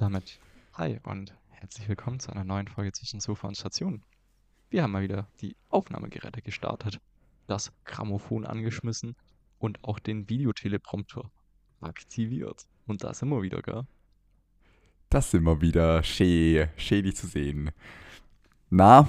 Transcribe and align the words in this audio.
damit 0.00 0.40
hi 0.74 0.98
und 1.04 1.34
herzlich 1.50 1.86
willkommen 1.88 2.20
zu 2.20 2.30
einer 2.32 2.44
neuen 2.44 2.68
Folge 2.68 2.92
zwischen 2.92 3.20
Sofa 3.20 3.48
und 3.48 3.56
Station. 3.56 4.02
Wir 4.70 4.82
haben 4.82 4.92
mal 4.92 5.02
wieder 5.02 5.28
die 5.40 5.56
Aufnahmegeräte 5.68 6.40
gestartet, 6.42 7.00
das 7.46 7.70
Grammophon 7.84 8.46
angeschmissen 8.46 9.14
und 9.58 9.84
auch 9.84 9.98
den 9.98 10.28
Videoteleprompter 10.28 11.30
aktiviert. 11.82 12.66
Und 12.86 13.04
da 13.04 13.12
sind 13.12 13.28
wir 13.28 13.42
wieder, 13.42 13.60
gell? 13.62 13.82
Das 15.10 15.30
sind 15.30 15.44
wir 15.44 15.60
wieder. 15.60 16.02
Schä, 16.02 16.68
schä 16.76 17.02
dich 17.02 17.16
zu 17.16 17.26
sehen. 17.26 17.70
Na? 18.70 19.06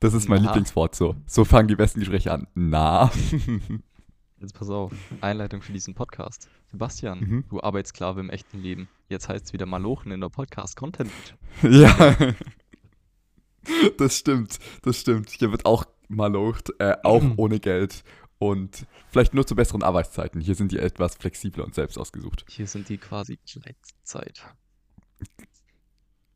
Das 0.00 0.14
ist 0.14 0.28
mein 0.28 0.42
Na. 0.42 0.46
Lieblingswort 0.48 0.94
so. 0.94 1.14
So 1.26 1.44
fangen 1.44 1.68
die 1.68 1.76
besten 1.76 2.00
Gespräche 2.00 2.32
an. 2.32 2.48
Na? 2.54 3.10
Jetzt 4.40 4.54
pass 4.54 4.68
auf, 4.68 4.92
Einleitung 5.20 5.62
für 5.62 5.72
diesen 5.72 5.94
Podcast. 5.94 6.48
Sebastian, 6.66 7.20
Mhm. 7.20 7.44
du 7.48 7.62
Arbeitssklave 7.62 8.20
im 8.20 8.30
echten 8.30 8.58
Leben. 8.58 8.88
Jetzt 9.08 9.28
heißt 9.28 9.46
es 9.46 9.52
wieder 9.52 9.66
Malochen 9.66 10.10
in 10.12 10.20
der 10.20 10.28
Podcast-Content. 10.28 11.10
ja. 11.62 12.16
Das 13.98 14.16
stimmt, 14.18 14.58
das 14.82 15.00
stimmt. 15.00 15.30
Hier 15.30 15.50
wird 15.50 15.64
auch 15.66 15.84
malocht, 16.08 16.70
äh, 16.78 16.96
auch 17.02 17.22
Mhm. 17.22 17.34
ohne 17.36 17.60
Geld. 17.60 18.04
Und 18.38 18.86
vielleicht 19.10 19.32
nur 19.32 19.46
zu 19.46 19.56
besseren 19.56 19.82
Arbeitszeiten. 19.82 20.40
Hier 20.40 20.54
sind 20.54 20.70
die 20.70 20.78
etwas 20.78 21.14
flexibler 21.16 21.64
und 21.64 21.74
selbst 21.74 21.98
ausgesucht. 21.98 22.44
Hier 22.48 22.66
sind 22.66 22.88
die 22.88 22.98
quasi 22.98 23.38
Gleitzeit. 23.46 24.44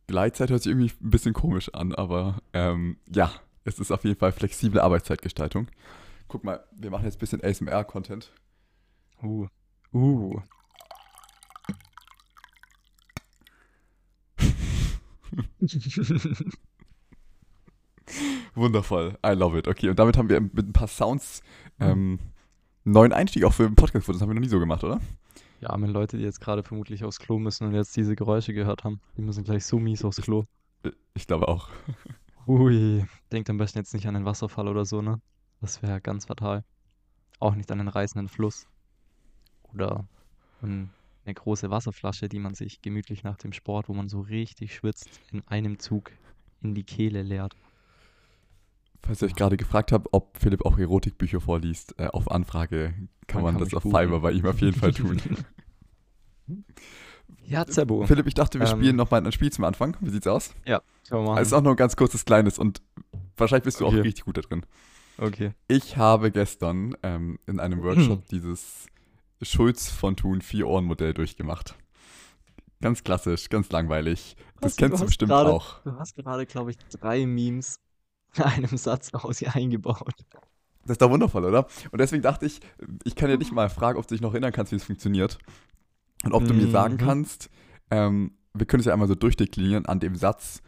Gleitzeit 0.06 0.50
hört 0.50 0.62
sich 0.62 0.70
irgendwie 0.70 0.92
ein 1.02 1.10
bisschen 1.10 1.34
komisch 1.34 1.72
an, 1.74 1.94
aber 1.94 2.40
ähm, 2.52 2.96
ja, 3.14 3.30
es 3.64 3.78
ist 3.78 3.92
auf 3.92 4.02
jeden 4.04 4.18
Fall 4.18 4.32
flexible 4.32 4.80
Arbeitszeitgestaltung. 4.80 5.68
Guck 6.26 6.42
mal, 6.42 6.64
wir 6.72 6.90
machen 6.90 7.04
jetzt 7.04 7.16
ein 7.16 7.20
bisschen 7.20 7.44
ASMR-Content. 7.44 8.32
Uh. 9.22 9.46
Uh. 9.92 10.40
Wundervoll, 18.54 19.16
I 19.24 19.30
love 19.30 19.56
it. 19.58 19.68
Okay, 19.68 19.88
und 19.90 19.98
damit 19.98 20.16
haben 20.16 20.28
wir 20.28 20.40
mit 20.40 20.66
ein 20.68 20.72
paar 20.72 20.88
Sounds 20.88 21.42
ähm, 21.78 22.18
einen 22.84 22.92
neuen 22.94 23.12
Einstieg 23.12 23.44
auch 23.44 23.52
für 23.52 23.64
den 23.64 23.76
Podcast 23.76 24.02
gefunden. 24.02 24.18
Das 24.18 24.22
haben 24.22 24.30
wir 24.30 24.34
noch 24.34 24.40
nie 24.40 24.48
so 24.48 24.58
gemacht, 24.58 24.82
oder? 24.84 25.00
Die 25.60 25.66
armen 25.66 25.90
Leute, 25.90 26.16
die 26.16 26.24
jetzt 26.24 26.40
gerade 26.40 26.62
vermutlich 26.62 27.04
aufs 27.04 27.18
Klo 27.18 27.38
müssen 27.38 27.66
und 27.66 27.74
jetzt 27.74 27.96
diese 27.96 28.16
Geräusche 28.16 28.54
gehört 28.54 28.84
haben, 28.84 29.00
die 29.16 29.22
müssen 29.22 29.44
gleich 29.44 29.66
so 29.66 29.78
mies 29.78 30.04
aufs 30.04 30.20
Klo. 30.20 30.44
Ich 31.14 31.26
glaube 31.26 31.48
auch. 31.48 31.68
Ui, 32.46 33.04
denkt 33.30 33.50
am 33.50 33.58
besten 33.58 33.78
jetzt 33.78 33.92
nicht 33.92 34.06
an 34.08 34.14
den 34.14 34.24
Wasserfall 34.24 34.68
oder 34.68 34.84
so, 34.84 35.02
ne? 35.02 35.20
Das 35.60 35.82
wäre 35.82 36.00
ganz 36.00 36.24
fatal. 36.24 36.64
Auch 37.38 37.54
nicht 37.54 37.70
an 37.70 37.78
den 37.78 37.88
reißenden 37.88 38.28
Fluss. 38.28 38.66
Oder 39.74 40.06
an 40.62 40.90
eine 41.30 41.34
große 41.34 41.70
Wasserflasche, 41.70 42.28
die 42.28 42.38
man 42.40 42.54
sich 42.54 42.82
gemütlich 42.82 43.22
nach 43.22 43.36
dem 43.36 43.52
Sport, 43.52 43.88
wo 43.88 43.94
man 43.94 44.08
so 44.08 44.20
richtig 44.20 44.74
schwitzt, 44.74 45.08
in 45.30 45.46
einem 45.46 45.78
Zug 45.78 46.10
in 46.60 46.74
die 46.74 46.82
Kehle 46.84 47.22
leert. 47.22 47.54
Falls 49.02 49.22
ihr 49.22 49.26
euch 49.26 49.34
gerade 49.36 49.56
gefragt 49.56 49.92
habt, 49.92 50.08
ob 50.12 50.36
Philipp 50.36 50.64
auch 50.66 50.76
Erotikbücher 50.76 51.40
vorliest, 51.40 51.94
äh, 51.98 52.08
auf 52.08 52.30
Anfrage 52.30 52.94
kann 53.26 53.42
Man 53.42 53.54
man, 53.54 53.60
kann 53.60 53.64
das 53.64 53.74
auf 53.74 53.84
buchen. 53.84 53.96
Fiverr 53.98 54.20
bei 54.20 54.32
ihm 54.32 54.44
auf 54.46 54.60
jeden 54.60 54.76
Fall 54.78 54.92
tun. 54.92 55.20
Ja, 57.44 57.64
Zebo. 57.64 58.04
Philipp, 58.06 58.26
ich 58.26 58.34
dachte, 58.34 58.58
wir 58.58 58.66
Ähm. 58.68 58.78
spielen 58.78 58.96
nochmal 58.96 59.24
ein 59.24 59.32
Spiel 59.32 59.52
zum 59.52 59.64
Anfang. 59.64 59.96
Wie 60.00 60.10
sieht's 60.10 60.26
aus? 60.26 60.52
Ja, 60.66 60.82
können 61.08 61.24
wir 61.24 61.36
Es 61.40 61.48
ist 61.48 61.52
auch 61.52 61.62
nur 61.62 61.72
ein 61.72 61.76
ganz 61.76 61.94
kurzes, 61.96 62.24
kleines 62.24 62.58
und 62.58 62.82
wahrscheinlich 63.36 63.64
bist 63.64 63.80
du 63.80 63.86
Okay. 63.86 64.00
auch 64.00 64.04
richtig 64.04 64.24
gut 64.24 64.36
da 64.36 64.40
drin. 64.42 64.66
Okay. 65.18 65.52
Ich 65.68 65.96
habe 65.96 66.30
gestern 66.32 66.96
ähm, 67.04 67.38
in 67.46 67.60
einem 67.60 67.82
Workshop 67.82 68.26
dieses 68.28 68.86
Schulz 69.42 69.90
von 69.90 70.16
Thun 70.16 70.40
Vier-Ohren-Modell 70.42 71.14
durchgemacht. 71.14 71.74
Ganz 72.82 73.04
klassisch, 73.04 73.48
ganz 73.48 73.70
langweilig. 73.70 74.36
Das 74.60 74.76
kennst 74.76 75.00
du 75.00 75.06
bestimmt 75.06 75.30
gerade- 75.30 75.50
auch. 75.50 75.82
Du 75.82 75.92
hast 75.98 76.16
gerade, 76.16 76.46
glaube 76.46 76.70
ich, 76.70 76.78
drei 77.00 77.26
Memes 77.26 77.78
in 78.36 78.42
einem 78.44 78.76
Satz 78.76 79.12
aus 79.14 79.38
hier 79.38 79.54
eingebaut. 79.54 80.14
Das 80.82 80.92
ist 80.94 81.02
doch 81.02 81.10
wundervoll, 81.10 81.44
oder? 81.44 81.66
Und 81.90 82.00
deswegen 82.00 82.22
dachte 82.22 82.46
ich, 82.46 82.60
ich 83.04 83.14
kann 83.14 83.28
ja 83.28 83.36
dich 83.36 83.52
mal 83.52 83.68
fragen, 83.68 83.98
ob 83.98 84.06
du 84.06 84.14
dich 84.14 84.22
noch 84.22 84.32
erinnern 84.32 84.52
kannst, 84.52 84.72
wie 84.72 84.76
es 84.76 84.84
funktioniert. 84.84 85.38
Und 86.24 86.32
ob 86.32 86.44
du 86.46 86.54
mir 86.54 86.70
sagen 86.70 86.94
Mhm. 86.94 86.98
kannst, 86.98 87.50
ähm, 87.90 88.32
wir 88.54 88.66
können 88.66 88.80
es 88.80 88.86
ja 88.86 88.92
einmal 88.92 89.08
so 89.08 89.14
durchdeklinieren 89.14 89.86
an 89.86 90.00
dem 90.00 90.16
Satz, 90.16 90.62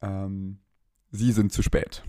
ähm, 0.00 0.58
sie 1.10 1.32
sind 1.32 1.52
zu 1.52 1.62
spät. 1.62 2.02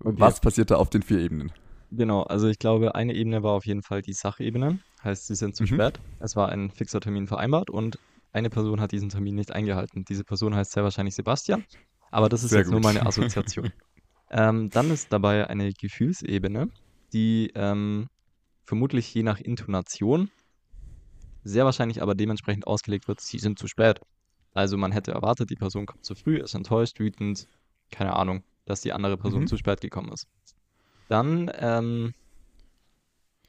Okay. 0.00 0.14
Was 0.20 0.40
passiert 0.40 0.70
da 0.70 0.76
auf 0.76 0.90
den 0.90 1.02
vier 1.02 1.18
Ebenen? 1.18 1.52
Genau, 1.90 2.22
also 2.22 2.48
ich 2.48 2.58
glaube, 2.58 2.94
eine 2.94 3.14
Ebene 3.14 3.42
war 3.42 3.52
auf 3.52 3.64
jeden 3.66 3.82
Fall 3.82 4.02
die 4.02 4.12
Sachebene. 4.12 4.80
Heißt, 5.02 5.26
sie 5.26 5.34
sind 5.34 5.56
zu 5.56 5.64
Mhm. 5.64 5.66
spät. 5.66 6.00
Es 6.18 6.36
war 6.36 6.50
ein 6.50 6.70
fixer 6.70 7.00
Termin 7.00 7.26
vereinbart 7.26 7.70
und 7.70 7.96
eine 8.32 8.50
Person 8.50 8.80
hat 8.80 8.92
diesen 8.92 9.08
Termin 9.08 9.34
nicht 9.36 9.52
eingehalten. 9.52 10.04
Diese 10.04 10.24
Person 10.24 10.54
heißt 10.54 10.72
sehr 10.72 10.82
wahrscheinlich 10.84 11.14
Sebastian, 11.14 11.64
aber 12.10 12.28
das 12.28 12.44
ist 12.44 12.52
Sehr 12.52 12.54
jetzt 12.54 12.70
nur 12.72 12.80
gut. 12.80 12.82
meine 12.82 13.06
Assoziation. 13.06 13.70
ähm, 14.30 14.70
dann 14.72 14.90
ist 14.90 15.12
dabei 15.12 15.48
eine 15.48 15.72
Gefühlsebene, 15.72 16.68
die 17.12 17.52
ähm, 17.54 18.08
vermutlich 18.66 19.14
je 19.14 19.22
nach 19.24 19.40
Intonation, 19.40 20.30
sehr 21.44 21.64
wahrscheinlich 21.64 22.02
aber 22.02 22.14
dementsprechend 22.14 22.66
ausgelegt 22.66 23.08
wird, 23.08 23.20
sie 23.20 23.38
sind 23.38 23.58
zu 23.58 23.66
spät. 23.68 24.00
Also 24.54 24.76
man 24.76 24.92
hätte 24.92 25.12
erwartet, 25.12 25.50
die 25.50 25.56
Person 25.56 25.86
kommt 25.86 26.04
zu 26.04 26.14
früh, 26.14 26.38
ist 26.38 26.54
enttäuscht, 26.54 26.98
wütend, 27.00 27.46
keine 27.90 28.14
Ahnung, 28.16 28.42
dass 28.66 28.80
die 28.82 28.92
andere 28.92 29.16
Person 29.18 29.46
Mhm. 29.46 29.46
zu 29.46 29.56
spät 29.56 29.80
gekommen 29.80 30.12
ist. 30.12 30.26
Dann 31.08 31.50
ähm, 31.58 32.14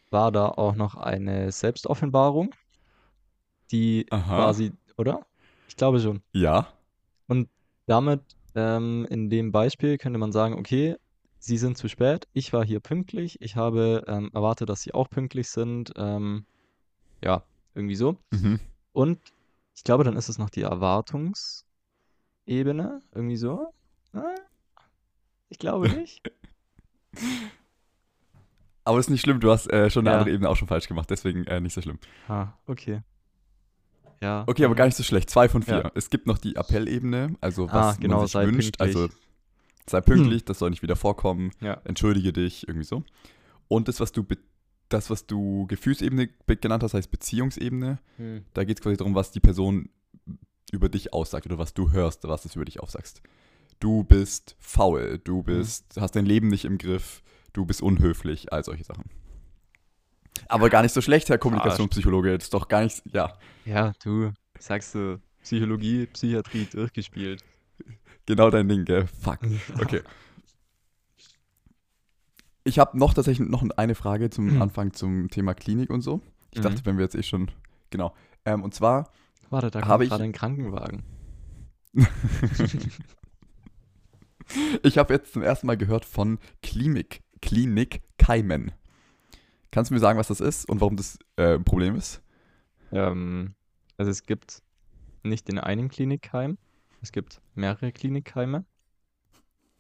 war 0.10 0.32
da 0.32 0.48
auch 0.48 0.76
noch 0.76 0.96
eine 0.96 1.52
Selbstoffenbarung, 1.52 2.56
die 3.72 4.06
Aha. 4.10 4.36
quasi, 4.36 4.74
oder? 4.98 5.26
Ich 5.68 5.76
glaube 5.76 6.00
schon. 6.00 6.22
Ja. 6.34 6.68
Und 7.28 7.50
damit 7.86 8.22
ähm, 8.56 9.06
in 9.10 9.30
dem 9.30 9.52
Beispiel 9.52 9.98
könnte 9.98 10.20
man 10.20 10.32
sagen, 10.32 10.56
okay, 10.56 10.96
Sie 11.42 11.58
sind 11.58 11.78
zu 11.78 11.88
spät, 11.88 12.28
ich 12.34 12.52
war 12.52 12.66
hier 12.66 12.82
pünktlich, 12.82 13.42
ich 13.42 13.56
habe 13.56 14.04
ähm, 14.08 14.30
erwartet, 14.34 14.68
dass 14.68 14.82
Sie 14.82 14.94
auch 14.94 15.10
pünktlich 15.10 15.50
sind. 15.50 15.94
Ähm, 15.96 16.46
ja, 17.24 17.44
irgendwie 17.76 17.96
so. 17.96 18.18
Mhm. 18.32 18.60
Und 18.92 19.20
ich 19.76 19.84
glaube, 19.86 20.04
dann 20.04 20.18
ist 20.18 20.28
es 20.28 20.38
noch 20.38 20.50
die 20.50 20.64
Erwartungsebene, 20.64 21.64
irgendwie 22.46 23.38
so. 23.38 23.74
Ah, 24.12 24.36
Ich 25.48 25.60
glaube 25.60 25.88
nicht. 25.98 26.22
Aber 28.84 29.00
ist 29.00 29.10
nicht 29.10 29.22
schlimm, 29.22 29.40
du 29.40 29.52
hast 29.52 29.68
äh, 29.72 29.90
schon 29.90 30.08
eine 30.08 30.16
Ja. 30.16 30.20
andere 30.20 30.34
Ebene 30.34 30.50
auch 30.50 30.56
schon 30.56 30.68
falsch 30.68 30.88
gemacht, 30.88 31.10
deswegen 31.10 31.46
äh, 31.46 31.60
nicht 31.62 31.74
so 31.74 31.82
schlimm. 31.82 32.00
Ah, 32.28 32.48
okay. 32.66 33.02
Ja. 34.22 34.44
Okay, 34.48 34.66
aber 34.66 34.76
gar 34.76 34.86
nicht 34.86 34.98
so 34.98 35.04
schlecht. 35.04 35.30
Zwei 35.30 35.48
von 35.48 35.64
vier. 35.64 35.82
Ja. 35.84 35.92
Es 35.96 36.10
gibt 36.10 36.28
noch 36.28 36.38
die 36.38 36.56
Appellebene, 36.56 37.36
also 37.40 37.68
Ah, 37.70 37.74
was 37.90 38.00
genau, 38.00 38.18
man 38.18 38.26
sich 38.26 38.32
sei 38.34 38.46
wünscht. 38.48 38.78
pünktlich. 38.78 38.98
Also 39.04 39.14
sei 39.88 40.02
pünktlich, 40.02 40.44
das 40.46 40.60
soll 40.60 40.72
nicht 40.72 40.82
wieder 40.82 40.96
vorkommen. 40.96 41.52
Ja. 41.62 41.80
Entschuldige 41.86 42.34
dich, 42.34 42.68
irgendwie 42.68 42.86
so. 42.86 43.04
Und 43.68 43.88
das, 43.88 44.00
was 44.00 44.12
du 44.12 44.26
das, 44.90 45.10
was 45.12 45.28
du 45.28 45.68
Gefühlsebene 45.68 46.30
be- 46.48 46.58
genannt 46.58 46.82
hast, 46.84 46.96
heißt 46.96 47.12
Beziehungsebene. 47.12 48.00
Hm. 48.18 48.44
Da 48.54 48.64
geht 48.64 48.78
es 48.80 48.82
quasi 48.84 48.98
darum, 48.98 49.14
was 49.14 49.32
die 49.32 49.40
Person 49.40 49.90
über 50.72 50.90
dich 50.90 51.14
aussagt 51.14 51.46
oder 51.46 51.60
was 51.60 51.74
du 51.76 51.92
hörst, 51.92 52.28
was 52.28 52.46
es 52.46 52.56
über 52.56 52.66
dich 52.66 52.80
aussagst. 52.80 53.22
Du 53.80 54.04
bist 54.04 54.56
faul, 54.60 55.14
Mhm. 55.14 55.22
du 55.24 55.44
bist, 55.44 55.96
hast 56.00 56.16
dein 56.16 56.26
Leben 56.26 56.50
nicht 56.50 56.66
im 56.66 56.78
Griff, 56.78 57.24
du 57.54 57.66
bist 57.66 57.82
unhöflich, 57.82 58.52
all 58.52 58.64
solche 58.64 58.84
Sachen. 58.84 59.06
Aber 60.48 60.70
gar 60.70 60.82
nicht 60.82 60.94
so 60.94 61.02
schlecht, 61.02 61.30
Herr 61.30 61.38
Kommunikationspsychologe. 61.38 62.34
Das 62.38 62.46
ist 62.46 62.54
doch 62.54 62.68
gar 62.68 62.82
nicht, 62.84 63.02
ja, 63.06 63.38
Ja, 63.66 63.94
du 64.04 64.32
sagst 64.58 64.96
du, 64.96 65.22
Psychologie, 65.44 66.08
Psychiatrie 66.08 66.66
durchgespielt. 66.66 67.44
genau 68.26 68.50
dein 68.50 68.68
Ding, 68.68 68.84
gell? 68.86 69.08
Fuck. 69.08 69.40
Okay. 69.82 70.02
Ich 72.66 72.78
habe 72.80 72.98
noch 72.98 73.14
tatsächlich 73.14 73.48
noch 73.48 73.64
eine 73.78 73.96
Frage 73.96 74.30
zum 74.30 74.56
Mhm. 74.56 74.62
Anfang 74.62 74.94
zum 74.94 75.30
Thema 75.30 75.54
Klinik 75.54 75.90
und 75.90 76.02
so. 76.02 76.22
Ich 76.52 76.60
Mhm. 76.60 76.64
dachte, 76.64 76.86
wenn 76.86 76.98
wir 76.98 77.04
jetzt 77.06 77.16
eh 77.16 77.24
schon, 77.24 77.50
genau. 77.90 78.14
Ähm, 78.46 78.64
und 78.64 78.74
zwar, 78.74 79.12
Warte, 79.50 79.72
da 79.72 79.80
Habe 79.82 79.90
kommt 79.90 80.04
ich- 80.04 80.10
gerade 80.10 80.24
ein 80.26 80.32
Krankenwagen. 80.34 81.04
ich 84.84 84.98
habe 84.98 85.14
jetzt 85.14 85.34
zum 85.34 85.42
ersten 85.42 85.68
Mal 85.68 85.78
gehört 85.78 86.06
von 86.06 86.40
Klinik, 86.62 87.22
Klinikkeimen. 87.42 88.72
Kannst 89.72 89.92
du 89.92 89.94
mir 89.94 90.00
sagen, 90.00 90.18
was 90.20 90.28
das 90.30 90.40
ist 90.42 90.68
und 90.68 90.82
warum 90.82 90.96
das 90.98 91.20
äh, 91.38 91.56
ein 91.56 91.64
Problem 91.64 91.96
ist? 91.96 92.22
Ähm, 92.92 93.54
also 93.98 94.10
es 94.10 94.24
gibt 94.24 94.62
nicht 95.24 95.48
den 95.48 95.60
einen 95.60 95.90
Klinikkeim, 95.90 96.58
es 97.02 97.12
gibt 97.12 97.42
mehrere 97.54 97.92
Klinikkeime. 97.92 98.66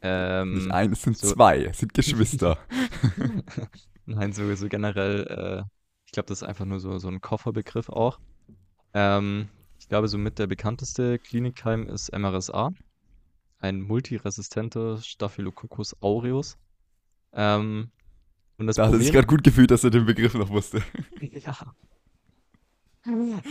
Ähm, 0.01 0.54
Nicht 0.54 0.72
ein, 0.72 0.92
es 0.94 1.01
sind 1.01 1.18
so- 1.18 1.33
zwei, 1.33 1.63
es 1.65 1.80
sind 1.80 1.94
Geschwister. 1.94 2.57
Nein, 4.06 4.31
so, 4.31 4.54
so 4.56 4.68
generell, 4.69 5.25
äh, 5.27 5.69
ich 6.06 6.12
glaube, 6.12 6.27
das 6.27 6.42
ist 6.42 6.48
einfach 6.48 6.65
nur 6.65 6.80
so, 6.80 6.98
so 7.00 7.07
ein 7.10 7.19
Kofferbegriff 7.22 7.89
auch. 7.89 8.19
Ähm, 8.94 9.50
ich 9.80 9.88
glaube, 9.89 10.07
somit 10.07 10.39
der 10.39 10.48
bekannteste 10.48 11.19
Klinikkeim 11.19 11.88
ist 11.88 12.12
MRSA, 12.18 12.72
ein 13.60 13.82
multiresistenter 13.82 14.98
Staphylococcus 15.02 15.96
aureus. 16.02 16.58
Ähm, 17.34 17.92
und 18.58 18.68
das 18.68 18.78
da 18.78 18.88
hat 18.88 18.94
er 18.94 18.98
sich 18.98 19.08
Problem, 19.08 19.14
gerade 19.14 19.28
gut 19.28 19.44
gefühlt, 19.44 19.72
dass 19.72 19.84
er 19.84 19.90
den 19.90 20.06
Begriff 20.06 20.34
noch 20.34 20.50
wusste. 20.50 20.82
ja. 21.22 21.56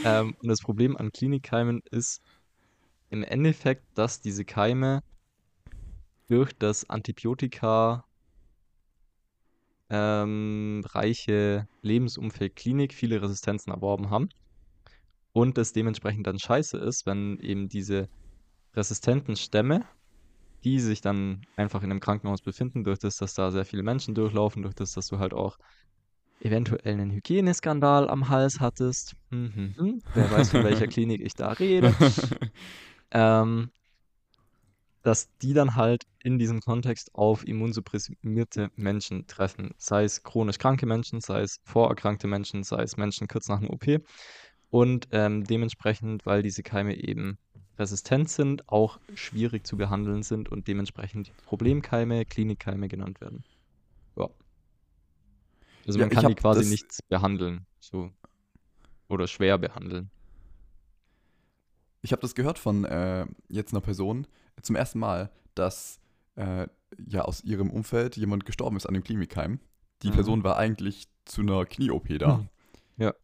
ähm, 0.04 0.36
und 0.42 0.48
das 0.48 0.60
Problem 0.60 0.96
an 0.96 1.12
Klinikkeimen 1.12 1.82
ist 1.90 2.22
im 3.10 3.22
Endeffekt, 3.22 3.84
dass 3.94 4.20
diese 4.20 4.44
Keime 4.44 5.02
durch 6.26 6.52
das 6.52 6.88
Antibiotika 6.90 8.04
ähm, 9.90 10.82
reiche 10.86 11.66
Lebensumfeld 11.80 12.56
Klinik 12.56 12.92
viele 12.92 13.22
Resistenzen 13.22 13.72
erworben 13.72 14.10
haben 14.10 14.28
und 15.32 15.56
es 15.56 15.72
dementsprechend 15.72 16.26
dann 16.26 16.38
scheiße 16.38 16.76
ist, 16.76 17.06
wenn 17.06 17.38
eben 17.40 17.68
diese 17.68 18.08
resistenten 18.74 19.36
Stämme, 19.36 19.86
die 20.64 20.80
sich 20.80 21.00
dann 21.00 21.42
einfach 21.56 21.82
in 21.82 21.90
einem 21.90 22.00
Krankenhaus 22.00 22.42
befinden, 22.42 22.84
durch 22.84 22.98
das, 22.98 23.16
dass 23.16 23.34
da 23.34 23.50
sehr 23.50 23.64
viele 23.64 23.82
Menschen 23.82 24.14
durchlaufen, 24.14 24.62
durch 24.62 24.74
das, 24.74 24.92
dass 24.92 25.06
du 25.06 25.18
halt 25.18 25.32
auch 25.32 25.58
eventuell 26.40 26.94
einen 26.94 27.10
Hygieneskandal 27.10 28.08
am 28.08 28.28
Hals 28.28 28.60
hattest. 28.60 29.14
Hm, 29.30 29.52
hm, 29.54 29.74
hm. 29.76 30.02
Wer 30.14 30.30
weiß, 30.30 30.50
von 30.50 30.64
welcher 30.64 30.86
Klinik 30.88 31.20
ich 31.20 31.34
da 31.34 31.52
rede. 31.52 31.94
ähm, 33.10 33.70
dass 35.02 35.28
die 35.38 35.54
dann 35.54 35.74
halt 35.74 36.04
in 36.22 36.38
diesem 36.38 36.60
Kontext 36.60 37.14
auf 37.14 37.46
immunsupprimierte 37.46 38.70
Menschen 38.76 39.26
treffen. 39.26 39.70
Sei 39.78 40.04
es 40.04 40.22
chronisch 40.22 40.58
kranke 40.58 40.86
Menschen, 40.86 41.20
sei 41.20 41.42
es 41.42 41.60
vorerkrankte 41.64 42.26
Menschen, 42.26 42.62
sei 42.62 42.82
es 42.82 42.96
Menschen 42.96 43.28
kurz 43.28 43.48
nach 43.48 43.58
einer 43.58 43.70
OP. 43.70 43.86
Und 44.70 45.08
ähm, 45.12 45.44
dementsprechend, 45.44 46.26
weil 46.26 46.42
diese 46.42 46.62
Keime 46.62 46.94
eben 46.94 47.38
resistent 47.78 48.28
sind, 48.28 48.68
auch 48.68 48.98
schwierig 49.14 49.66
zu 49.66 49.76
behandeln 49.76 50.22
sind 50.22 50.48
und 50.48 50.66
dementsprechend 50.68 51.32
Problemkeime, 51.46 52.24
Klinikkeime 52.24 52.88
genannt 52.88 53.20
werden. 53.20 53.44
Ja. 54.16 54.28
Also 55.86 55.98
Ja, 55.98 56.06
man 56.06 56.12
ich 56.12 56.18
kann 56.20 56.28
die 56.28 56.34
quasi 56.34 56.60
das- 56.60 56.70
nicht 56.70 56.98
behandeln, 57.08 57.66
so. 57.80 58.10
Oder 59.08 59.26
schwer 59.26 59.56
behandeln. 59.58 60.10
Ich 62.02 62.12
habe 62.12 62.20
das 62.22 62.34
gehört 62.34 62.58
von 62.58 62.84
äh, 62.84 63.26
jetzt 63.48 63.72
einer 63.72 63.80
Person 63.80 64.26
zum 64.62 64.76
ersten 64.76 64.98
Mal, 64.98 65.30
dass 65.54 65.98
äh, 66.36 66.68
ja 67.06 67.22
aus 67.22 67.42
ihrem 67.42 67.70
Umfeld 67.70 68.16
jemand 68.16 68.44
gestorben 68.46 68.76
ist 68.76 68.86
an 68.86 68.94
dem 68.94 69.02
Klinikheim. 69.04 69.60
Die 70.02 70.08
Mhm. 70.10 70.14
Person 70.14 70.44
war 70.44 70.56
eigentlich 70.58 71.08
zu 71.24 71.40
einer 71.40 71.64
Knie-OP 71.66 72.18
da. 72.18 72.36
Mhm. 72.38 72.48
Ja. 72.98 73.14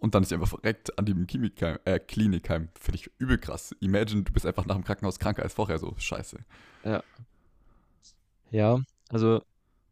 Und 0.00 0.14
dann 0.14 0.22
ist 0.22 0.30
sie 0.30 0.34
einfach 0.34 0.48
verreckt 0.48 0.98
an 0.98 1.06
dem 1.06 1.26
Klinikheim. 1.26 1.78
Äh, 1.84 2.00
Klinikheim. 2.00 2.68
Finde 2.78 2.96
ich 2.96 3.10
übel 3.18 3.38
krass. 3.38 3.74
Imagine, 3.80 4.22
du 4.22 4.32
bist 4.32 4.46
einfach 4.46 4.66
nach 4.66 4.74
dem 4.74 4.84
Krankenhaus 4.84 5.18
kranker 5.18 5.42
als 5.42 5.54
vorher. 5.54 5.78
So, 5.78 5.94
scheiße. 5.98 6.38
Ja, 8.50 8.80
also 9.10 9.42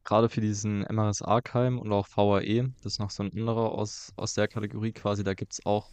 gerade 0.04 0.28
für 0.28 0.40
diesen 0.40 0.80
MRSA-Keim 0.90 1.78
und 1.78 1.92
auch 1.92 2.08
VAE, 2.08 2.72
das 2.82 2.94
ist 2.94 2.98
noch 2.98 3.10
so 3.10 3.22
ein 3.22 3.32
anderer 3.32 3.72
aus, 3.72 4.12
aus 4.16 4.32
der 4.32 4.48
Kategorie 4.48 4.92
quasi, 4.92 5.22
da 5.22 5.34
gibt 5.34 5.52
es 5.52 5.66
auch, 5.66 5.90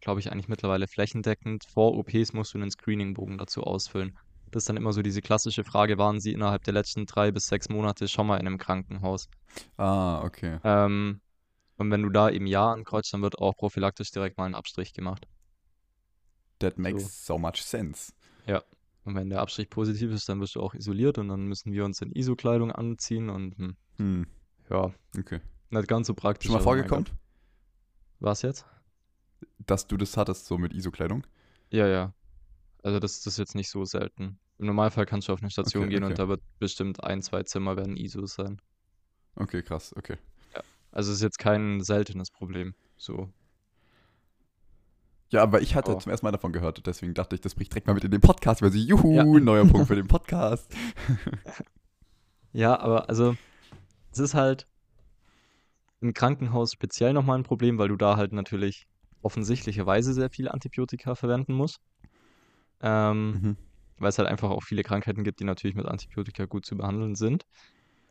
glaube 0.00 0.20
ich, 0.20 0.30
eigentlich 0.30 0.48
mittlerweile 0.48 0.86
flächendeckend. 0.86 1.64
Vor 1.64 1.98
OPs 1.98 2.32
musst 2.32 2.54
du 2.54 2.58
einen 2.58 2.70
Screeningbogen 2.70 3.38
dazu 3.38 3.64
ausfüllen. 3.64 4.16
Das 4.52 4.62
ist 4.62 4.68
dann 4.68 4.76
immer 4.76 4.92
so 4.92 5.02
diese 5.02 5.22
klassische 5.22 5.64
Frage, 5.64 5.98
waren 5.98 6.20
Sie 6.20 6.32
innerhalb 6.32 6.62
der 6.64 6.74
letzten 6.74 7.06
drei 7.06 7.32
bis 7.32 7.46
sechs 7.46 7.68
Monate 7.68 8.06
schon 8.06 8.26
mal 8.26 8.36
in 8.36 8.46
einem 8.46 8.58
Krankenhaus? 8.58 9.28
Ah, 9.76 10.22
okay. 10.22 10.58
Ähm, 10.62 11.20
und 11.82 11.90
wenn 11.90 12.02
du 12.02 12.08
da 12.08 12.30
eben 12.30 12.46
Ja 12.46 12.72
ankreuzt, 12.72 13.12
dann 13.12 13.22
wird 13.22 13.38
auch 13.38 13.56
prophylaktisch 13.56 14.10
direkt 14.10 14.38
mal 14.38 14.46
ein 14.46 14.54
Abstrich 14.54 14.94
gemacht. 14.94 15.26
That 16.60 16.78
makes 16.78 17.26
so 17.26 17.38
much 17.38 17.62
sense. 17.62 18.12
Und 19.04 19.16
wenn 19.16 19.30
der 19.30 19.40
Abstrich 19.40 19.68
positiv 19.68 20.12
ist, 20.12 20.28
dann 20.28 20.40
wirst 20.40 20.54
du 20.54 20.60
auch 20.60 20.74
isoliert 20.74 21.18
und 21.18 21.28
dann 21.28 21.46
müssen 21.46 21.72
wir 21.72 21.84
uns 21.84 22.00
in 22.00 22.12
ISO-Kleidung 22.12 22.70
anziehen 22.70 23.30
und 23.30 23.56
hm, 23.58 23.76
Hm, 23.98 24.26
ja, 24.70 24.92
okay. 25.18 25.40
nicht 25.70 25.88
ganz 25.88 26.06
so 26.06 26.14
praktisch. 26.14 26.46
Schon 26.46 26.56
mal 26.56 26.62
vorgekommen. 26.62 27.06
Was 28.20 28.42
jetzt? 28.42 28.64
dass 29.58 29.86
du 29.86 29.96
das 29.96 30.16
hattest, 30.16 30.46
so 30.46 30.58
mit 30.58 30.72
ISO-Kleidung? 30.72 31.26
Ja, 31.70 31.86
ja. 31.86 32.14
Also 32.82 32.98
das, 33.00 33.22
das 33.22 33.34
ist 33.34 33.38
jetzt 33.38 33.54
nicht 33.54 33.70
so 33.70 33.84
selten. 33.84 34.38
Im 34.58 34.66
Normalfall 34.66 35.06
kannst 35.06 35.28
du 35.28 35.32
auf 35.32 35.40
eine 35.40 35.50
Station 35.50 35.84
Okay, 35.84 35.94
gehen 35.94 36.04
okay. 36.04 36.12
und 36.12 36.18
da 36.18 36.28
wird 36.28 36.40
bestimmt 36.58 37.02
ein, 37.02 37.22
zwei 37.22 37.42
Zimmer 37.42 37.76
werden 37.76 37.96
ISOs 37.96 38.34
sein. 38.34 38.60
Okay, 39.36 39.62
krass, 39.62 39.94
okay. 39.96 40.16
Also 40.92 41.10
es 41.10 41.16
ist 41.16 41.22
jetzt 41.22 41.38
kein 41.38 41.80
seltenes 41.82 42.30
Problem. 42.30 42.74
So. 42.96 43.28
Ja, 45.30 45.42
aber 45.42 45.62
ich 45.62 45.74
hatte 45.74 45.92
Oh. 45.94 45.98
zum 45.98 46.10
ersten 46.10 46.26
Mal 46.26 46.32
davon 46.32 46.52
gehört, 46.52 46.86
deswegen 46.86 47.14
dachte 47.14 47.34
ich, 47.34 47.40
das 47.40 47.54
bricht 47.54 47.72
direkt 47.72 47.86
mal 47.86 47.94
mit 47.94 48.04
in 48.04 48.10
den 48.10 48.20
Podcast, 48.20 48.60
weil 48.60 48.70
sie, 48.70 48.84
juhu, 48.84 49.14
Ja. 49.14 49.24
neuer 49.40 49.64
Punkt 49.66 49.88
für 49.88 49.96
den 49.96 50.06
Podcast. 50.08 50.70
Ja, 52.54 52.78
aber 52.78 53.08
also 53.08 53.34
es 54.12 54.18
ist 54.18 54.34
halt 54.34 54.66
im 56.02 56.12
Krankenhaus 56.12 56.72
speziell 56.72 57.14
nochmal 57.14 57.38
ein 57.38 57.44
Problem, 57.44 57.78
weil 57.78 57.88
du 57.88 57.96
da 57.96 58.18
halt 58.18 58.34
natürlich 58.34 58.86
offensichtlicherweise 59.22 60.12
sehr 60.12 60.28
viel 60.28 60.50
Antibiotika 60.50 61.14
verwenden 61.14 61.54
musst. 61.54 61.78
Ähm, 62.82 63.30
Mhm. 63.30 63.56
weil 63.96 64.08
es 64.10 64.18
halt 64.18 64.28
einfach 64.28 64.50
auch 64.50 64.62
viele 64.64 64.82
Krankheiten 64.82 65.24
gibt, 65.24 65.40
die 65.40 65.44
natürlich 65.44 65.74
mit 65.76 65.86
Antibiotika 65.86 66.44
gut 66.44 66.66
zu 66.66 66.76
behandeln 66.76 67.14
sind. 67.14 67.46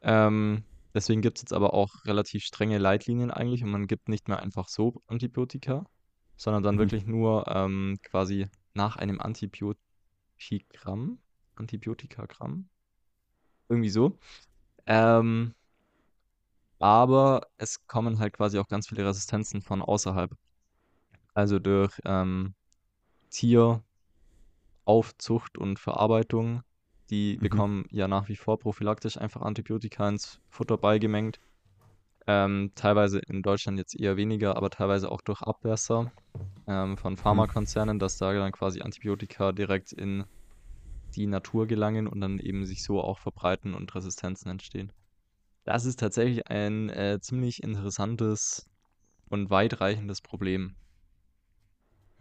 Ähm, 0.01 0.63
deswegen 0.93 1.21
gibt 1.21 1.37
es 1.37 1.43
jetzt 1.43 1.53
aber 1.53 1.73
auch 1.73 1.89
relativ 2.05 2.43
strenge 2.43 2.77
Leitlinien 2.77 3.31
eigentlich 3.31 3.63
und 3.63 3.71
man 3.71 3.87
gibt 3.87 4.09
nicht 4.09 4.27
mehr 4.27 4.41
einfach 4.41 4.67
so 4.69 5.01
Antibiotika, 5.07 5.85
sondern 6.37 6.63
dann 6.63 6.75
Mhm. 6.75 6.79
wirklich 6.79 7.05
nur 7.05 7.47
ähm, 7.47 7.97
quasi 8.03 8.47
nach 8.73 8.95
einem 8.97 9.19
Antibiotigramm, 9.21 11.19
Antibiotikagramm, 11.55 12.69
irgendwie 13.69 13.89
so. 13.89 14.17
Ähm, 14.87 15.53
aber 16.79 17.47
es 17.57 17.85
kommen 17.87 18.19
halt 18.19 18.33
quasi 18.33 18.59
auch 18.59 18.67
ganz 18.67 18.87
viele 18.89 19.05
Resistenzen 19.05 19.61
von 19.61 19.81
außerhalb. 19.81 20.31
Also 21.33 21.59
durch 21.59 21.99
ähm, 22.05 22.55
Tieraufzucht 23.31 23.83
und 25.57 25.79
Verarbeitung. 25.79 26.63
Die 27.11 27.35
Mhm. 27.35 27.39
bekommen 27.41 27.85
ja 27.91 28.07
nach 28.07 28.29
wie 28.29 28.35
vor 28.37 28.57
prophylaktisch 28.57 29.17
einfach 29.17 29.41
Antibiotika 29.41 30.07
ins 30.09 30.39
Futter 30.49 30.77
beigemengt. 30.77 31.39
Ähm, 32.27 32.71
teilweise 32.75 33.19
in 33.19 33.41
Deutschland 33.41 33.77
jetzt 33.77 33.99
eher 33.99 34.15
weniger, 34.15 34.55
aber 34.55 34.69
teilweise 34.69 35.11
auch 35.11 35.21
durch 35.21 35.41
Abwässer 35.41 36.11
ähm, 36.67 36.95
von 36.97 37.17
Pharmakonzernen, 37.17 37.99
dass 37.99 38.17
da 38.17 38.31
dann 38.33 38.51
quasi 38.51 38.81
Antibiotika 38.81 39.51
direkt 39.51 39.91
in 39.91 40.23
die 41.15 41.25
Natur 41.27 41.67
gelangen 41.67 42.07
und 42.07 42.21
dann 42.21 42.39
eben 42.39 42.65
sich 42.65 42.83
so 42.83 43.01
auch 43.01 43.19
verbreiten 43.19 43.73
und 43.73 43.93
Resistenzen 43.93 44.49
entstehen. 44.49 44.93
Das 45.65 45.83
ist 45.85 45.99
tatsächlich 45.99 46.47
ein 46.47 46.89
äh, 46.89 47.19
ziemlich 47.21 47.61
interessantes 47.61 48.69
und 49.29 49.49
weitreichendes 49.49 50.21
Problem. 50.21 50.75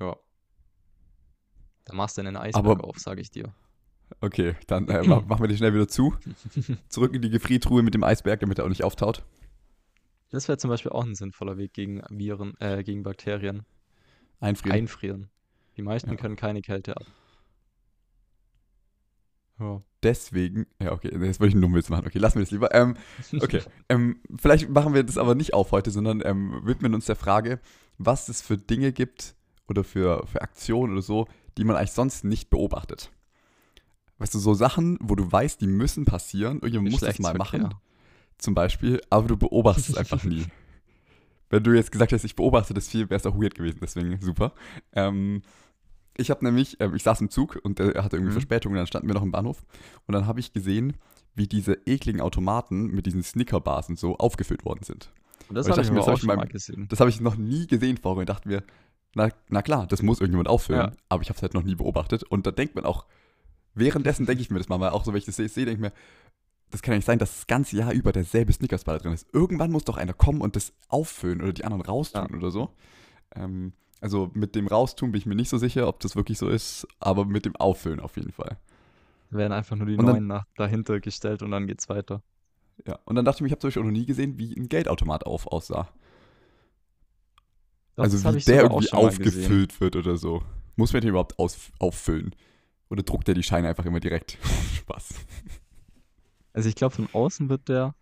Ja. 0.00 0.16
Da 1.84 1.94
machst 1.94 2.16
du 2.16 2.22
einen 2.22 2.36
Eisberg 2.36 2.66
Aber- 2.80 2.84
auf, 2.84 2.98
sage 2.98 3.20
ich 3.20 3.30
dir. 3.30 3.54
Okay, 4.20 4.54
dann 4.66 4.88
äh, 4.88 5.02
ma- 5.06 5.20
machen 5.20 5.42
wir 5.42 5.48
die 5.48 5.56
schnell 5.56 5.72
wieder 5.74 5.88
zu. 5.88 6.14
Zurück 6.88 7.14
in 7.14 7.22
die 7.22 7.30
Gefriertruhe 7.30 7.82
mit 7.82 7.94
dem 7.94 8.04
Eisberg, 8.04 8.40
damit 8.40 8.58
er 8.58 8.64
auch 8.64 8.68
nicht 8.68 8.84
auftaut. 8.84 9.24
Das 10.30 10.46
wäre 10.48 10.58
zum 10.58 10.70
Beispiel 10.70 10.92
auch 10.92 11.04
ein 11.04 11.14
sinnvoller 11.14 11.56
Weg 11.58 11.72
gegen 11.72 12.02
Viren, 12.10 12.54
äh, 12.60 12.82
gegen 12.84 13.02
Bakterien. 13.02 13.62
Einfrieren. 14.40 14.76
Einfrieren. 14.78 15.30
Die 15.76 15.82
meisten 15.82 16.10
Ja. 16.10 16.16
können 16.16 16.36
keine 16.36 16.62
Kälte 16.62 16.96
ab. 16.96 17.04
Ja. 19.58 19.82
Deswegen, 20.02 20.66
ja, 20.80 20.92
okay, 20.92 21.10
jetzt 21.12 21.40
wollte 21.40 21.48
ich 21.48 21.54
einen 21.54 21.60
dummen 21.60 21.76
Witz 21.76 21.90
machen. 21.90 22.06
Okay, 22.06 22.18
lassen 22.18 22.36
wir 22.36 22.42
das 22.44 22.50
lieber. 22.50 22.74
Ähm, 22.74 22.96
okay, 23.40 23.60
ähm, 23.90 24.20
vielleicht 24.38 24.70
machen 24.70 24.94
wir 24.94 25.02
das 25.04 25.18
aber 25.18 25.34
nicht 25.34 25.52
auf 25.52 25.72
heute, 25.72 25.90
sondern 25.90 26.22
ähm, 26.24 26.60
widmen 26.64 26.94
uns 26.94 27.04
der 27.04 27.16
Frage, 27.16 27.60
was 27.98 28.28
es 28.30 28.40
für 28.40 28.56
Dinge 28.56 28.92
gibt 28.92 29.34
oder 29.68 29.84
für, 29.84 30.26
für 30.26 30.40
Aktionen 30.40 30.94
oder 30.94 31.02
so, 31.02 31.28
die 31.58 31.64
man 31.64 31.76
eigentlich 31.76 31.92
sonst 31.92 32.24
nicht 32.24 32.48
beobachtet. 32.48 33.10
Weißt 34.20 34.34
du, 34.34 34.38
so 34.38 34.54
Sachen, 34.54 34.98
wo 35.00 35.14
du 35.16 35.30
weißt, 35.32 35.60
die 35.60 35.66
müssen 35.66 36.04
passieren, 36.04 36.56
irgendjemand 36.58 36.92
muss 36.92 37.00
das 37.00 37.18
mal 37.18 37.34
machen, 37.34 37.74
zum 38.38 38.54
Beispiel, 38.54 39.00
aber 39.10 39.26
du 39.28 39.36
beobachtest 39.36 39.88
es 39.90 39.96
einfach 39.96 40.22
nie. 40.24 40.44
Wenn 41.48 41.64
du 41.64 41.72
jetzt 41.72 41.90
gesagt 41.90 42.12
hättest, 42.12 42.24
ich 42.26 42.36
beobachte 42.36 42.74
das 42.74 42.86
viel, 42.88 43.10
wäre 43.10 43.18
es 43.18 43.26
auch 43.26 43.34
weird 43.40 43.54
gewesen, 43.56 43.78
deswegen 43.82 44.20
super. 44.20 44.52
Ähm, 44.92 45.42
ich 46.16 46.30
habe 46.30 46.44
nämlich, 46.44 46.76
ähm, 46.80 46.94
ich 46.94 47.02
saß 47.02 47.20
im 47.22 47.30
Zug 47.30 47.58
und 47.62 47.78
der 47.80 48.04
hatte 48.04 48.16
irgendwie 48.16 48.30
Mhm. 48.30 48.32
Verspätung 48.34 48.72
und 48.72 48.76
dann 48.78 48.86
standen 48.86 49.08
wir 49.08 49.14
noch 49.14 49.22
im 49.22 49.32
Bahnhof 49.32 49.64
und 50.06 50.12
dann 50.14 50.26
habe 50.26 50.38
ich 50.38 50.52
gesehen, 50.52 50.94
wie 51.34 51.48
diese 51.48 51.78
ekligen 51.86 52.20
Automaten 52.20 52.88
mit 52.88 53.06
diesen 53.06 53.22
Snickerbars 53.22 53.88
und 53.88 53.98
so 53.98 54.16
aufgefüllt 54.18 54.64
worden 54.64 54.82
sind. 54.84 55.10
Und 55.48 55.54
das 55.56 55.66
ich 55.66 55.72
habe 55.72 55.80
ich 55.80 55.86
dachte 55.88 55.94
mir, 55.94 56.00
aber 56.00 56.00
das 56.00 56.06
hab 56.06 56.12
auch 56.12 56.16
ich 56.16 56.20
schon 56.20 56.26
mal 56.28 56.36
meinem- 56.36 56.48
gesehen. 56.50 56.86
Das 56.88 57.00
habe 57.00 57.10
ich 57.10 57.20
noch 57.20 57.36
nie 57.36 57.66
gesehen 57.66 57.96
vorher 57.96 58.20
und 58.20 58.28
dachte 58.28 58.48
mir, 58.48 58.62
na, 59.14 59.30
na 59.48 59.62
klar, 59.62 59.86
das 59.86 60.02
muss 60.02 60.20
irgendjemand 60.20 60.48
auffüllen, 60.48 60.80
Ja. 60.90 60.92
aber 61.08 61.22
ich 61.22 61.30
habe 61.30 61.36
es 61.38 61.42
halt 61.42 61.54
noch 61.54 61.62
nie 61.64 61.74
beobachtet 61.74 62.22
und 62.24 62.46
da 62.46 62.50
denkt 62.52 62.74
man 62.76 62.84
auch, 62.84 63.06
währenddessen 63.74 64.26
denke 64.26 64.42
ich 64.42 64.50
mir 64.50 64.58
das 64.58 64.68
mal, 64.68 64.80
weil 64.80 64.90
auch 64.90 65.04
so, 65.04 65.12
wenn 65.12 65.18
ich 65.18 65.24
das 65.24 65.36
sehe, 65.36 65.48
denke 65.48 65.72
ich 65.72 65.78
mir, 65.78 65.92
das 66.70 66.82
kann 66.82 66.92
ja 66.92 66.98
nicht 66.98 67.06
sein, 67.06 67.18
dass 67.18 67.34
das 67.34 67.46
ganze 67.46 67.76
Jahr 67.76 67.92
über 67.92 68.12
derselbe 68.12 68.52
Snickersbar 68.52 68.96
da 68.96 69.02
drin 69.02 69.12
ist. 69.12 69.26
Irgendwann 69.32 69.72
muss 69.72 69.84
doch 69.84 69.96
einer 69.96 70.12
kommen 70.12 70.40
und 70.40 70.54
das 70.56 70.72
auffüllen 70.88 71.40
oder 71.42 71.52
die 71.52 71.64
anderen 71.64 71.82
raustun 71.82 72.28
Ja. 72.30 72.36
oder 72.36 72.50
so. 72.50 72.70
Ähm, 73.34 73.72
also 74.00 74.30
mit 74.34 74.54
dem 74.54 74.66
Raustun 74.68 75.12
bin 75.12 75.18
ich 75.18 75.26
mir 75.26 75.34
nicht 75.34 75.48
so 75.48 75.58
sicher, 75.58 75.88
ob 75.88 76.00
das 76.00 76.16
wirklich 76.16 76.38
so 76.38 76.48
ist, 76.48 76.86
aber 77.00 77.24
mit 77.24 77.44
dem 77.44 77.56
Auffüllen 77.56 78.00
auf 78.00 78.16
jeden 78.16 78.32
Fall. 78.32 78.56
Werden 79.30 79.52
einfach 79.52 79.76
nur 79.76 79.86
die 79.86 79.96
Und 79.96 80.06
neuen 80.06 80.26
nach, 80.26 80.44
dahinter 80.56 81.00
gestellt 81.00 81.42
und 81.42 81.50
dann 81.50 81.66
geht's 81.66 81.88
weiter. 81.88 82.22
Ja. 82.86 82.98
Und 83.04 83.16
dann 83.16 83.24
dachte 83.24 83.38
ich 83.38 83.40
mir, 83.42 83.46
ich 83.48 83.52
habe 83.52 83.60
zum 83.60 83.68
Beispiel 83.68 83.82
auch 83.82 83.86
noch 83.86 83.92
nie 83.92 84.06
gesehen, 84.06 84.38
wie 84.38 84.54
ein 84.56 84.68
Geldautomat 84.68 85.26
auf 85.26 85.46
aussah. 85.48 85.88
Also 87.96 88.16
das 88.16 88.24
hab 88.24 88.34
wie 88.34 88.40
der 88.40 88.62
irgendwie 88.62 88.86
gesehen. 88.86 88.98
aufgefüllt 88.98 89.80
wird 89.80 89.96
oder 89.96 90.16
so. 90.16 90.42
Muss 90.76 90.92
man 90.92 91.02
den 91.02 91.10
überhaupt 91.10 91.38
aus, 91.38 91.58
auffüllen? 91.78 92.34
Oder 92.90 93.04
druckt 93.04 93.28
der 93.28 93.34
die 93.34 93.42
Scheine 93.42 93.68
einfach 93.68 93.86
immer 93.86 94.00
direkt? 94.00 94.36
Spaß. 94.74 95.14
Also 96.52 96.68
ich 96.68 96.74
glaube, 96.74 96.94
von 96.94 97.08
außen 97.12 97.48
wird 97.48 97.68
der. 97.68 97.94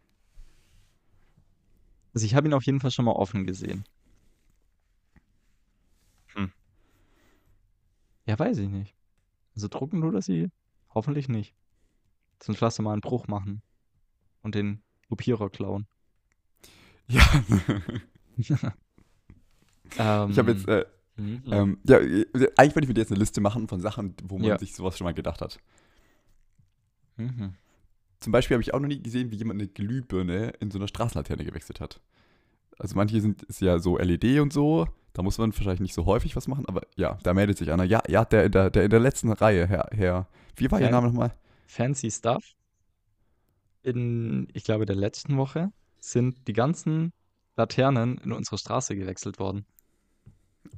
Also 2.15 2.25
ich 2.25 2.35
habe 2.35 2.49
ihn 2.49 2.55
auf 2.55 2.65
jeden 2.65 2.81
Fall 2.81 2.91
schon 2.91 3.05
mal 3.05 3.13
offen 3.13 3.47
gesehen. 3.47 3.85
Hm. 6.29 6.51
Ja, 8.27 8.39
weiß 8.39 8.59
ich 8.59 8.69
nicht. 8.69 8.95
Also 9.55 9.69
drucken 9.69 10.01
tut 10.01 10.15
er 10.15 10.23
sie 10.23 10.51
hoffentlich 10.95 11.29
nicht. 11.29 11.55
Sonst 12.43 12.61
lass 12.61 12.77
du 12.77 12.83
mal 12.83 12.93
einen 12.93 13.03
Bruch 13.03 13.29
machen. 13.29 13.61
Und 14.43 14.55
den 14.55 14.83
Kopierer 15.09 15.51
klauen. 15.51 15.87
Ja. 17.09 17.23
Ähm, 17.35 17.93
ich 20.31 20.39
habe 20.39 20.53
jetzt, 20.53 20.67
äh, 20.67 20.87
mhm. 21.19 21.43
ähm, 21.51 21.79
ja, 21.85 21.99
eigentlich 21.99 22.75
wollte 22.75 22.81
ich 22.83 22.89
mit 22.89 22.97
dir 22.97 23.03
jetzt 23.03 23.13
eine 23.13 23.19
Liste 23.21 23.41
machen 23.41 23.69
von 23.69 23.81
Sachen, 23.81 24.15
wo 24.25 24.39
man 24.39 24.47
Ja. 24.47 24.59
sich 24.59 24.75
sowas 24.75 24.97
schon 24.97 25.05
mal 25.05 25.15
gedacht 25.15 25.41
hat. 25.41 25.59
Mhm. 27.17 27.55
Zum 28.21 28.33
Beispiel 28.33 28.55
habe 28.57 28.63
ich 28.63 28.75
auch 28.75 28.81
noch 28.81 28.89
nie 28.89 29.03
gesehen, 29.03 29.31
wie 29.31 29.37
jemand 29.37 29.61
eine 29.61 29.69
Glühbirne 29.69 30.55
in 30.61 30.71
so 30.71 30.79
einer 30.79 30.89
Straßenlaterne 30.89 31.45
gewechselt 31.45 31.81
hat. 31.81 32.01
Also 32.79 32.97
manche 32.97 33.21
sind 33.21 33.43
ist 33.45 33.61
ja 33.61 33.79
so 33.79 33.99
LED 33.99 34.41
und 34.41 34.53
so, 34.53 34.87
da 35.13 35.23
muss 35.23 35.39
man 35.39 35.53
wahrscheinlich 35.53 35.81
nicht 35.81 35.95
so 35.95 36.07
häufig 36.07 36.37
was 36.37 36.47
machen, 36.47 36.67
aber 36.67 36.83
ja, 36.97 37.19
da 37.23 37.35
meldet 37.35 37.59
sich 37.59 37.71
einer. 37.73 37.85
Ja, 37.85 38.03
ja, 38.09 38.25
der 38.25 38.45
in 38.45 38.53
der, 38.53 38.71
der 38.71 38.85
in 38.85 38.91
der 38.91 39.01
letzten 39.01 39.33
Reihe, 39.33 39.67
Herr, 39.67 39.89
Herr. 39.93 40.29
Wie 40.57 40.71
war 40.71 40.81
Ihr 40.81 40.91
Name 40.91 41.09
nochmal? 41.09 41.35
Fancy 41.67 42.11
Stuff. 42.11 42.45
In, 43.83 44.49
ich 44.53 44.65
glaube, 44.65 44.87
der 44.87 44.97
letzten 44.97 45.37
Woche 45.37 45.73
sind 46.01 46.47
die 46.47 46.53
ganzen 46.53 47.13
Laternen 47.57 48.19
in 48.19 48.33
unserer 48.33 48.59
Straße 48.59 48.95
gewechselt 48.97 49.39
worden. 49.39 49.65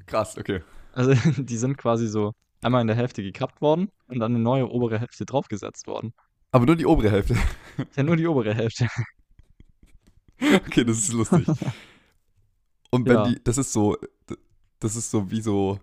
Krass, 0.06 0.36
okay. 0.38 0.62
Also 0.92 1.14
die 1.42 1.56
sind 1.56 1.76
quasi 1.78 2.06
so 2.08 2.32
einmal 2.62 2.80
in 2.80 2.86
der 2.86 2.96
Hälfte 2.96 3.22
gekappt 3.22 3.60
worden 3.60 3.90
und 4.08 4.18
dann 4.20 4.34
eine 4.34 4.42
neue 4.42 4.68
obere 4.68 4.98
Hälfte 4.98 5.24
draufgesetzt 5.24 5.86
worden. 5.86 6.12
Aber 6.52 6.66
nur 6.66 6.76
die 6.76 6.86
obere 6.86 7.10
Hälfte. 7.10 7.36
Ja, 7.96 8.02
nur 8.02 8.16
die 8.16 8.26
obere 8.26 8.54
Hälfte. 8.54 8.88
Okay, 10.42 10.84
das 10.84 10.98
ist 10.98 11.12
lustig. 11.12 11.46
Und 12.90 13.06
wenn 13.06 13.14
Ja. 13.14 13.28
die, 13.28 13.44
das 13.44 13.58
ist 13.58 13.74
so, 13.74 13.98
das 14.80 14.96
ist 14.96 15.10
so 15.10 15.30
wie 15.30 15.42
so, 15.42 15.78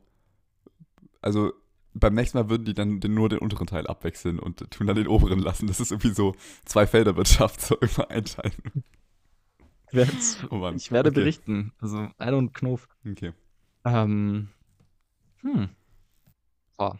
also 1.21 1.53
beim 1.93 2.15
nächsten 2.15 2.37
Mal 2.39 2.49
würden 2.49 2.65
die 2.65 2.73
dann 2.73 2.99
den, 2.99 3.13
nur 3.13 3.29
den 3.29 3.39
unteren 3.39 3.67
Teil 3.67 3.87
abwechseln 3.87 4.39
und 4.39 4.69
tun 4.71 4.87
dann 4.87 4.95
den 4.95 5.07
oberen 5.07 5.39
lassen. 5.39 5.67
Das 5.67 5.79
ist 5.79 5.91
irgendwie 5.91 6.13
so 6.13 6.35
zwei 6.65 6.87
Felderwirtschaft, 6.87 7.61
so 7.61 7.75
immer 7.77 8.09
einteilen. 8.09 8.83
Oh 10.49 10.55
Mann. 10.55 10.75
Ich 10.75 10.91
werde 10.91 11.09
okay. 11.09 11.19
berichten. 11.19 11.71
Also, 11.79 12.03
I 12.19 12.25
don't 12.25 12.53
Knopf. 12.53 12.87
Okay. 13.09 13.33
Ähm, 13.87 14.49
hm. 15.41 15.69
Boah. 16.75 16.99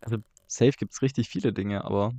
Also, 0.00 0.18
safe 0.46 0.72
gibt's 0.72 1.02
richtig 1.02 1.28
viele 1.28 1.52
Dinge, 1.52 1.84
aber 1.84 2.12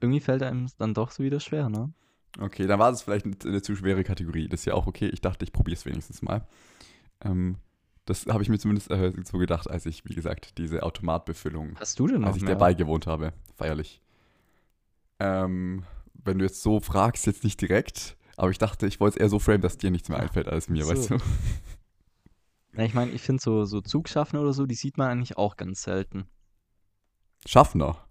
irgendwie 0.00 0.20
fällt 0.20 0.42
einem 0.42 0.68
dann 0.78 0.94
doch 0.94 1.10
so 1.10 1.22
wieder 1.22 1.40
schwer, 1.40 1.68
ne? 1.68 1.92
Okay, 2.38 2.66
dann 2.66 2.78
war 2.78 2.90
das 2.90 3.02
vielleicht 3.02 3.26
eine, 3.26 3.36
eine 3.44 3.62
zu 3.62 3.74
schwere 3.76 4.04
Kategorie. 4.04 4.48
Das 4.48 4.60
ist 4.60 4.66
ja 4.66 4.74
auch 4.74 4.86
okay. 4.86 5.08
Ich 5.08 5.20
dachte, 5.20 5.44
ich 5.44 5.52
probiere 5.52 5.76
es 5.76 5.86
wenigstens 5.86 6.22
mal. 6.22 6.46
Ähm, 7.20 7.56
das 8.04 8.26
habe 8.26 8.42
ich 8.42 8.48
mir 8.48 8.58
zumindest 8.58 8.90
äh, 8.90 9.12
so 9.24 9.38
gedacht, 9.38 9.68
als 9.68 9.86
ich, 9.86 10.04
wie 10.04 10.14
gesagt, 10.14 10.58
diese 10.58 10.82
Automatbefüllung 10.82 11.76
Hast 11.78 11.98
du 11.98 12.06
denn 12.06 12.20
noch 12.20 12.28
als 12.28 12.36
ich 12.36 12.42
mehr? 12.42 12.54
dabei 12.54 12.74
gewohnt 12.74 13.06
habe, 13.06 13.32
feierlich. 13.56 14.00
Ähm, 15.20 15.84
wenn 16.14 16.38
du 16.38 16.44
jetzt 16.44 16.62
so 16.62 16.80
fragst, 16.80 17.26
jetzt 17.26 17.44
nicht 17.44 17.60
direkt, 17.60 18.16
aber 18.36 18.50
ich 18.50 18.58
dachte, 18.58 18.86
ich 18.86 19.00
wollte 19.00 19.16
es 19.16 19.20
eher 19.20 19.28
so 19.28 19.38
framen, 19.38 19.62
dass 19.62 19.78
dir 19.78 19.90
nichts 19.90 20.08
mehr 20.08 20.20
einfällt 20.20 20.48
als 20.48 20.68
mir, 20.68 20.84
Ach 20.84 20.90
weißt 20.90 21.04
so. 21.04 21.18
du? 21.18 21.24
Ja, 22.78 22.84
ich 22.84 22.94
meine, 22.94 23.10
ich 23.10 23.22
finde 23.22 23.42
so, 23.42 23.64
so 23.64 23.80
Zugschaffner 23.80 24.40
oder 24.40 24.52
so, 24.52 24.64
die 24.64 24.76
sieht 24.76 24.98
man 24.98 25.08
eigentlich 25.10 25.36
auch 25.36 25.56
ganz 25.56 25.82
selten. 25.82 26.28
Schaffner. 27.44 28.06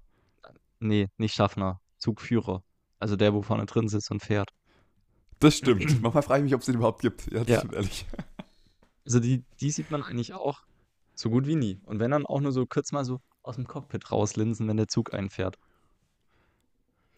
Nee, 0.82 1.08
nicht 1.18 1.34
Schaffner, 1.34 1.80
Zugführer. 1.98 2.64
Also 3.00 3.16
der, 3.16 3.34
wo 3.34 3.42
vorne 3.42 3.66
drin 3.66 3.88
sitzt 3.88 4.12
und 4.12 4.22
fährt. 4.22 4.50
Das 5.40 5.56
stimmt. 5.56 6.02
Manchmal 6.02 6.22
frage 6.22 6.40
ich 6.40 6.44
mich, 6.44 6.54
ob 6.54 6.60
es 6.60 6.66
den 6.66 6.76
überhaupt 6.76 7.02
gibt. 7.02 7.32
Ja, 7.32 7.40
das 7.40 7.48
Ja. 7.48 7.58
stimmt 7.60 7.76
ehrlich. 7.76 8.06
Also 9.06 9.22
die, 9.22 9.46
die 9.62 9.72
sieht 9.72 9.90
man 9.90 10.04
eigentlich 10.04 10.34
auch 10.34 10.64
so 11.16 11.30
gut 11.30 11.48
wie 11.48 11.56
nie. 11.56 11.80
Und 11.86 12.02
wenn 12.02 12.12
dann 12.12 12.26
auch 12.26 12.42
nur 12.42 12.52
so 12.52 12.66
kurz 12.66 12.92
mal 12.92 13.06
so 13.06 13.22
aus 13.44 13.56
dem 13.56 13.68
Cockpit 13.68 14.12
rauslinsen, 14.12 14.68
wenn 14.68 14.76
der 14.76 14.90
Zug 14.90 15.14
einfährt. 15.14 15.58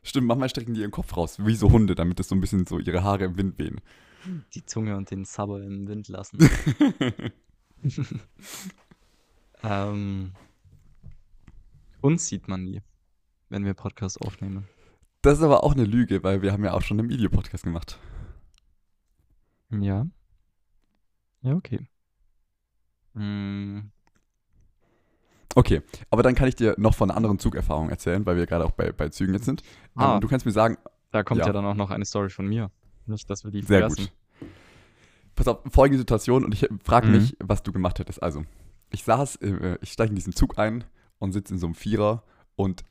Stimmt, 0.03 0.27
manchmal 0.27 0.49
strecken 0.49 0.75
die 0.75 0.81
ihren 0.81 0.91
Kopf 0.91 1.17
raus, 1.17 1.37
wie 1.43 1.55
so 1.55 1.71
Hunde, 1.71 1.95
damit 1.95 2.19
es 2.19 2.27
so 2.27 2.35
ein 2.35 2.41
bisschen 2.41 2.67
so 2.67 2.77
ihre 2.77 3.03
Haare 3.03 3.23
im 3.23 3.37
Wind 3.37 3.57
wehen. 3.57 3.81
Die 4.53 4.65
Zunge 4.65 4.97
und 4.97 5.11
den 5.11 5.25
Sabber 5.25 5.61
im 5.61 5.87
Wind 5.87 6.07
lassen. 6.07 6.37
ähm, 9.63 10.33
uns 12.01 12.27
sieht 12.27 12.47
man 12.47 12.63
nie, 12.63 12.81
wenn 13.49 13.65
wir 13.65 13.73
Podcasts 13.73 14.17
aufnehmen. 14.17 14.67
Das 15.21 15.37
ist 15.37 15.43
aber 15.43 15.63
auch 15.63 15.73
eine 15.73 15.85
Lüge, 15.85 16.23
weil 16.23 16.41
wir 16.41 16.51
haben 16.51 16.63
ja 16.63 16.73
auch 16.73 16.81
schon 16.81 16.99
einen 16.99 17.09
Videopodcast 17.09 17.63
gemacht. 17.63 17.99
Ja. 19.69 20.07
Ja, 21.41 21.53
okay. 21.55 21.87
Mm, 23.13 23.91
Okay, 25.55 25.81
aber 26.09 26.23
dann 26.23 26.35
kann 26.35 26.47
ich 26.47 26.55
dir 26.55 26.75
noch 26.77 26.93
von 26.95 27.09
einer 27.09 27.17
anderen 27.17 27.39
Zugerfahrung 27.39 27.89
erzählen, 27.89 28.25
weil 28.25 28.37
wir 28.37 28.45
gerade 28.45 28.65
auch 28.65 28.71
bei, 28.71 28.91
bei 28.91 29.09
Zügen 29.09 29.33
jetzt 29.33 29.45
sind. 29.45 29.63
Ah. 29.95 30.15
Ähm, 30.15 30.21
du 30.21 30.27
kannst 30.27 30.45
mir 30.45 30.51
sagen, 30.51 30.77
da 31.11 31.23
kommt 31.23 31.39
ja. 31.39 31.47
Ja. 31.47 31.53
dann 31.53 31.65
auch 31.65 31.75
noch 31.75 31.89
eine 31.89 32.05
Story 32.05 32.29
von 32.29 32.47
mir. 32.47 32.71
Nicht, 33.09 33.29
dass 33.29 33.43
wir 33.43 33.51
die 33.51 33.61
Sehr 33.61 33.79
vergessen. 33.79 34.05
gut. 34.39 34.49
Pass 35.35 35.47
auf, 35.47 35.59
folgende 35.71 35.99
Situation 35.99 36.43
und 36.45 36.53
ich 36.53 36.67
frage 36.83 37.07
Mhm. 37.07 37.13
mich, 37.13 37.35
was 37.39 37.63
du 37.63 37.71
gemacht 37.71 37.99
hättest. 37.99 38.21
Also, 38.21 38.43
ich 38.91 39.03
saß, 39.03 39.37
äh, 39.37 39.77
ich 39.81 39.91
steige 39.91 40.09
in 40.09 40.15
diesen 40.15 40.33
Zug 40.33 40.57
ein 40.57 40.83
und 41.17 41.31
sitze 41.31 41.53
in 41.53 41.59
so 41.59 41.67
einem 41.67 41.75
Vierer 41.75 42.23
und 42.55 42.83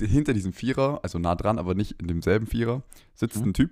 hinter 0.00 0.32
diesem 0.32 0.52
Vierer, 0.52 1.00
also 1.02 1.18
nah 1.18 1.34
dran, 1.34 1.58
aber 1.58 1.74
nicht 1.74 2.00
in 2.00 2.06
demselben 2.08 2.46
Vierer, 2.46 2.82
sitzt 3.14 3.40
Mhm. 3.40 3.50
ein 3.50 3.54
Typ, 3.54 3.70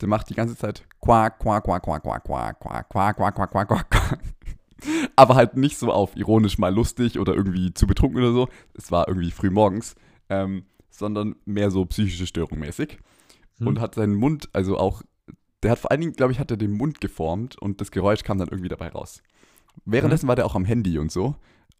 der 0.00 0.08
macht 0.08 0.30
die 0.30 0.34
ganze 0.34 0.56
Zeit 0.56 0.84
quack, 1.00 1.38
quack, 1.38 1.64
quack, 1.64 1.82
quack, 1.82 2.02
quack, 2.02 2.24
quack, 2.24 2.60
quack, 2.60 2.88
quack, 2.88 3.16
quack, 3.16 3.34
quack, 3.34 3.50
quack, 3.68 3.68
quack. 3.90 4.18
Aber 5.16 5.34
halt 5.34 5.56
nicht 5.56 5.76
so 5.76 5.90
auf 5.92 6.14
ironisch 6.16 6.58
mal 6.58 6.72
lustig 6.72 7.18
oder 7.18 7.34
irgendwie 7.34 7.74
zu 7.74 7.86
betrunken 7.88 8.20
oder 8.20 8.32
so. 8.32 8.48
Es 8.74 8.92
war 8.92 9.08
irgendwie 9.08 9.32
früh 9.32 9.50
morgens, 9.50 9.96
ähm, 10.28 10.66
sondern 10.90 11.34
mehr 11.44 11.70
so 11.72 11.84
psychische 11.86 12.26
Störung 12.28 12.60
mäßig 12.60 12.98
Hm. 13.58 13.66
und 13.66 13.80
hat 13.80 13.94
seinen 13.94 14.14
Mund, 14.14 14.48
also 14.52 14.78
auch, 14.78 15.02
der 15.62 15.72
hat 15.72 15.78
vor 15.78 15.90
allen 15.90 16.00
Dingen, 16.00 16.12
glaube 16.12 16.32
ich, 16.32 16.38
hat 16.38 16.50
er 16.50 16.56
den 16.56 16.72
Mund 16.72 17.00
geformt 17.00 17.58
und 17.58 17.80
das 17.80 17.90
Geräusch 17.90 18.22
kam 18.22 18.38
dann 18.38 18.48
irgendwie 18.48 18.68
dabei 18.68 18.88
raus. 18.88 19.22
Währenddessen 19.84 20.28
war 20.28 20.36
der 20.36 20.46
auch 20.46 20.54
am 20.54 20.64
Handy 20.64 20.98
und 20.98 21.12
so 21.12 21.36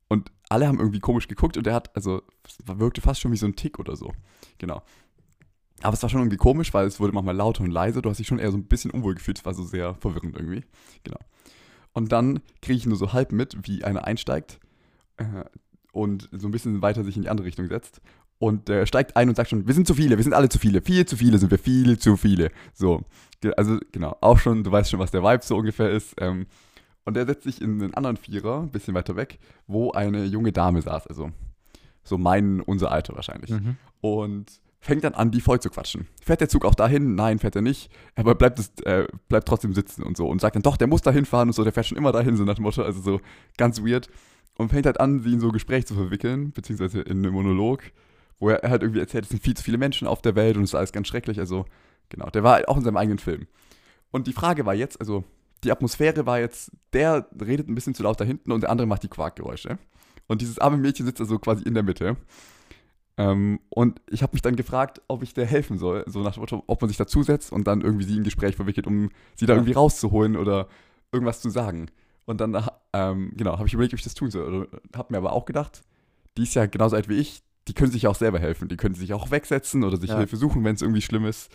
und 0.09 0.33
alle 0.49 0.67
haben 0.67 0.79
irgendwie 0.79 1.01
komisch 1.01 1.29
geguckt 1.29 1.57
und 1.57 1.67
der 1.67 1.75
hat, 1.75 1.95
also, 1.95 2.23
wirkte 2.65 3.01
fast 3.01 3.21
schon 3.21 3.33
wie 3.33 3.37
so 3.37 3.47
ein 3.47 3.57
Tick 3.57 3.79
oder 3.79 3.95
so. 3.95 4.13
Genau. 4.57 4.83
Aber 5.83 5.95
es 5.95 6.03
war 6.03 6.11
schon 6.11 6.21
irgendwie 6.21 6.39
komisch, 6.39 6.75
weil 6.75 6.87
es 6.87 6.99
wurde 6.99 7.13
manchmal 7.13 7.37
lauter 7.37 7.63
und 7.63 7.71
leise. 7.71 8.03
Du 8.03 8.11
hast 8.11 8.19
dich 8.19 8.27
schon 8.27 8.39
eher 8.39 8.51
so 8.51 8.57
ein 8.57 8.65
bisschen 8.65 8.91
unwohl 8.91 9.15
gefühlt. 9.15 9.39
Es 9.39 9.45
war 9.45 9.55
so 9.55 9.63
sehr 9.63 9.95
verwirrend 9.95 10.35
irgendwie. 10.35 10.65
Genau. 11.05 11.19
Und 11.93 12.11
dann 12.11 12.41
kriege 12.63 12.79
ich 12.79 12.87
nur 12.87 12.97
so 12.97 13.13
halb 13.13 13.33
mit, 13.33 13.69
wie 13.69 13.85
einer 13.85 14.05
einsteigt 14.05 14.59
äh, 15.19 15.45
und 15.93 16.29
so 16.33 16.49
ein 16.49 16.51
bisschen 16.51 16.83
weiter 16.83 17.05
sich 17.05 17.17
in 17.17 17.23
die 17.23 17.29
andere 17.29 17.47
Richtung 17.47 17.69
setzt. 17.69 18.01
Und 18.39 18.69
der 18.69 18.87
steigt 18.87 19.17
ein 19.17 19.29
und 19.29 19.35
sagt 19.35 19.51
schon, 19.51 19.67
wir 19.67 19.75
sind 19.75 19.87
zu 19.87 19.95
viele, 19.95 20.17
wir 20.17 20.23
sind 20.23 20.33
alle 20.33 20.49
zu 20.49 20.59
viele, 20.59 20.81
viel 20.81 21.05
zu 21.07 21.17
viele 21.17 21.39
sind 21.39 21.51
wir, 21.51 21.59
viel 21.59 21.99
zu 21.99 22.17
viele. 22.17 22.51
So, 22.73 23.03
also 23.57 23.79
genau, 23.91 24.17
auch 24.21 24.39
schon, 24.39 24.63
du 24.63 24.71
weißt 24.71 24.91
schon, 24.91 25.01
was 25.01 25.11
der 25.11 25.23
Vibe 25.25 25.45
so 25.45 25.57
ungefähr 25.57 25.91
ist. 25.91 26.15
Ähm, 26.21 26.47
und 27.05 27.15
der 27.15 27.27
setzt 27.27 27.45
sich 27.45 27.61
in 27.61 27.83
einen 27.83 27.95
anderen 27.95 28.17
Vierer, 28.17 28.61
ein 28.63 28.71
bisschen 28.71 28.95
weiter 28.95 29.17
weg, 29.17 29.39
wo 29.67 29.91
eine 29.93 30.25
junge 30.25 30.53
Dame 30.53 30.83
saß, 30.83 31.07
also 31.09 31.31
so 32.05 32.17
mein, 32.19 32.61
unser 32.61 32.93
Alter 32.93 33.15
wahrscheinlich 33.17 33.51
Mhm. 33.51 33.77
und 34.01 34.47
fängt 34.81 35.03
dann 35.03 35.15
an, 35.15 35.33
die 35.33 35.41
voll 35.41 35.59
zu 35.59 35.71
quatschen. 35.71 36.07
Fährt 36.23 36.41
der 36.41 36.49
Zug 36.49 36.65
auch 36.65 36.75
dahin? 36.77 37.17
Nein, 37.17 37.41
fährt 37.41 37.57
er 37.57 37.63
nicht. 37.63 37.91
Aber 38.15 38.37
bleibt, 38.37 38.61
es, 38.61 38.71
äh, 38.85 39.09
bleibt 39.29 39.49
trotzdem 39.49 39.73
sitzen 39.75 40.05
und 40.05 40.17
so. 40.17 40.29
Und 40.29 40.41
sagt 40.41 40.55
dann, 40.55 40.63
doch, 40.63 40.77
der 40.77 40.87
muss 40.87 41.03
dahin 41.03 41.25
fahren 41.25 41.49
und 41.49 41.55
so, 41.55 41.65
der 41.65 41.73
fährt 41.73 41.87
schon 41.87 41.99
immer 41.99 42.13
dahin, 42.13 42.37
so 42.37 42.45
nach 42.45 42.55
dem 42.55 42.63
Motto. 42.63 42.83
Also 42.83 43.01
so 43.01 43.21
ganz 43.57 43.83
weird. 43.83 44.09
Und 44.57 44.69
fängt 44.71 44.87
halt 44.87 45.01
an, 45.01 45.21
sie 45.21 45.33
in 45.33 45.41
so 45.41 45.51
Gespräch 45.51 45.87
zu 45.87 45.95
verwickeln, 45.95 46.53
beziehungsweise 46.53 47.01
in 47.01 47.19
einem 47.19 47.33
Monolog, 47.33 47.83
wo 48.39 48.51
er 48.51 48.69
halt 48.69 48.83
irgendwie 48.83 49.01
erzählt, 49.01 49.25
es 49.25 49.31
sind 49.31 49.43
viel 49.43 49.57
zu 49.57 49.63
viele 49.63 49.79
Menschen 49.79 50.07
auf 50.07 50.23
der 50.23 50.35
Welt 50.35 50.57
und 50.57 50.65
es 50.65 50.71
ist 50.71 50.75
alles 50.75 50.93
ganz 50.93 51.09
schrecklich. 51.09 51.39
Also, 51.39 51.65
genau, 52.09 52.31
der 52.31 52.43
war 52.43 52.55
halt 52.55 52.69
auch 52.69 52.77
in 52.77 52.85
seinem 52.85 52.97
eigenen 52.97 53.19
Film. 53.19 53.47
Und 54.11 54.27
die 54.27 54.33
Frage 54.33 54.65
war 54.67 54.75
jetzt, 54.75 55.01
also 55.01 55.25
die 55.65 55.73
Atmosphäre 55.73 56.27
war 56.27 56.39
jetzt, 56.39 56.71
der 56.93 57.29
redet 57.41 57.69
ein 57.69 57.75
bisschen 57.75 57.95
zu 57.95 58.03
laut 58.03 58.21
da 58.21 58.25
hinten 58.25 58.53
und 58.53 58.63
der 58.63 58.71
andere 58.71 58.87
macht 58.87 59.03
die 59.03 59.09
Quarkgeräusche. 59.09 59.79
Und 60.27 60.41
dieses 60.41 60.59
arme 60.59 60.77
Mädchen 60.77 61.07
sitzt 61.07 61.21
also 61.21 61.39
quasi 61.39 61.65
in 61.65 61.75
der 61.75 61.83
Mitte. 61.83 62.17
Ähm, 63.17 63.59
und 63.69 64.01
ich 64.09 64.23
habe 64.23 64.33
mich 64.35 64.43
dann 64.43 64.55
gefragt, 64.55 65.03
ob 65.09 65.23
ich 65.23 65.35
der 65.35 65.47
helfen 65.47 65.79
soll, 65.79 66.05
so 66.07 66.23
nach 66.23 66.35
dem 66.35 66.41
Motto, 66.41 66.63
ob 66.67 66.81
man 66.81 66.89
sich 66.89 66.97
dazusetzt 66.97 67.51
und 67.51 67.67
dann 67.67 67.81
irgendwie 67.81 68.05
sie 68.05 68.17
in 68.17 68.25
Gespräch 68.25 68.55
verwickelt, 68.55 68.87
um 68.87 69.11
sie 69.35 69.47
da 69.47 69.55
irgendwie 69.55 69.73
rauszuholen 69.73 70.37
oder 70.37 70.69
irgendwas 71.11 71.41
zu 71.41 71.51
sagen. 71.51 71.91
Und 72.27 72.41
dann, 72.41 72.63
ähm, 72.93 73.33
genau, 73.37 73.59
habe 73.59 73.67
ich 73.67 73.75
überlegt, 73.75 73.95
ob 73.95 73.99
ich 73.99 74.05
das 74.05 74.15
tun 74.15 74.31
soll. 74.31 74.69
Habe 74.95 75.13
mir 75.13 75.19
aber 75.19 75.33
auch 75.33 75.47
gedacht, 75.47 75.83
die 76.37 76.45
ist 76.45 76.55
ja 76.55 76.67
genauso 76.67 76.95
alt 76.95 77.09
wie 77.09 77.17
ich, 77.17 77.43
die 77.69 77.75
können 77.75 77.93
sich 77.93 78.07
auch 78.07 78.15
selber 78.15 78.39
helfen. 78.39 78.69
Die 78.69 78.77
können 78.77 78.95
sich 78.95 79.13
auch 79.13 79.31
wegsetzen 79.31 79.85
oder 79.85 79.97
sich 79.97 80.11
Ja. 80.11 80.19
Hilfe 80.19 80.37
suchen, 80.37 80.65
wenn 80.65 80.75
es 80.75 80.83
irgendwie 80.83 81.03
schlimm 81.03 81.25
ist. 81.27 81.51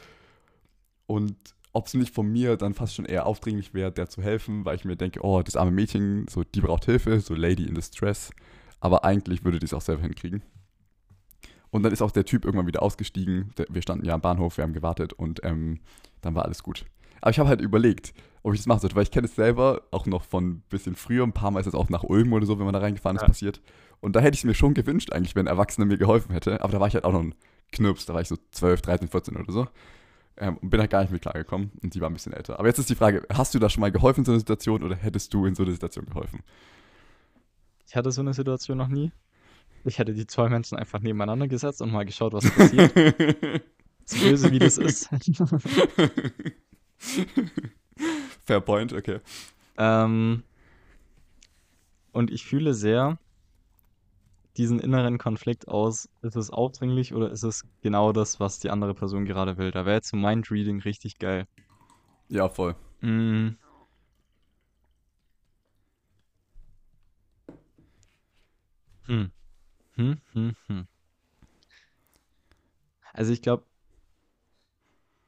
Und 1.08 1.36
ob 1.74 1.88
es 1.88 1.94
nicht 1.96 2.14
von 2.14 2.32
mir 2.32 2.56
dann 2.56 2.74
fast 2.74 2.96
schon 2.96 3.06
eher 3.06 3.26
aufdringlich 3.26 3.74
wäre, 3.74 3.92
der 3.92 4.08
zu 4.08 4.22
helfen, 4.22 4.64
weil 4.64 4.76
ich 4.76 4.86
mir 4.86 4.96
denke, 4.96 5.22
oh, 5.24 5.42
das 5.42 5.56
arme 5.56 5.72
Mädchen, 5.72 6.28
so, 6.30 6.44
die 6.44 6.62
braucht 6.62 6.86
Hilfe, 6.86 7.20
so 7.20 7.34
Lady 7.34 7.66
in 7.66 7.74
Distress. 7.74 8.32
Aber 8.80 9.04
eigentlich 9.04 9.44
würde 9.44 9.60
die 9.60 9.66
es 9.66 9.74
auch 9.74 9.82
selber 9.82 10.04
hinkriegen. 10.04 10.44
Und 11.72 11.82
dann 11.82 11.92
ist 11.92 12.04
auch 12.04 12.12
der 12.12 12.26
Typ 12.26 12.46
irgendwann 12.46 12.68
wieder 12.68 12.84
ausgestiegen. 12.84 13.52
Wir 13.70 13.82
standen 13.82 14.06
ja 14.06 14.14
am 14.14 14.22
Bahnhof, 14.22 14.58
wir 14.58 14.64
haben 14.64 14.74
gewartet 14.74 15.14
und 15.14 15.40
ähm, 15.44 15.80
dann 16.22 16.36
war 16.36 16.46
alles 16.46 16.62
gut. 16.62 16.86
Aber 17.24 17.32
ich 17.32 17.40
habe 17.40 17.48
halt 17.48 17.62
überlegt, 17.62 18.14
ob 18.42 18.54
ich 18.54 18.60
das 18.60 18.68
machen 18.68 18.82
sollte, 18.82 18.98
weil 18.98 19.04
ich 19.04 19.12
kenne 19.12 19.28
es 19.28 19.36
selber 19.36 19.84
auch 19.92 20.06
noch 20.06 20.26
von 20.26 20.46
ein 20.46 20.64
bisschen 20.68 20.94
früher, 20.94 21.24
ein 21.24 21.32
paar 21.32 21.52
Mal 21.52 21.62
ist 21.62 21.68
es 21.68 21.74
auch 21.74 21.88
nach 21.88 22.04
Ulm 22.04 22.34
oder 22.34 22.46
so, 22.46 22.60
wenn 22.60 22.66
man 22.66 22.74
da 22.74 22.82
reingefahren 22.82 23.16
ist, 23.16 23.22
ja. 23.22 23.30
passiert. 23.30 23.62
Und 24.02 24.18
da 24.18 24.20
hätte 24.20 24.36
ich 24.36 24.42
es 24.42 24.44
mir 24.44 24.54
schon 24.54 24.74
gewünscht, 24.74 25.14
eigentlich, 25.14 25.34
wenn 25.34 25.48
ein 25.48 25.52
Erwachsener 25.54 25.86
mir 25.86 25.98
geholfen 25.98 26.34
hätte. 26.34 26.62
Aber 26.62 26.74
da 26.74 26.82
war 26.82 26.90
ich 26.90 26.96
halt 26.96 27.06
auch 27.06 27.14
noch 27.14 27.22
ein 27.22 27.34
Knirps, 27.72 28.06
da 28.06 28.14
war 28.14 28.20
ich 28.20 28.28
so 28.28 28.36
12, 28.52 28.82
13, 28.82 29.08
14 29.08 29.38
oder 29.38 29.54
so. 29.54 29.68
Ähm, 30.36 30.58
und 30.58 30.70
bin 30.70 30.82
halt 30.82 30.92
gar 30.92 31.00
nicht 31.00 31.14
mit 31.14 31.22
klargekommen. 31.22 31.72
Und 31.82 31.96
die 31.96 32.02
war 32.02 32.10
ein 32.10 32.14
bisschen 32.14 32.34
älter. 32.34 32.60
Aber 32.60 32.68
jetzt 32.68 32.78
ist 32.78 32.90
die 32.90 32.96
Frage: 32.96 33.26
Hast 33.32 33.56
du 33.56 33.60
da 33.60 33.70
schon 33.70 33.80
mal 33.80 33.92
geholfen 33.94 34.20
in 34.20 34.26
so 34.26 34.34
einer 34.34 34.40
Situation 34.40 34.84
oder 34.84 34.98
hättest 34.98 35.34
du 35.34 35.46
in 35.46 35.56
so 35.56 35.64
einer 35.64 35.72
Situation 35.72 36.06
geholfen? 36.06 36.42
Ich 37.88 37.96
hatte 37.96 38.12
so 38.12 38.20
eine 38.20 38.34
Situation 38.34 38.78
noch 38.78 38.90
nie. 38.90 39.14
Ich 39.86 39.98
hätte 39.98 40.14
die 40.14 40.28
zwei 40.28 40.50
Menschen 40.50 40.78
einfach 40.78 41.00
nebeneinander 41.00 41.48
gesetzt 41.48 41.82
und 41.82 41.94
mal 41.94 42.04
geschaut, 42.04 42.34
was 42.34 42.52
passiert. 42.52 42.92
so 44.06 44.20
böse 44.20 44.52
wie 44.52 44.60
das 44.60 44.78
ist. 44.78 45.10
Fair 48.46 48.62
point, 48.62 48.94
okay. 48.94 49.20
Ähm, 49.78 50.44
und 52.12 52.32
ich 52.32 52.46
fühle 52.46 52.74
sehr 52.74 53.18
diesen 54.58 54.80
inneren 54.80 55.18
Konflikt 55.18 55.68
aus, 55.68 56.10
ist 56.22 56.36
es 56.36 56.52
aufdringlich 56.52 57.14
oder 57.14 57.32
ist 57.32 57.44
es 57.44 57.64
genau 57.82 58.12
das, 58.12 58.40
was 58.40 58.60
die 58.60 58.70
andere 58.70 58.94
Person 58.94 59.26
gerade 59.26 59.58
will. 59.58 59.72
Da 59.72 59.86
wäre 59.86 59.96
jetzt 59.96 60.10
so 60.10 60.18
Mindreading 60.18 60.80
richtig 60.82 61.18
geil. 61.18 61.48
Ja, 62.30 62.50
voll. 62.50 62.76
Mm. 63.02 63.50
Hm. 69.08 69.32
Hm, 69.98 70.18
hm, 70.34 70.56
hm. 70.68 70.88
Also 73.14 73.32
ich 73.34 73.42
glaube, 73.42 73.66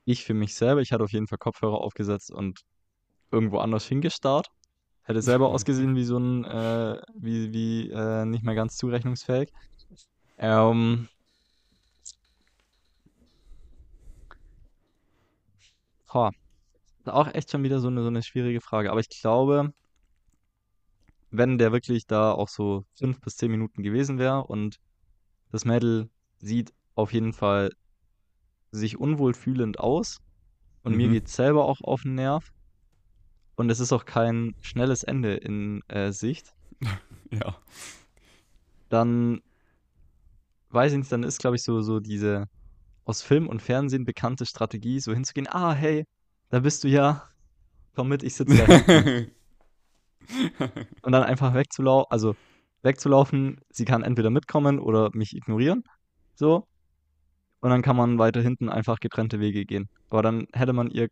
ich 0.05 0.23
für 0.23 0.33
mich 0.33 0.55
selber, 0.55 0.81
ich 0.81 0.91
hatte 0.91 1.03
auf 1.03 1.11
jeden 1.11 1.27
Fall 1.27 1.37
Kopfhörer 1.37 1.79
aufgesetzt 1.81 2.31
und 2.31 2.61
irgendwo 3.31 3.59
anders 3.59 3.85
hingestarrt. 3.87 4.47
Hätte 5.03 5.21
selber 5.21 5.49
ausgesehen 5.49 5.95
wie 5.95 6.03
so 6.03 6.17
ein, 6.17 6.45
äh, 6.45 7.01
wie, 7.15 7.53
wie 7.53 7.89
äh, 7.91 8.25
nicht 8.25 8.43
mehr 8.43 8.55
ganz 8.55 8.77
zurechnungsfähig. 8.77 9.51
Ähm, 10.37 11.07
boah, 16.11 16.31
auch 17.05 17.27
echt 17.33 17.51
schon 17.51 17.63
wieder 17.63 17.79
so 17.79 17.87
eine, 17.89 18.01
so 18.01 18.07
eine 18.07 18.23
schwierige 18.23 18.61
Frage. 18.61 18.91
Aber 18.91 18.99
ich 18.99 19.09
glaube, 19.09 19.73
wenn 21.31 21.57
der 21.57 21.71
wirklich 21.71 22.07
da 22.07 22.31
auch 22.31 22.49
so 22.49 22.85
fünf 22.95 23.19
bis 23.21 23.35
zehn 23.37 23.51
Minuten 23.51 23.83
gewesen 23.83 24.17
wäre 24.17 24.43
und 24.45 24.77
das 25.51 25.65
Mädel 25.65 26.09
sieht 26.39 26.73
auf 26.95 27.13
jeden 27.13 27.33
Fall 27.33 27.71
sich 28.77 28.99
unwohl 28.99 29.33
fühlend 29.33 29.79
aus 29.79 30.19
und 30.83 30.93
mhm. 30.93 30.97
mir 30.97 31.09
geht 31.09 31.27
selber 31.27 31.65
auch 31.65 31.81
auf 31.81 32.03
den 32.03 32.15
Nerv 32.15 32.51
und 33.55 33.69
es 33.69 33.79
ist 33.79 33.93
auch 33.93 34.05
kein 34.05 34.55
schnelles 34.61 35.03
Ende 35.03 35.35
in 35.35 35.81
äh, 35.87 36.11
Sicht. 36.11 36.53
ja. 37.31 37.55
Dann 38.89 39.41
weiß 40.69 40.91
ich 40.91 40.99
nicht, 40.99 41.11
dann 41.11 41.23
ist, 41.23 41.39
glaube 41.39 41.55
ich, 41.55 41.63
so, 41.63 41.81
so 41.81 41.99
diese 41.99 42.47
aus 43.05 43.21
Film 43.21 43.47
und 43.47 43.61
Fernsehen 43.61 44.03
bekannte 44.03 44.45
Strategie, 44.45 44.99
so 44.99 45.13
hinzugehen, 45.13 45.47
ah, 45.49 45.73
hey, 45.73 46.05
da 46.49 46.59
bist 46.59 46.83
du 46.83 46.87
ja, 46.87 47.29
komm 47.95 48.09
mit, 48.09 48.23
ich 48.23 48.35
sitze 48.35 48.57
da. 48.57 48.65
und 51.03 51.11
dann 51.11 51.23
einfach 51.23 51.53
wegzulaufen, 51.53 52.11
also 52.11 52.35
wegzulaufen, 52.81 53.61
sie 53.69 53.85
kann 53.85 54.03
entweder 54.03 54.29
mitkommen 54.29 54.79
oder 54.79 55.09
mich 55.13 55.35
ignorieren, 55.35 55.83
so. 56.35 56.67
Und 57.61 57.69
dann 57.69 57.81
kann 57.81 57.95
man 57.95 58.19
weiter 58.19 58.41
hinten 58.41 58.69
einfach 58.69 58.99
getrennte 58.99 59.39
Wege 59.39 59.65
gehen. 59.65 59.89
Aber 60.09 60.21
dann 60.21 60.47
hätte 60.53 60.73
man 60.73 60.91
ihr 60.91 61.09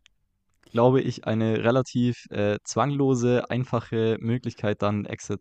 glaube 0.74 1.00
ich, 1.00 1.24
eine 1.24 1.62
relativ 1.62 2.26
äh, 2.30 2.58
zwanglose, 2.64 3.48
einfache 3.48 4.18
Möglichkeit, 4.20 4.82
dann 4.82 5.04
Exit 5.04 5.40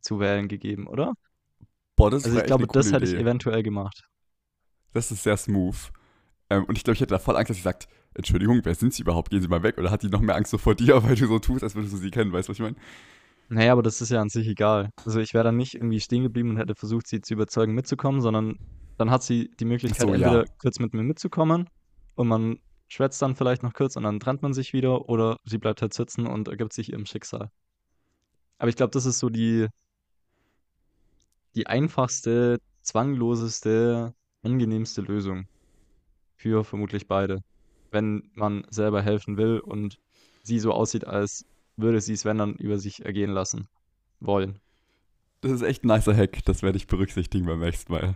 zu 0.00 0.18
wählen 0.18 0.48
gegeben, 0.48 0.88
oder? 0.88 1.12
Boah, 1.94 2.10
das 2.10 2.24
also 2.24 2.36
ich 2.36 2.44
glaube, 2.44 2.66
das 2.66 2.92
hätte 2.92 3.04
ich 3.04 3.14
eventuell 3.14 3.62
gemacht. 3.62 4.02
Das 4.92 5.12
ist 5.12 5.22
sehr 5.22 5.36
smooth. 5.36 5.76
Ähm, 6.50 6.64
und 6.64 6.76
ich 6.76 6.82
glaube, 6.82 6.94
ich 6.94 7.00
hätte 7.00 7.14
da 7.14 7.20
voll 7.20 7.36
Angst, 7.36 7.50
dass 7.50 7.58
sie 7.58 7.62
sagt, 7.62 7.86
Entschuldigung, 8.14 8.60
wer 8.64 8.74
sind 8.74 8.92
Sie 8.92 9.02
überhaupt? 9.02 9.30
Gehen 9.30 9.40
Sie 9.40 9.46
mal 9.46 9.62
weg. 9.62 9.78
Oder 9.78 9.92
hat 9.92 10.02
die 10.02 10.08
noch 10.08 10.20
mehr 10.20 10.34
Angst 10.34 10.50
so 10.50 10.58
vor 10.58 10.74
dir, 10.74 11.00
weil 11.04 11.14
du 11.14 11.26
so 11.26 11.38
tust, 11.38 11.62
als 11.62 11.76
würdest 11.76 11.94
du 11.94 11.98
sie 11.98 12.10
kennen? 12.10 12.32
Weißt 12.32 12.48
du, 12.48 12.50
was 12.50 12.58
ich 12.58 12.62
meine? 12.62 12.76
Naja, 13.48 13.72
aber 13.72 13.82
das 13.82 14.00
ist 14.00 14.10
ja 14.10 14.20
an 14.20 14.30
sich 14.30 14.48
egal. 14.48 14.90
Also 15.04 15.20
ich 15.20 15.32
wäre 15.32 15.44
dann 15.44 15.56
nicht 15.56 15.74
irgendwie 15.74 16.00
stehen 16.00 16.24
geblieben 16.24 16.50
und 16.50 16.56
hätte 16.56 16.74
versucht, 16.74 17.06
sie 17.06 17.20
zu 17.20 17.34
überzeugen, 17.34 17.72
mitzukommen, 17.72 18.20
sondern 18.20 18.58
dann 19.02 19.10
hat 19.10 19.24
sie 19.24 19.50
die 19.58 19.64
Möglichkeit, 19.64 20.00
so, 20.00 20.14
entweder 20.14 20.44
ja. 20.44 20.52
kurz 20.58 20.78
mit 20.78 20.94
mir 20.94 21.02
mitzukommen 21.02 21.68
und 22.14 22.28
man 22.28 22.60
schwätzt 22.86 23.20
dann 23.20 23.34
vielleicht 23.34 23.64
noch 23.64 23.74
kurz 23.74 23.96
und 23.96 24.04
dann 24.04 24.20
trennt 24.20 24.42
man 24.42 24.54
sich 24.54 24.72
wieder 24.72 25.08
oder 25.08 25.40
sie 25.44 25.58
bleibt 25.58 25.82
halt 25.82 25.92
sitzen 25.92 26.24
und 26.28 26.46
ergibt 26.46 26.72
sich 26.72 26.92
ihrem 26.92 27.04
Schicksal. 27.04 27.50
Aber 28.58 28.68
ich 28.68 28.76
glaube, 28.76 28.92
das 28.92 29.04
ist 29.04 29.18
so 29.18 29.28
die, 29.28 29.66
die 31.56 31.66
einfachste, 31.66 32.60
zwangloseste, 32.82 34.14
angenehmste 34.44 35.00
Lösung 35.00 35.48
für 36.36 36.62
vermutlich 36.62 37.08
beide. 37.08 37.42
Wenn 37.90 38.30
man 38.34 38.64
selber 38.70 39.02
helfen 39.02 39.36
will 39.36 39.58
und 39.58 39.98
sie 40.44 40.60
so 40.60 40.72
aussieht, 40.72 41.08
als 41.08 41.44
würde 41.76 42.00
sie 42.00 42.12
es, 42.12 42.24
wenn 42.24 42.38
dann, 42.38 42.54
über 42.54 42.78
sich 42.78 43.04
ergehen 43.04 43.32
lassen 43.32 43.66
wollen. 44.20 44.60
Das 45.40 45.50
ist 45.50 45.62
echt 45.62 45.82
ein 45.82 45.88
nicer 45.88 46.16
Hack. 46.16 46.44
Das 46.44 46.62
werde 46.62 46.76
ich 46.76 46.86
berücksichtigen 46.86 47.46
beim 47.46 47.58
nächsten 47.58 47.92
Mal. 47.92 48.14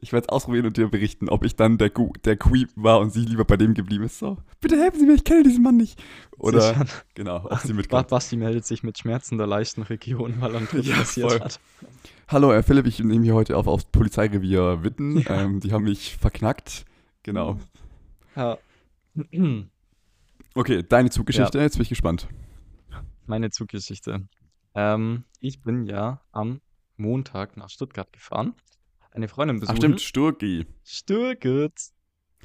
Ich 0.00 0.12
werde 0.12 0.26
es 0.26 0.28
ausprobieren 0.28 0.66
und 0.66 0.76
dir 0.76 0.88
berichten, 0.88 1.28
ob 1.28 1.44
ich 1.44 1.56
dann 1.56 1.76
der, 1.76 1.90
der 2.24 2.36
Queep 2.36 2.70
war 2.76 3.00
und 3.00 3.12
sie 3.12 3.20
lieber 3.20 3.44
bei 3.44 3.56
dem 3.56 3.74
geblieben 3.74 4.04
ist. 4.04 4.18
So, 4.18 4.36
bitte 4.60 4.76
helfen 4.76 5.00
Sie 5.00 5.06
mir, 5.06 5.14
ich 5.14 5.24
kenne 5.24 5.42
diesen 5.42 5.62
Mann 5.62 5.76
nicht. 5.76 6.00
Oder, 6.36 6.86
genau, 7.14 7.44
ob 7.44 7.58
sie 7.58 7.72
mitkommt. 7.72 8.08
Basti 8.08 8.36
meldet 8.36 8.64
sich 8.64 8.84
mit 8.84 8.96
Schmerzen 8.96 9.38
der 9.38 9.48
leichten 9.48 9.82
Region, 9.82 10.40
weil 10.40 10.54
er 10.54 10.62
ja, 10.80 10.96
passiert 10.96 11.32
voll. 11.32 11.40
hat. 11.40 11.60
Hallo, 12.28 12.52
Herr 12.52 12.62
Philipp, 12.62 12.86
ich 12.86 13.00
nehme 13.00 13.24
hier 13.24 13.34
heute 13.34 13.56
auf 13.56 13.66
aufs 13.66 13.86
Polizeirevier 13.86 14.84
Witten. 14.84 15.18
Ja. 15.18 15.42
Ähm, 15.42 15.60
die 15.60 15.72
haben 15.72 15.84
mich 15.84 16.16
verknackt. 16.16 16.84
Genau. 17.24 17.58
Ja. 18.36 18.56
okay, 20.54 20.84
deine 20.88 21.10
Zuggeschichte, 21.10 21.58
ja. 21.58 21.64
jetzt 21.64 21.74
bin 21.74 21.82
ich 21.82 21.88
gespannt. 21.88 22.28
Meine 23.26 23.50
Zuggeschichte. 23.50 24.28
Ähm, 24.74 25.24
ich 25.40 25.62
bin 25.62 25.86
ja 25.86 26.20
am 26.30 26.60
Montag 26.96 27.56
nach 27.56 27.68
Stuttgart 27.68 28.12
gefahren 28.12 28.54
eine 29.12 29.28
Freundin 29.28 29.60
besuchen. 29.60 29.74
Ach 29.74 29.78
stimmt, 29.78 30.00
Sturgi. 30.00 30.66
Sturgit. 30.84 31.72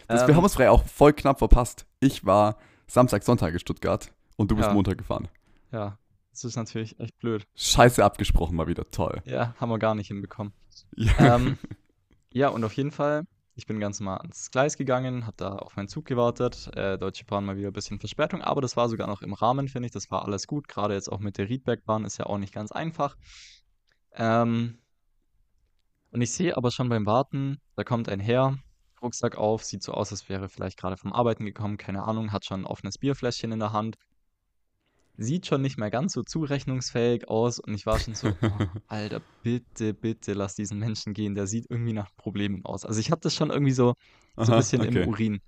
ähm, 0.10 0.28
wir 0.28 0.36
haben 0.36 0.43
uns 0.43 0.56
frei 0.56 0.69
auch 0.69 0.86
voll 0.86 1.13
knapp 1.13 1.39
verpasst. 1.39 1.86
Ich 1.99 2.26
war 2.26 2.58
Samstag, 2.88 3.23
Sonntag 3.23 3.54
in 3.54 3.60
Stuttgart 3.60 4.13
und 4.36 4.52
du 4.52 4.56
bist 4.56 4.67
ja. 4.67 4.73
Montag 4.73 4.97
gefahren. 4.97 5.28
Ja, 5.71 5.97
das 6.32 6.43
ist 6.43 6.56
natürlich 6.56 6.99
echt 6.99 7.17
blöd. 7.19 7.45
Scheiße 7.56 8.04
abgesprochen 8.04 8.56
mal 8.56 8.67
wieder, 8.67 8.89
toll. 8.89 9.21
Ja, 9.26 9.56
haben 9.60 9.69
wir 9.69 9.80
gar 9.80 9.95
nicht 9.95 10.08
hinbekommen. 10.08 10.54
Ja, 10.95 11.36
ähm, 11.36 11.58
ja 12.34 12.49
und 12.49 12.63
auf 12.63 12.73
jeden 12.73 12.91
Fall, 12.91 13.26
ich 13.56 13.67
bin 13.67 13.80
ganz 13.80 13.99
mal 13.99 14.17
ans 14.17 14.52
Gleis 14.52 14.78
gegangen, 14.78 15.28
hab 15.28 15.38
da 15.38 15.56
auf 15.56 15.76
meinen 15.76 15.88
Zug 15.88 16.06
gewartet. 16.06 16.69
Äh, 16.76 16.97
Deutsche 16.97 17.26
Bahn 17.26 17.45
mal 17.45 17.58
wieder 17.58 17.67
ein 17.67 17.73
bisschen 17.73 17.99
Verspätung, 17.99 18.41
aber 18.41 18.62
das 18.62 18.76
war 18.76 18.89
sogar 18.89 19.08
noch 19.08 19.21
im 19.21 19.34
Rahmen, 19.34 19.67
finde 19.67 19.88
ich. 19.88 19.91
Das 19.91 20.10
war 20.12 20.26
alles 20.26 20.47
gut. 20.47 20.67
Gerade 20.67 20.93
jetzt 20.93 21.12
auch 21.12 21.19
mit 21.19 21.38
der 21.38 21.49
Riedbergbahn 21.49 22.06
ist 22.06 22.17
ja 22.17 22.26
auch 22.26 22.38
nicht 22.38 22.54
ganz 22.54 22.71
einfach. 22.71 23.15
Ähm, 24.15 24.80
und 26.13 26.21
ich 26.21 26.32
sehe 26.32 26.56
aber 26.56 26.69
schon 26.71 26.89
beim 26.89 27.06
Warten, 27.06 27.60
da 27.76 27.84
kommt 27.84 28.08
ein 28.08 28.19
Herr, 28.19 28.60
Rucksack 29.02 29.36
auf, 29.36 29.63
sieht 29.63 29.84
so 29.84 29.93
aus, 29.93 30.12
als 30.12 30.30
wäre 30.30 30.47
vielleicht 30.47 30.80
gerade 30.80 30.95
vom 30.95 31.12
Arbeiten 31.12 31.43
gekommen, 31.43 31.78
keine 31.78 32.04
Ahnung, 32.04 32.32
hat 32.32 32.45
schon 32.45 32.62
ein 32.62 32.65
offenes 32.65 32.99
Bierfläschchen 32.99 33.52
in 33.52 33.60
der 33.60 33.73
Hand. 33.73 33.97
Sieht 35.17 35.45
schon 35.45 35.62
nicht 35.62 35.78
mehr 35.78 35.91
ganz 35.91 36.13
so 36.13 36.23
zurechnungsfähig 36.23 37.28
aus 37.28 37.60
und 37.60 37.73
ich 37.73 37.86
war 37.86 37.99
schon 37.99 38.15
so, 38.15 38.30
oh, 38.30 38.49
Alter, 38.88 39.21
bitte, 39.41 39.93
bitte 39.93 40.34
lass 40.34 40.56
diesen 40.56 40.80
Menschen 40.80 41.13
gehen, 41.13 41.36
der 41.36 41.47
sieht 41.47 41.69
irgendwie 41.69 41.93
nach 41.93 42.15
Problemen 42.15 42.63
aus. 42.63 42.86
Also 42.86 42.99
ich 42.99 43.12
hatte 43.12 43.21
das 43.21 43.36
schon 43.36 43.49
irgendwie 43.49 43.73
so, 43.73 43.95
so 44.38 44.52
ein 44.52 44.58
bisschen 44.60 44.82
okay. 44.82 45.04
im 45.04 45.10
Urin. 45.10 45.41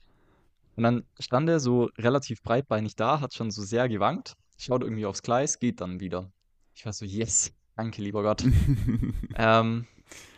Und 0.75 0.83
dann 0.83 1.03
stand 1.19 1.47
er 1.47 1.59
so 1.59 1.89
relativ 1.97 2.41
breitbeinig 2.41 2.95
da, 2.95 3.21
hat 3.21 3.33
schon 3.33 3.49
so 3.49 3.63
sehr 3.63 3.87
gewankt, 3.87 4.35
schaut 4.57 4.81
irgendwie 4.83 5.05
aufs 5.05 5.21
Gleis, 5.21 5.59
geht 5.59 5.79
dann 5.81 5.99
wieder. 5.99 6.31
Ich 6.73 6.85
war 6.85 6.93
so, 6.93 7.05
yes, 7.05 7.53
danke, 7.75 8.01
lieber 8.01 8.21
Gott. 8.23 8.43
ähm, 9.35 9.87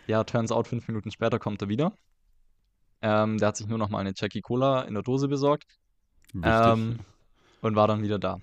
ja, 0.08 0.24
turns 0.24 0.52
out, 0.52 0.68
fünf 0.68 0.88
Minuten 0.88 1.12
später 1.12 1.40
kommt 1.40 1.62
er 1.62 1.70
wieder. 1.70 1.94
Ähm, 3.02 3.38
der 3.38 3.50
hat 3.50 3.58
sich 3.58 3.68
nur 3.68 3.78
noch 3.78 3.90
mal 3.90 4.00
eine 4.00 4.14
Jackie 4.16 4.42
Cola 4.42 4.82
in 4.82 4.94
der 4.94 5.04
Dose 5.04 5.28
besorgt. 5.28 5.66
Ähm, 6.42 7.00
und 7.62 7.76
war 7.76 7.88
dann 7.88 8.02
wieder 8.02 8.20
da. 8.20 8.38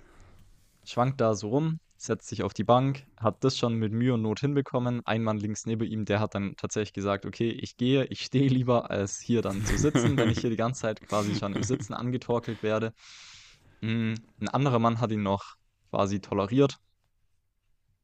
Schwankt 0.85 1.21
da 1.21 1.35
so 1.35 1.49
rum, 1.49 1.81
setzt 1.97 2.29
sich 2.29 2.43
auf 2.43 2.53
die 2.53 2.65
Bank, 2.65 3.07
hat 3.17 3.43
das 3.43 3.57
schon 3.57 3.75
mit 3.75 3.93
Mühe 3.93 4.15
und 4.15 4.23
Not 4.23 4.41
hinbekommen. 4.41 5.01
Ein 5.07 5.23
Mann 5.23 5.39
links 5.39 5.67
neben 5.67 5.89
ihm, 5.89 6.05
der 6.05 6.21
hat 6.21 6.35
dann 6.35 6.55
tatsächlich 6.57 6.93
gesagt, 6.93 7.27
okay, 7.27 7.51
ich 7.51 7.77
gehe, 7.77 8.05
ich 8.07 8.21
stehe 8.21 8.49
lieber, 8.49 8.91
als 8.91 9.19
hier 9.21 9.43
dann 9.43 9.65
zu 9.65 9.77
sitzen, 9.79 10.17
wenn 10.17 10.31
ich 10.31 10.41
hier 10.41 10.51
die 10.51 10.57
ganze 10.57 10.83
Zeit 10.83 11.01
quasi 11.09 11.35
schon 11.35 11.55
im 11.55 11.63
Sitzen 11.63 11.95
angetorkelt 11.95 12.63
werde. 12.63 12.93
Mm, 13.81 14.15
Ein 14.41 14.49
anderer 14.49 14.79
Mann 14.79 15.01
hat 15.01 15.11
ihn 15.11 15.23
noch 15.23 15.55
quasi 15.91 16.21
toleriert. 16.21 16.77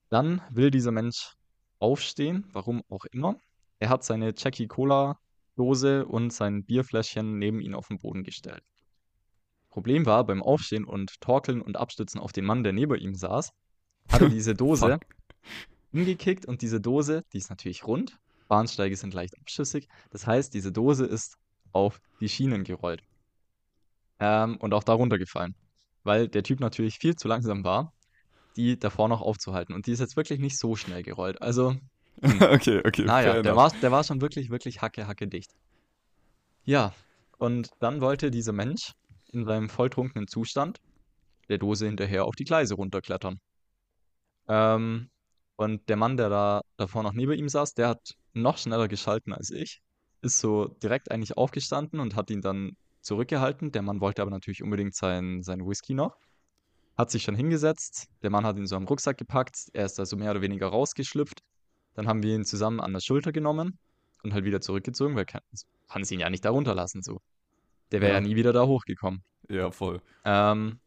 Dann 0.08 0.42
will 0.50 0.70
dieser 0.70 0.92
Mensch 0.92 1.34
aufstehen, 1.78 2.46
warum 2.52 2.82
auch 2.88 3.04
immer. 3.06 3.36
Er 3.80 3.88
hat 3.88 4.04
seine 4.04 4.34
Jackie 4.36 4.68
Cola 4.68 5.18
Dose 5.56 6.06
und 6.06 6.32
sein 6.32 6.64
Bierfläschchen 6.64 7.38
neben 7.38 7.60
ihn 7.60 7.74
auf 7.74 7.88
den 7.88 7.98
Boden 7.98 8.22
gestellt. 8.22 8.62
Problem 9.70 10.06
war, 10.06 10.24
beim 10.24 10.42
Aufstehen 10.42 10.84
und 10.84 11.20
Torkeln 11.20 11.60
und 11.60 11.76
Abstützen 11.76 12.20
auf 12.20 12.32
den 12.32 12.44
Mann, 12.44 12.62
der 12.62 12.72
neben 12.72 12.96
ihm 12.96 13.14
saß, 13.14 13.50
hat 14.08 14.20
er 14.20 14.28
diese 14.28 14.54
Dose 14.54 14.98
umgekickt 15.92 16.46
und 16.46 16.62
diese 16.62 16.80
Dose, 16.80 17.24
die 17.32 17.38
ist 17.38 17.50
natürlich 17.50 17.86
rund, 17.86 18.18
Bahnsteige 18.48 18.96
sind 18.96 19.14
leicht 19.14 19.38
abschüssig, 19.38 19.88
das 20.10 20.26
heißt, 20.26 20.52
diese 20.54 20.72
Dose 20.72 21.06
ist 21.06 21.36
auf 21.72 22.00
die 22.20 22.28
Schienen 22.28 22.64
gerollt. 22.64 23.02
Ähm, 24.18 24.56
und 24.58 24.74
auch 24.74 24.84
darunter 24.84 25.18
gefallen, 25.18 25.54
weil 26.02 26.28
der 26.28 26.42
Typ 26.42 26.60
natürlich 26.60 26.98
viel 26.98 27.16
zu 27.16 27.28
langsam 27.28 27.64
war, 27.64 27.92
die 28.56 28.78
davor 28.78 29.08
noch 29.08 29.22
aufzuhalten. 29.22 29.74
Und 29.74 29.86
die 29.86 29.92
ist 29.92 30.00
jetzt 30.00 30.16
wirklich 30.16 30.40
nicht 30.40 30.58
so 30.58 30.76
schnell 30.76 31.02
gerollt, 31.02 31.40
also 31.40 31.76
okay, 32.52 32.82
okay. 32.84 33.04
naja, 33.04 33.32
fair 33.32 33.42
der 33.42 33.56
war, 33.56 33.70
der 33.70 33.92
war 33.92 34.04
schon 34.04 34.20
wirklich, 34.20 34.50
wirklich 34.50 34.82
hacke, 34.82 35.06
hacke 35.06 35.26
dicht. 35.26 35.54
Ja, 36.64 36.92
und 37.38 37.70
dann 37.80 38.00
wollte 38.00 38.30
dieser 38.30 38.52
Mensch 38.52 38.92
in 39.32 39.44
seinem 39.44 39.68
volltrunkenen 39.68 40.28
Zustand 40.28 40.78
der 41.48 41.58
Dose 41.58 41.86
hinterher 41.86 42.24
auf 42.26 42.36
die 42.36 42.44
Gleise 42.44 42.74
runterklettern. 42.74 43.40
Ähm, 44.48 45.10
und 45.56 45.88
der 45.88 45.96
Mann, 45.96 46.16
der 46.16 46.28
da 46.28 46.62
davor 46.76 47.02
noch 47.02 47.12
neben 47.12 47.32
ihm 47.32 47.48
saß, 47.48 47.74
der 47.74 47.88
hat 47.88 48.14
noch 48.32 48.58
schneller 48.58 48.88
geschalten 48.88 49.32
als 49.32 49.50
ich, 49.50 49.80
ist 50.22 50.38
so 50.38 50.66
direkt 50.66 51.10
eigentlich 51.10 51.36
aufgestanden 51.36 52.00
und 52.00 52.14
hat 52.16 52.30
ihn 52.30 52.40
dann 52.40 52.76
zurückgehalten. 53.00 53.72
Der 53.72 53.82
Mann 53.82 54.00
wollte 54.00 54.22
aber 54.22 54.30
natürlich 54.30 54.62
unbedingt 54.62 54.94
sein, 54.94 55.42
sein 55.42 55.66
Whisky 55.66 55.94
noch. 55.94 56.16
Hat 56.96 57.10
sich 57.10 57.22
schon 57.22 57.34
hingesetzt. 57.34 58.08
Der 58.22 58.30
Mann 58.30 58.44
hat 58.44 58.56
ihn 58.56 58.66
so 58.66 58.76
am 58.76 58.84
Rucksack 58.84 59.16
gepackt. 59.16 59.68
Er 59.72 59.86
ist 59.86 59.98
da 59.98 60.04
so 60.04 60.16
mehr 60.16 60.30
oder 60.30 60.42
weniger 60.42 60.68
rausgeschlüpft. 60.68 61.40
Dann 62.00 62.08
haben 62.08 62.22
wir 62.22 62.34
ihn 62.34 62.46
zusammen 62.46 62.80
an 62.80 62.94
der 62.94 63.00
Schulter 63.00 63.30
genommen 63.30 63.78
und 64.22 64.32
halt 64.32 64.46
wieder 64.46 64.62
zurückgezogen, 64.62 65.16
weil 65.16 65.26
kann, 65.26 65.42
es 65.52 66.10
ihn 66.10 66.20
ja 66.20 66.30
nicht 66.30 66.42
da 66.46 66.48
runterlassen 66.48 67.02
so. 67.02 67.20
Der 67.92 68.00
wäre 68.00 68.12
ja. 68.12 68.18
Ja. 68.20 68.26
nie 68.26 68.36
wieder 68.36 68.54
da 68.54 68.64
hochgekommen. 68.64 69.22
Ja, 69.50 69.70
voll. 69.70 70.00
Ähm, 70.24 70.80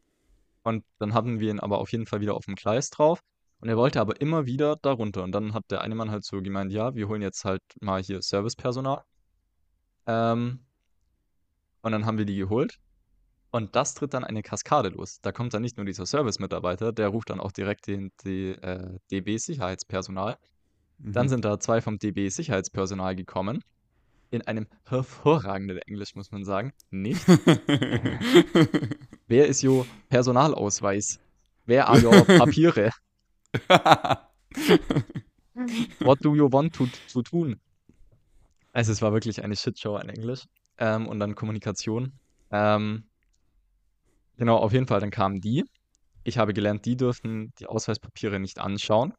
und 0.63 0.83
dann 0.97 1.13
hatten 1.13 1.39
wir 1.39 1.51
ihn 1.51 1.59
aber 1.59 1.77
auf 1.77 1.91
jeden 1.91 2.07
Fall 2.07 2.19
wieder 2.19 2.33
auf 2.33 2.45
dem 2.45 2.55
Gleis 2.55 2.89
drauf. 2.89 3.19
Und 3.59 3.69
er 3.69 3.77
wollte 3.77 4.01
aber 4.01 4.19
immer 4.21 4.47
wieder 4.47 4.75
da 4.81 4.91
runter. 4.91 5.21
Und 5.21 5.33
dann 5.33 5.53
hat 5.53 5.65
der 5.69 5.81
eine 5.81 5.93
Mann 5.93 6.09
halt 6.09 6.25
so 6.25 6.41
gemeint, 6.41 6.71
ja, 6.71 6.95
wir 6.95 7.07
holen 7.07 7.21
jetzt 7.21 7.45
halt 7.45 7.61
mal 7.79 8.01
hier 8.01 8.23
Servicepersonal. 8.23 9.03
Ähm, 10.07 10.65
und 11.83 11.91
dann 11.91 12.07
haben 12.07 12.17
wir 12.17 12.25
die 12.25 12.37
geholt. 12.37 12.79
Und 13.51 13.75
das 13.75 13.93
tritt 13.93 14.15
dann 14.15 14.23
eine 14.23 14.41
Kaskade 14.41 14.89
los. 14.89 15.19
Da 15.21 15.31
kommt 15.31 15.53
dann 15.53 15.61
nicht 15.61 15.77
nur 15.77 15.85
dieser 15.85 16.07
Service-Mitarbeiter, 16.07 16.91
der 16.91 17.09
ruft 17.09 17.29
dann 17.29 17.39
auch 17.39 17.51
direkt 17.51 17.85
den, 17.85 18.11
die, 18.25 18.53
äh, 18.53 18.97
DB-Sicherheitspersonal. 19.11 20.39
Dann 20.99 21.25
Mhm. 21.25 21.29
sind 21.29 21.45
da 21.45 21.59
zwei 21.59 21.81
vom 21.81 21.97
DB-Sicherheitspersonal 21.99 23.15
gekommen. 23.15 23.63
In 24.31 24.41
einem 24.41 24.67
hervorragenden 24.85 25.77
Englisch, 25.79 26.15
muss 26.15 26.31
man 26.31 26.43
sagen. 26.43 26.73
Nicht. 26.89 27.23
Wer 29.27 29.47
ist 29.47 29.61
jo 29.61 29.85
Personalausweis? 30.09 31.19
Wer 31.65 31.87
are 31.87 32.03
your 32.03 32.25
Papiere? 32.25 32.89
What 35.99 36.23
do 36.25 36.35
you 36.35 36.51
want 36.51 36.73
to, 36.75 36.87
to 37.11 37.21
tun? 37.21 37.59
Also 38.71 38.91
es 38.91 39.01
war 39.01 39.13
wirklich 39.13 39.43
eine 39.43 39.55
Shitshow 39.55 39.97
in 39.97 40.09
Englisch. 40.09 40.45
Ähm, 40.79 41.07
und 41.07 41.19
dann 41.19 41.35
Kommunikation. 41.35 42.13
Ähm, 42.51 43.03
genau, 44.37 44.57
auf 44.57 44.73
jeden 44.73 44.87
Fall, 44.87 44.99
dann 44.99 45.11
kamen 45.11 45.41
die. 45.41 45.63
Ich 46.23 46.37
habe 46.39 46.53
gelernt, 46.53 46.85
die 46.85 46.97
durften 46.97 47.53
die 47.59 47.67
Ausweispapiere 47.67 48.39
nicht 48.39 48.59
anschauen. 48.59 49.13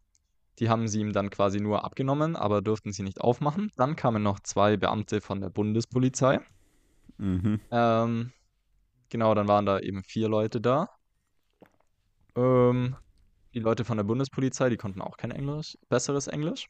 Die 0.58 0.68
haben 0.68 0.86
sie 0.88 1.00
ihm 1.00 1.12
dann 1.12 1.30
quasi 1.30 1.60
nur 1.60 1.84
abgenommen, 1.84 2.36
aber 2.36 2.62
durften 2.62 2.92
sie 2.92 3.02
nicht 3.02 3.20
aufmachen. 3.20 3.70
Dann 3.76 3.96
kamen 3.96 4.22
noch 4.22 4.40
zwei 4.40 4.76
Beamte 4.76 5.20
von 5.20 5.40
der 5.40 5.50
Bundespolizei. 5.50 6.40
mhm. 7.18 7.60
Ähm, 7.70 8.32
genau, 9.08 9.34
dann 9.34 9.48
waren 9.48 9.66
da 9.66 9.80
eben 9.80 10.04
vier 10.04 10.28
Leute 10.28 10.60
da. 10.60 10.88
Ähm, 12.36 12.96
die 13.54 13.60
Leute 13.60 13.84
von 13.84 13.96
der 13.96 14.04
Bundespolizei, 14.04 14.68
die 14.68 14.76
konnten 14.76 15.00
auch 15.00 15.16
kein 15.16 15.30
Englisch, 15.30 15.76
besseres 15.88 16.26
Englisch. 16.26 16.68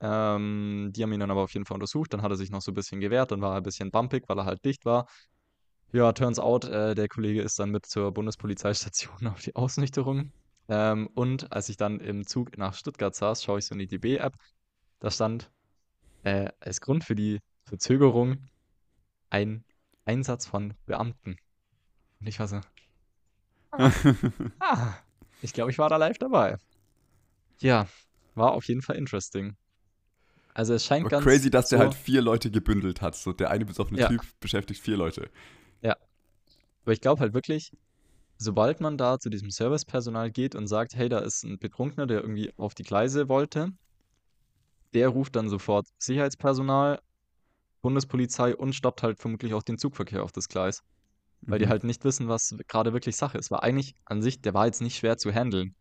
Ähm, 0.00 0.92
die 0.94 1.02
haben 1.02 1.12
ihn 1.12 1.20
dann 1.20 1.30
aber 1.30 1.42
auf 1.42 1.52
jeden 1.54 1.66
Fall 1.66 1.74
untersucht. 1.74 2.12
Dann 2.12 2.22
hat 2.22 2.30
er 2.30 2.36
sich 2.36 2.50
noch 2.50 2.62
so 2.62 2.70
ein 2.70 2.74
bisschen 2.74 3.00
gewehrt. 3.00 3.32
Dann 3.32 3.40
war 3.40 3.52
er 3.54 3.56
ein 3.58 3.62
bisschen 3.64 3.90
bumpig, 3.90 4.24
weil 4.28 4.38
er 4.38 4.44
halt 4.44 4.64
dicht 4.64 4.84
war. 4.84 5.06
Ja, 5.92 6.12
turns 6.12 6.38
out, 6.38 6.64
äh, 6.66 6.94
der 6.94 7.08
Kollege 7.08 7.42
ist 7.42 7.58
dann 7.58 7.70
mit 7.70 7.86
zur 7.86 8.12
Bundespolizeistation 8.12 9.26
auf 9.26 9.40
die 9.40 9.56
Ausnüchterung. 9.56 10.32
Ähm, 10.68 11.08
und 11.14 11.52
als 11.52 11.68
ich 11.68 11.76
dann 11.76 12.00
im 12.00 12.26
Zug 12.26 12.58
nach 12.58 12.74
Stuttgart 12.74 13.14
saß, 13.14 13.42
schaue 13.42 13.58
ich 13.58 13.66
so 13.66 13.74
in 13.74 13.78
die 13.78 13.86
DB-App. 13.86 14.34
Da 15.00 15.10
stand 15.10 15.50
äh, 16.24 16.50
als 16.60 16.80
Grund 16.80 17.04
für 17.04 17.14
die 17.14 17.40
Verzögerung 17.64 18.48
ein 19.30 19.64
Einsatz 20.04 20.46
von 20.46 20.74
Beamten. 20.86 21.36
Und 22.20 22.26
ich 22.26 22.38
war 22.38 22.48
so, 22.48 22.60
ah, 24.58 24.94
ich 25.42 25.52
glaube, 25.52 25.70
ich 25.70 25.78
war 25.78 25.88
da 25.88 25.96
live 25.96 26.18
dabei. 26.18 26.56
Ja, 27.60 27.88
war 28.34 28.52
auf 28.52 28.64
jeden 28.66 28.82
Fall 28.82 28.96
interesting. 28.96 29.56
Also 30.54 30.74
es 30.74 30.84
scheint 30.84 31.04
Aber 31.04 31.10
ganz 31.10 31.24
crazy, 31.24 31.50
dass 31.50 31.68
der 31.68 31.78
so, 31.78 31.84
halt 31.84 31.94
vier 31.94 32.20
Leute 32.20 32.50
gebündelt 32.50 33.00
hat. 33.00 33.14
So, 33.14 33.32
der 33.32 33.50
eine 33.50 33.64
besoffene 33.64 34.00
Ja. 34.00 34.08
Typ 34.08 34.22
beschäftigt 34.40 34.80
vier 34.80 34.96
Leute. 34.96 35.30
aber 35.82 36.94
ich 36.94 37.00
glaube 37.02 37.20
halt 37.20 37.34
wirklich, 37.34 37.72
sobald 38.38 38.80
man 38.80 38.98
da 38.98 39.18
zu 39.18 39.30
diesem 39.30 39.50
Servicepersonal 39.50 40.30
geht 40.30 40.54
und 40.54 40.68
sagt, 40.68 40.94
hey, 40.96 41.08
da 41.08 41.18
ist 41.20 41.44
ein 41.44 41.58
Betrunkener, 41.58 42.06
der 42.06 42.20
irgendwie 42.22 42.52
auf 42.56 42.74
die 42.74 42.84
Gleise 42.84 43.28
wollte, 43.28 43.70
der 44.94 45.08
ruft 45.08 45.36
dann 45.36 45.48
sofort 45.48 45.86
Sicherheitspersonal, 45.98 47.00
Bundespolizei 47.82 48.56
und 48.56 48.74
stoppt 48.74 49.02
halt 49.02 49.18
vermutlich 49.20 49.54
auch 49.54 49.62
den 49.64 49.78
Zugverkehr 49.78 50.24
auf 50.24 50.32
das 50.32 50.48
Gleis. 50.48 50.82
weil 51.46 51.58
die 51.60 51.66
Mhm. 51.66 51.70
halt 51.70 51.84
nicht 51.84 52.04
wissen, 52.04 52.28
was 52.28 52.56
gerade 52.68 52.92
wirklich 52.94 53.16
Sache 53.16 53.38
ist. 53.38 53.50
War 53.50 53.62
eigentlich 53.64 53.94
an 54.06 54.22
sich, 54.22 54.40
der 54.42 54.54
war 54.54 54.66
jetzt 54.66 54.82
nicht 54.82 54.96
schwer 54.98 55.18
zu 55.18 55.32
handeln. 55.32 55.74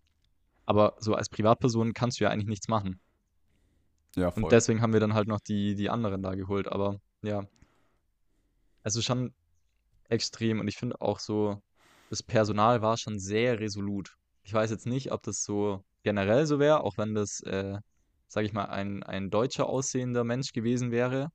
Aber 0.66 0.96
so 1.00 1.16
als 1.16 1.30
Privatperson 1.30 1.94
kannst 1.94 2.20
du 2.20 2.26
ja 2.26 2.32
eigentlich 2.32 2.48
nichts 2.50 2.68
machen. 2.70 3.02
Ja, 4.16 4.32
Und 4.36 4.42
voll. 4.42 4.50
deswegen 4.50 4.82
haben 4.82 4.94
wir 4.94 5.00
dann 5.00 5.14
halt 5.14 5.28
noch 5.28 5.40
die, 5.40 5.76
die 5.76 5.90
anderen 5.90 6.22
da 6.22 6.36
geholt. 6.36 6.68
Aber 6.68 7.00
ja, 7.24 7.46
also 8.84 9.02
schon 9.02 9.34
extrem. 10.10 10.60
Und 10.60 10.68
ich 10.68 10.78
finde 10.78 11.02
auch 11.02 11.20
so, 11.20 11.62
das 12.10 12.24
Personal 12.24 12.82
war 12.82 12.98
schon 12.98 13.20
sehr 13.20 13.60
resolut. 13.60 14.16
Ich 14.44 14.54
weiß 14.54 14.70
jetzt 14.72 14.86
nicht, 14.86 15.12
ob 15.12 15.24
das 15.24 15.44
so 15.44 15.84
generell 16.04 16.46
so 16.46 16.60
wäre, 16.60 16.84
auch 16.84 16.98
wenn 16.98 17.14
das, 17.14 17.42
äh, 17.42 17.78
sag 18.28 18.46
ich 18.46 18.54
mal, 18.54 18.66
ein, 18.66 19.04
ein 19.04 19.30
deutscher 19.30 19.68
aussehender 19.68 20.24
Mensch 20.24 20.54
gewesen 20.54 20.92
wäre. 20.92 21.30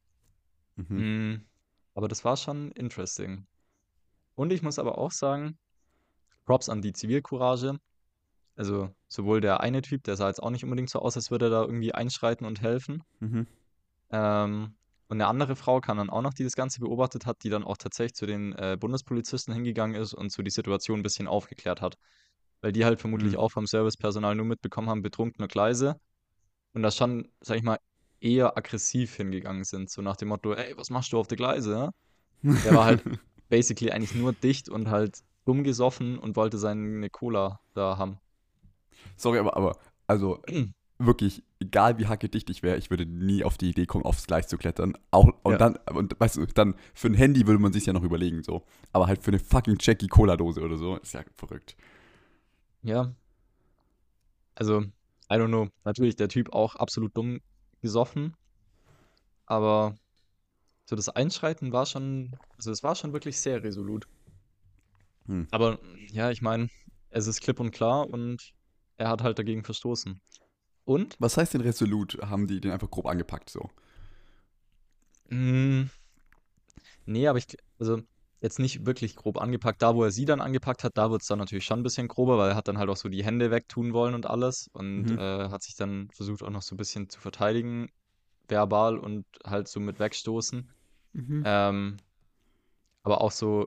Mhm. 0.77 0.97
Mm, 0.97 1.47
aber 1.95 2.09
das 2.09 2.25
war 2.25 2.37
schon 2.37 2.73
interesting. 2.73 3.47
Und 4.35 4.53
ich 4.53 4.63
muss 4.63 4.79
aber 4.79 4.97
auch 4.99 5.13
sagen, 5.13 5.59
Props 6.47 6.69
an 6.69 6.81
die 6.81 6.93
Zivilcourage. 6.93 7.77
Also 8.57 8.95
sowohl 9.09 9.41
der 9.41 9.61
eine 9.61 9.83
Typ, 9.83 10.05
der 10.05 10.17
sah 10.17 10.29
jetzt 10.29 10.43
auch 10.43 10.51
nicht 10.51 10.65
unbedingt 10.65 10.91
so 10.91 10.99
aus, 10.99 11.17
als 11.17 11.31
würde 11.31 11.47
er 11.47 11.51
da 11.51 11.63
irgendwie 11.63 11.93
einschreiten 11.93 12.47
und 12.47 12.61
helfen. 12.61 13.03
Mhm. 13.21 13.47
Ähm, 14.11 14.75
und 15.13 15.21
eine 15.21 15.29
andere 15.29 15.57
Frau 15.57 15.83
kam 15.83 15.99
dann 15.99 16.09
auch 16.09 16.23
noch, 16.23 16.33
die 16.33 16.43
das 16.43 16.55
Ganze 16.55 16.81
beobachtet 16.81 17.27
hat, 17.27 17.43
die 17.43 17.51
dann 17.51 17.65
auch 17.65 17.77
tatsächlich 17.77 18.15
zu 18.15 18.25
den 18.25 18.55
äh, 18.55 18.79
Bundespolizisten 18.81 19.53
hingegangen 19.53 19.95
ist 20.01 20.15
und 20.15 20.33
so 20.33 20.43
die 20.43 20.51
Situation 20.51 21.01
ein 21.01 21.03
bisschen 21.03 21.29
aufgeklärt 21.29 21.83
hat. 21.83 21.97
Weil 22.63 22.73
die 22.73 22.87
halt 22.87 22.99
vermutlich 22.99 23.35
Mhm. 23.35 23.39
auch 23.39 23.51
vom 23.51 23.67
Servicepersonal 23.67 24.35
nur 24.35 24.47
mitbekommen 24.47 24.89
haben, 24.89 25.03
betrunkene 25.03 25.49
Gleise. 25.49 25.97
Und 26.73 26.83
das 26.83 26.97
schon, 26.97 27.31
sag 27.41 27.59
ich 27.59 27.63
mal, 27.63 27.77
eher 28.21 28.57
aggressiv 28.57 29.15
hingegangen 29.17 29.65
sind. 29.65 29.91
So 29.91 30.01
nach 30.01 30.17
dem 30.17 30.29
Motto, 30.29 30.55
ey, 30.55 30.79
was 30.79 30.89
machst 30.89 31.13
du 31.13 31.19
auf 31.19 31.27
der 31.29 31.37
Gleise? 31.37 31.91
Der 32.65 32.75
war 32.75 32.87
halt 32.87 33.05
basically 33.51 33.91
eigentlich 33.93 34.15
nur 34.15 34.33
dicht 34.33 34.71
und 34.71 34.89
halt 34.89 35.19
dumm 35.45 35.63
gesoffen 35.63 36.19
und 36.19 36.37
wollte 36.37 36.57
seine 36.57 37.11
Cola 37.11 37.61
da 37.75 37.99
haben. 37.99 38.19
Sorry, 39.17 39.39
aber, 39.39 39.57
aber, 39.57 39.77
also 40.07 40.43
wirklich, 40.99 41.43
egal 41.61 41.99
wie 41.99 42.07
hackedicht 42.07 42.49
ich 42.51 42.63
wäre, 42.63 42.77
ich 42.77 42.91
würde 42.91 43.07
nie 43.07 43.45
auf 43.45 43.59
die 43.59 43.71
Idee 43.71 43.87
kommen, 43.87 44.05
aufs 44.05 44.27
Gleis 44.27 44.49
zu 44.49 44.57
klettern. 44.57 44.97
Auch, 45.11 45.29
und 45.43 45.53
Ja. 45.53 45.59
dann, 45.59 45.77
und 45.93 46.19
weißt 46.19 46.37
du, 46.37 46.47
dann 46.47 46.75
für 46.95 47.09
ein 47.09 47.15
Handy 47.15 47.47
würde 47.47 47.59
man 47.59 47.73
sich 47.73 47.87
ja 47.87 47.93
noch 47.93 48.03
überlegen, 48.03 48.43
so. 48.43 48.65
Aber 48.93 49.07
halt 49.07 49.23
für 49.23 49.31
eine 49.31 49.39
fucking 49.39 49.77
Jackie 49.81 50.09
Cola-Dose 50.09 50.61
oder 50.63 50.77
so, 50.77 50.97
ist 50.97 51.15
ja 51.15 51.23
verrückt. 51.37 51.77
Ja. 52.83 53.15
Also, 54.55 54.81
I 54.83 55.35
don't 55.35 55.49
know. 55.49 55.69
Natürlich, 55.85 56.17
der 56.17 56.29
Typ 56.29 56.53
auch 56.53 56.77
absolut 56.77 57.17
dumm 57.17 57.41
gesoffen. 57.81 58.35
Aber 59.47 59.97
so 60.85 60.97
das 60.97 61.09
Einschreiten 61.09 61.73
war 61.73 61.87
schon, 61.87 62.37
also 62.57 62.71
es 62.71 62.83
war 62.83 62.95
schon 62.95 63.13
wirklich 63.13 63.41
sehr 63.41 63.63
resolut. 63.63 64.07
Hm. 65.27 65.47
Aber 65.51 65.79
ja, 66.11 66.31
ich 66.31 66.43
meine, 66.43 66.69
es 67.11 67.27
ist 67.27 67.41
klipp 67.41 67.61
und 67.61 67.71
klar 67.71 68.09
und 68.09 68.53
er 68.97 69.09
hat 69.09 69.23
halt 69.23 69.39
dagegen 69.39 69.65
verstoßen. 69.65 70.21
Und 70.85 71.19
Was 71.19 71.37
heißt 71.39 71.55
denn 71.55 71.63
resolut? 71.63 72.19
Haben 72.23 72.47
die 72.47 72.61
den 72.61 72.71
einfach 72.71 72.91
grob 72.91 73.07
angepackt, 73.07 73.49
so? 73.51 73.71
Mm, 75.31 75.91
nee, 77.07 77.27
aber 77.29 77.39
ich, 77.39 77.47
also 77.79 78.01
jetzt 78.41 78.59
nicht 78.59 78.87
wirklich 78.87 79.17
grob 79.17 79.41
angepackt. 79.41 79.83
Da, 79.83 79.95
wo 79.95 80.05
er 80.05 80.11
sie 80.11 80.25
dann 80.25 80.41
angepackt 80.41 80.85
hat, 80.85 80.97
da 80.97 81.11
wird 81.11 81.23
es 81.23 81.29
dann 81.29 81.39
natürlich 81.39 81.65
schon 81.65 81.81
ein 81.81 81.83
bisschen 81.85 82.09
grober, 82.09 82.39
weil 82.39 82.51
er 82.51 82.57
hat 82.57 82.69
dann 82.69 82.79
halt 82.79 82.91
auch 82.91 82.97
so 82.97 83.09
die 83.09 83.25
Hände 83.25 83.51
wegtun 83.51 83.93
wollen 83.93 84.15
und 84.15 84.27
alles 84.27 84.69
und 84.73 85.11
Mhm. 85.11 85.19
äh, 85.19 85.49
hat 85.49 85.63
sich 85.63 85.77
dann 85.77 86.09
versucht 86.13 86.43
auch 86.43 86.51
noch 86.51 86.63
so 86.63 86.75
ein 86.75 86.79
bisschen 86.79 87.09
zu 87.09 87.21
verteidigen, 87.21 87.89
verbal 88.49 88.99
und 88.99 89.27
halt 89.47 89.69
so 89.69 89.81
mit 89.81 89.99
wegstoßen. 90.01 90.69
Mhm. 91.15 91.43
Ähm, 91.45 91.97
aber 93.03 93.21
auch 93.21 93.33
so 93.33 93.67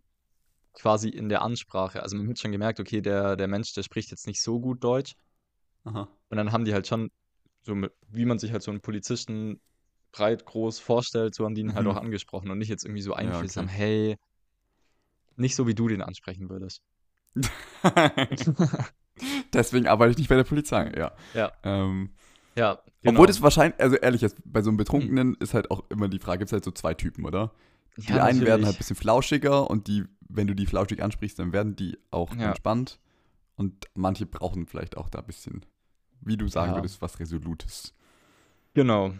quasi 0.74 1.10
in 1.10 1.30
der 1.30 1.42
Ansprache. 1.42 2.04
Also 2.04 2.18
man 2.18 2.30
hat 2.30 2.40
schon 2.40 2.52
gemerkt, 2.52 2.80
okay, 2.80 3.02
der, 3.02 3.36
der 3.36 3.48
Mensch, 3.48 3.74
der 3.74 3.84
spricht 3.84 4.12
jetzt 4.12 4.28
nicht 4.28 4.42
so 4.42 4.60
gut 4.60 4.84
Deutsch. 4.84 5.16
Aha. 5.86 6.08
Und 6.30 6.38
dann 6.38 6.52
haben 6.52 6.66
die 6.66 6.74
halt 6.74 6.88
schon, 6.88 7.12
so 7.64 7.76
mit, 7.76 7.94
wie 8.10 8.26
man 8.26 8.40
sich 8.40 8.52
halt 8.52 8.64
so 8.64 8.72
einen 8.72 8.82
Polizisten 8.82 9.62
breit, 10.12 10.46
groß 10.46 10.80
vorstellt, 10.80 11.36
so 11.36 11.46
haben 11.46 11.56
die 11.56 11.62
ihn 11.62 11.74
halt 11.76 11.86
Mhm. 11.86 11.92
auch 11.92 11.98
angesprochen 11.98 12.52
und 12.52 12.58
nicht 12.60 12.70
jetzt 12.70 12.86
irgendwie 12.86 13.02
so 13.02 13.14
Ja, 13.16 13.40
einfühlsam, 13.40 13.66
okay. 13.66 13.76
hey, 13.78 14.18
nicht 15.38 15.56
so 15.56 15.66
wie 15.68 15.76
du 15.76 15.88
den 15.88 16.02
ansprechen 16.02 16.50
würdest. 16.50 16.82
Deswegen 19.54 19.88
arbeite 19.88 20.12
ich 20.12 20.18
nicht 20.18 20.30
bei 20.30 20.36
der 20.36 20.44
Polizei, 20.44 20.92
ja. 20.98 21.12
Ja, 21.34 21.52
Ähm, 21.64 22.10
ja, 22.56 22.80
genau. 23.02 23.12
Obwohl 23.12 23.28
das 23.28 23.42
wahrscheinlich, 23.42 23.80
also 23.80 23.96
ehrlich, 23.98 24.22
jetzt, 24.22 24.38
bei 24.46 24.62
so 24.62 24.70
einem 24.70 24.78
Betrunkenen 24.78 25.36
ist 25.40 25.54
halt 25.54 25.72
auch 25.72 25.84
immer 25.90 26.10
die 26.10 26.20
Frage, 26.20 26.40
gibt 26.40 26.50
es 26.50 26.54
halt 26.54 26.66
so 26.66 26.72
zwei 26.72 26.94
Typen, 26.94 27.26
oder? 27.26 27.54
Die 27.98 28.08
Ja, 28.08 28.24
einen 28.24 28.46
werden 28.46 28.66
halt 28.66 28.76
ein 28.76 28.78
natürlich. 28.78 28.78
bisschen 28.80 28.96
flauschiger 28.98 29.70
und 29.70 29.88
die, 29.88 30.06
wenn 30.30 30.48
du 30.48 30.56
die 30.56 30.66
flauschig 30.66 31.02
ansprichst, 31.04 31.40
dann 31.40 31.54
werden 31.54 31.76
die 31.76 31.98
auch 32.12 32.38
Ja. 32.40 32.42
entspannt. 32.42 33.00
Und 33.58 33.88
manche 33.96 34.26
brauchen 34.26 34.68
vielleicht 34.68 34.98
auch 34.98 35.10
da 35.10 35.20
ein 35.20 35.28
bisschen, 35.28 35.66
wie 36.22 36.38
du 36.38 36.48
sagen 36.48 36.72
Ja. 36.72 36.78
würdest, 36.78 37.02
was 37.02 37.20
Resolutes. 37.20 37.94
Genau, 38.74 39.14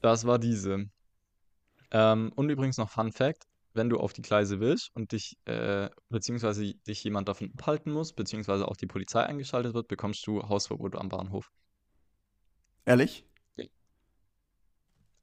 das 0.00 0.26
war 0.26 0.38
diese. 0.38 0.88
Ähm, 1.90 2.32
und 2.34 2.48
übrigens 2.50 2.78
noch 2.78 2.90
Fun 2.90 3.12
Fact, 3.12 3.46
wenn 3.74 3.88
du 3.90 3.98
auf 3.98 4.12
die 4.12 4.22
Gleise 4.22 4.60
willst 4.60 4.90
und 4.94 5.12
dich, 5.12 5.36
äh, 5.46 5.90
beziehungsweise 6.08 6.74
dich 6.74 7.02
jemand 7.04 7.28
davon 7.28 7.50
abhalten 7.58 7.92
muss, 7.92 8.12
beziehungsweise 8.12 8.66
auch 8.68 8.76
die 8.76 8.86
Polizei 8.86 9.22
eingeschaltet 9.24 9.74
wird, 9.74 9.88
bekommst 9.88 10.26
du 10.26 10.42
Hausverbot 10.48 10.96
am 10.96 11.08
Bahnhof. 11.08 11.50
Ehrlich? 12.84 13.24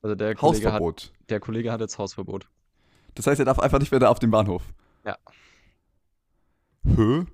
Also 0.03 0.15
der 0.15 0.33
Kollege 0.35 0.65
hat, 0.65 0.81
Hausverbot. 0.81 1.13
der 1.29 1.39
Kollege 1.39 1.71
hat 1.71 1.79
jetzt 1.79 1.97
Hausverbot. 1.99 2.49
Das 3.13 3.27
heißt, 3.27 3.39
er 3.39 3.45
darf 3.45 3.59
einfach 3.59 3.77
nicht 3.79 3.91
mehr 3.91 3.99
da 3.99 4.09
auf 4.09 4.17
dem 4.17 4.31
Bahnhof. 4.31 4.73
Ja. 5.05 5.15
Hä? 6.85 7.25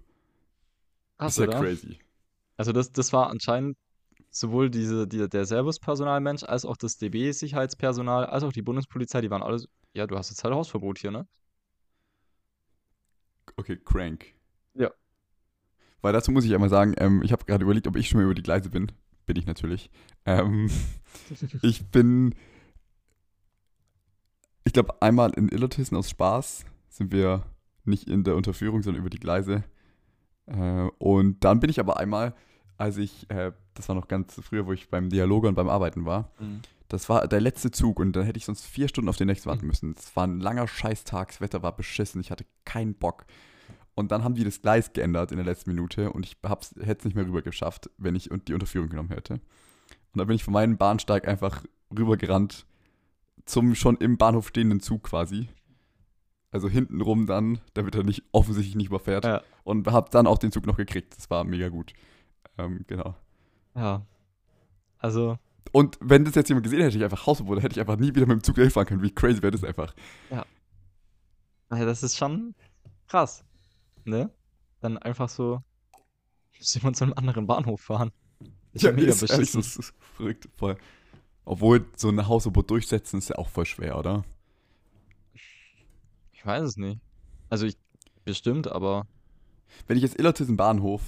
Hast 1.17 1.37
ist 1.39 1.45
ja 1.45 1.51
da? 1.51 1.59
crazy. 1.61 1.97
Also 2.57 2.71
das, 2.71 2.91
das 2.91 3.13
war 3.13 3.29
anscheinend 3.29 3.77
sowohl 4.29 4.69
diese, 4.69 5.07
die, 5.07 5.29
der 5.29 5.45
Servus-Personalmensch 5.45 6.43
als 6.43 6.65
auch 6.65 6.77
das 6.77 6.97
DB-Sicherheitspersonal, 6.97 8.25
als 8.25 8.43
auch 8.43 8.51
die 8.51 8.61
Bundespolizei, 8.61 9.21
die 9.21 9.29
waren 9.29 9.43
alle 9.43 9.59
so, 9.59 9.67
ja, 9.93 10.05
du 10.07 10.17
hast 10.17 10.29
jetzt 10.29 10.43
halt 10.43 10.53
Hausverbot 10.53 10.99
hier, 10.99 11.11
ne? 11.11 11.27
Okay, 13.55 13.77
crank. 13.77 14.33
Ja. 14.73 14.91
Weil 16.01 16.13
dazu 16.13 16.31
muss 16.31 16.45
ich 16.45 16.53
einmal 16.53 16.69
sagen, 16.69 16.93
ähm, 16.97 17.21
ich 17.23 17.31
habe 17.31 17.45
gerade 17.45 17.63
überlegt, 17.63 17.87
ob 17.87 17.95
ich 17.95 18.09
schon 18.09 18.19
mal 18.19 18.25
über 18.25 18.35
die 18.35 18.43
Gleise 18.43 18.69
bin. 18.69 18.91
Bin 19.25 19.35
ich 19.35 19.45
natürlich. 19.45 19.89
Ähm, 20.25 20.69
ich 21.61 21.89
bin, 21.89 22.35
ich 24.63 24.73
glaube, 24.73 25.01
einmal 25.01 25.31
in 25.33 25.49
Illertissen 25.49 25.97
aus 25.97 26.09
Spaß 26.09 26.65
sind 26.89 27.11
wir 27.11 27.43
nicht 27.83 28.07
in 28.07 28.23
der 28.23 28.35
Unterführung, 28.35 28.83
sondern 28.83 29.01
über 29.01 29.09
die 29.09 29.19
Gleise. 29.19 29.63
Äh, 30.47 30.87
und 30.97 31.43
dann 31.43 31.59
bin 31.59 31.69
ich 31.69 31.79
aber 31.79 31.97
einmal, 31.97 32.33
als 32.77 32.97
ich, 32.97 33.29
äh, 33.29 33.51
das 33.73 33.87
war 33.89 33.95
noch 33.95 34.07
ganz 34.07 34.39
früher, 34.41 34.65
wo 34.65 34.73
ich 34.73 34.89
beim 34.89 35.09
Dialoger 35.09 35.49
und 35.49 35.55
beim 35.55 35.69
Arbeiten 35.69 36.05
war, 36.05 36.31
Mhm. 36.39 36.61
das 36.87 37.09
war 37.09 37.27
der 37.27 37.41
letzte 37.41 37.71
Zug 37.71 37.99
und 37.99 38.13
dann 38.15 38.23
hätte 38.23 38.37
ich 38.37 38.45
sonst 38.45 38.65
vier 38.65 38.87
Stunden 38.87 39.09
auf 39.09 39.17
den 39.17 39.27
nächsten 39.27 39.49
warten 39.49 39.63
Mhm. 39.63 39.67
müssen. 39.67 39.95
Es 39.97 40.15
war 40.15 40.25
ein 40.25 40.39
langer 40.39 40.67
Scheißtag, 40.67 41.29
das 41.29 41.41
Wetter 41.41 41.63
war 41.63 41.75
beschissen, 41.75 42.21
ich 42.21 42.31
hatte 42.31 42.45
keinen 42.65 42.93
Bock. 42.95 43.25
Und 43.95 44.11
dann 44.11 44.23
haben 44.23 44.35
die 44.35 44.43
das 44.43 44.61
Gleis 44.61 44.93
geändert 44.93 45.31
in 45.31 45.37
der 45.37 45.45
letzten 45.45 45.71
Minute 45.71 46.11
und 46.11 46.23
ich 46.23 46.37
hätte 46.43 46.99
es 46.99 47.05
nicht 47.05 47.15
mehr 47.15 47.25
rüber 47.25 47.41
geschafft, 47.41 47.89
wenn 47.97 48.15
ich 48.15 48.29
die 48.47 48.53
Unterführung 48.53 48.89
genommen 48.89 49.09
hätte. 49.09 49.33
Und 49.33 50.19
dann 50.19 50.27
bin 50.27 50.35
ich 50.35 50.43
von 50.43 50.53
meinem 50.53 50.77
Bahnsteig 50.77 51.27
einfach 51.27 51.63
rübergerannt 51.97 52.65
zum 53.45 53.73
schon 53.75 53.97
im 53.97 54.17
Bahnhof 54.17 54.49
stehenden 54.49 54.81
Zug 54.81 55.03
quasi. 55.03 55.49
Also 56.51 56.69
hintenrum 56.69 57.25
dann, 57.27 57.59
damit 57.73 57.95
er 57.95 58.03
nicht 58.03 58.23
offensichtlich 58.31 58.75
nicht 58.75 58.87
überfährt. 58.87 59.25
Ja. 59.25 59.41
Und 59.63 59.87
habe 59.87 60.09
dann 60.11 60.27
auch 60.27 60.37
den 60.37 60.51
Zug 60.51 60.65
noch 60.65 60.77
gekriegt. 60.77 61.15
Das 61.17 61.29
war 61.29 61.43
mega 61.43 61.69
gut. 61.69 61.93
Ähm, 62.57 62.85
genau. 62.87 63.15
Ja. 63.75 64.05
Also, 64.99 65.37
Und 65.71 65.97
wenn 66.01 66.25
das 66.25 66.35
jetzt 66.35 66.49
jemand 66.49 66.63
gesehen 66.63 66.79
hätte, 66.79 66.87
hätte 66.87 66.97
ich 66.97 67.03
einfach 67.03 67.25
Hausverbot, 67.27 67.61
hätte 67.61 67.73
ich 67.73 67.79
einfach 67.79 67.97
nie 67.97 68.15
wieder 68.15 68.25
mit 68.25 68.37
dem 68.37 68.43
Zug 68.43 68.55
dahin 68.55 68.71
fahren 68.71 68.85
können. 68.85 69.03
Wie 69.03 69.13
crazy 69.13 69.41
wäre 69.41 69.51
das 69.51 69.63
einfach? 69.63 69.93
also 71.69 71.85
das 71.85 72.03
ist 72.03 72.17
schon 72.17 72.55
krass, 73.07 73.43
ne? 74.05 74.31
Dann 74.79 74.97
einfach 74.97 75.29
so, 75.29 75.61
muss 76.57 76.73
jemand 76.75 76.95
zu 76.95 77.03
einem 77.03 77.13
anderen 77.13 77.47
Bahnhof 77.47 77.81
fahren. 77.81 78.11
Ist 78.73 78.83
ja, 78.83 78.91
mega 78.91 79.09
ist 79.09 79.23
ehrlich, 79.23 79.51
das 79.51 79.77
ist 79.77 79.93
verrückt. 79.99 80.49
Voll. 80.55 80.77
Obwohl, 81.45 81.85
so 81.95 82.09
ein 82.09 82.27
Hausverbot 82.27 82.69
durchsetzen 82.69 83.17
ist 83.17 83.29
ja 83.29 83.37
auch 83.37 83.49
voll 83.49 83.65
schwer, 83.65 83.97
oder? 83.97 84.23
Ich 86.47 86.53
weiß 86.53 86.63
es 86.63 86.77
nicht. 86.77 87.01
Also 87.49 87.65
ich, 87.65 87.75
bestimmt, 88.23 88.69
aber 88.71 89.05
Wenn 89.85 89.97
ich 89.97 90.03
jetzt 90.03 90.17
Illertissen 90.17 90.55
Bahnhof, 90.55 91.01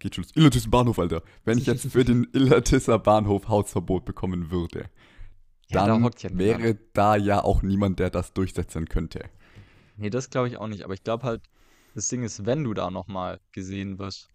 geht 0.00 0.16
schon 0.16 0.26
Illertissen 0.34 0.72
Bahnhof, 0.72 0.98
Alter. 0.98 1.22
Wenn 1.44 1.56
ich 1.56 1.66
jetzt 1.66 1.86
für 1.92 2.04
den 2.04 2.26
Illertisser 2.32 2.98
Bahnhof 2.98 3.46
Hausverbot 3.46 4.04
bekommen 4.04 4.50
würde, 4.50 4.90
ja, 5.68 5.86
da 5.86 5.86
dann 5.86 6.02
hockt 6.02 6.24
ja 6.24 6.36
wäre 6.36 6.80
da 6.94 7.14
ja 7.14 7.44
auch 7.44 7.62
niemand, 7.62 8.00
der 8.00 8.10
das 8.10 8.32
durchsetzen 8.32 8.88
könnte. 8.88 9.30
Nee, 9.96 10.10
das 10.10 10.30
glaube 10.30 10.48
ich 10.48 10.56
auch 10.56 10.66
nicht. 10.66 10.82
Aber 10.82 10.94
ich 10.94 11.04
glaube 11.04 11.24
halt, 11.26 11.48
das 11.94 12.08
Ding 12.08 12.24
ist, 12.24 12.44
wenn 12.44 12.64
du 12.64 12.74
da 12.74 12.90
nochmal 12.90 13.40
gesehen 13.52 14.00
wirst, 14.00 14.32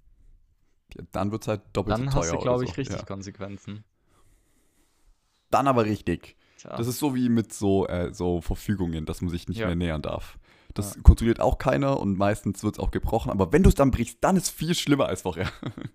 Ja, 0.95 1.03
dann 1.11 1.31
wird 1.31 1.43
es 1.43 1.47
halt 1.49 1.61
doppelt 1.73 1.97
dann 1.97 2.09
so 2.09 2.21
teuer 2.21 2.21
hast 2.21 2.31
du, 2.33 2.37
glaube 2.39 2.63
so. 2.65 2.71
ich, 2.71 2.77
richtig 2.77 2.99
Ja. 2.99 3.05
Konsequenzen. 3.05 3.83
Dann 5.49 5.67
aber 5.67 5.83
richtig. 5.83 6.36
Tja. 6.57 6.75
Das 6.75 6.87
ist 6.87 6.99
so 6.99 7.15
wie 7.15 7.29
mit 7.29 7.53
so, 7.53 7.87
äh, 7.87 8.13
so 8.13 8.41
Verfügungen, 8.41 9.05
dass 9.05 9.21
man 9.21 9.29
sich 9.29 9.47
nicht 9.47 9.57
Ja. 9.59 9.67
mehr 9.67 9.75
nähern 9.75 10.01
darf. 10.01 10.37
Das 10.73 10.95
Ja. 10.95 11.01
kontrolliert 11.01 11.39
auch 11.39 11.57
keiner 11.57 11.99
und 11.99 12.17
meistens 12.17 12.63
wird 12.63 12.75
es 12.75 12.79
auch 12.79 12.91
gebrochen. 12.91 13.31
Aber 13.31 13.51
wenn 13.53 13.63
du 13.63 13.69
es 13.69 13.75
dann 13.75 13.91
brichst, 13.91 14.17
dann 14.21 14.35
ist 14.37 14.43
es 14.43 14.49
viel 14.49 14.75
schlimmer 14.75 15.05
als 15.07 15.21
vorher. 15.21 15.49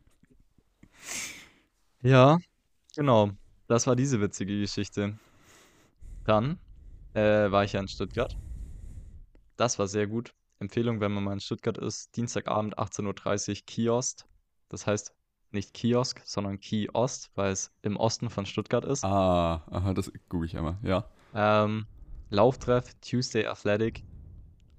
Ja, 2.03 2.38
genau. 2.96 3.31
Das 3.68 3.87
war 3.87 3.96
diese 3.96 4.20
witzige 4.20 4.59
Geschichte. 4.61 5.18
Dann 6.25 6.59
äh, 7.14 7.51
war 7.51 7.64
ich 7.64 7.72
ja 7.75 7.81
in 7.81 7.88
Stuttgart. 7.88 8.37
Das 9.57 9.79
war 9.79 9.87
sehr 9.87 10.07
gut. 10.07 10.35
Empfehlung, 10.59 11.01
wenn 11.01 11.12
man 11.12 11.25
mal 11.25 11.33
in 11.35 11.40
Stuttgart 11.40 11.79
ist, 11.79 12.16
Dienstagabend 12.16 12.79
18.30 12.79 13.48
Uhr 13.51 13.57
Kiosk. 13.66 14.25
Das 14.68 14.87
heißt 14.87 15.12
nicht 15.53 15.75
Kiosk, 15.75 16.21
sondern 16.25 16.61
Kiosk, 16.61 17.31
weil 17.35 17.53
es 17.53 17.73
im 17.83 17.97
Osten 17.97 18.31
von 18.31 18.47
Stuttgart 18.47 18.85
ist. 18.85 19.05
ah, 19.05 19.62
aha, 19.71 19.95
das 19.95 20.12
google 20.29 20.47
ich 20.47 20.57
einmal. 20.57 20.79
Ja. 20.83 21.05
Ähm, 21.35 21.87
Lauftreff, 22.31 22.95
Tuesday 23.01 23.47
Athletic, 23.47 24.05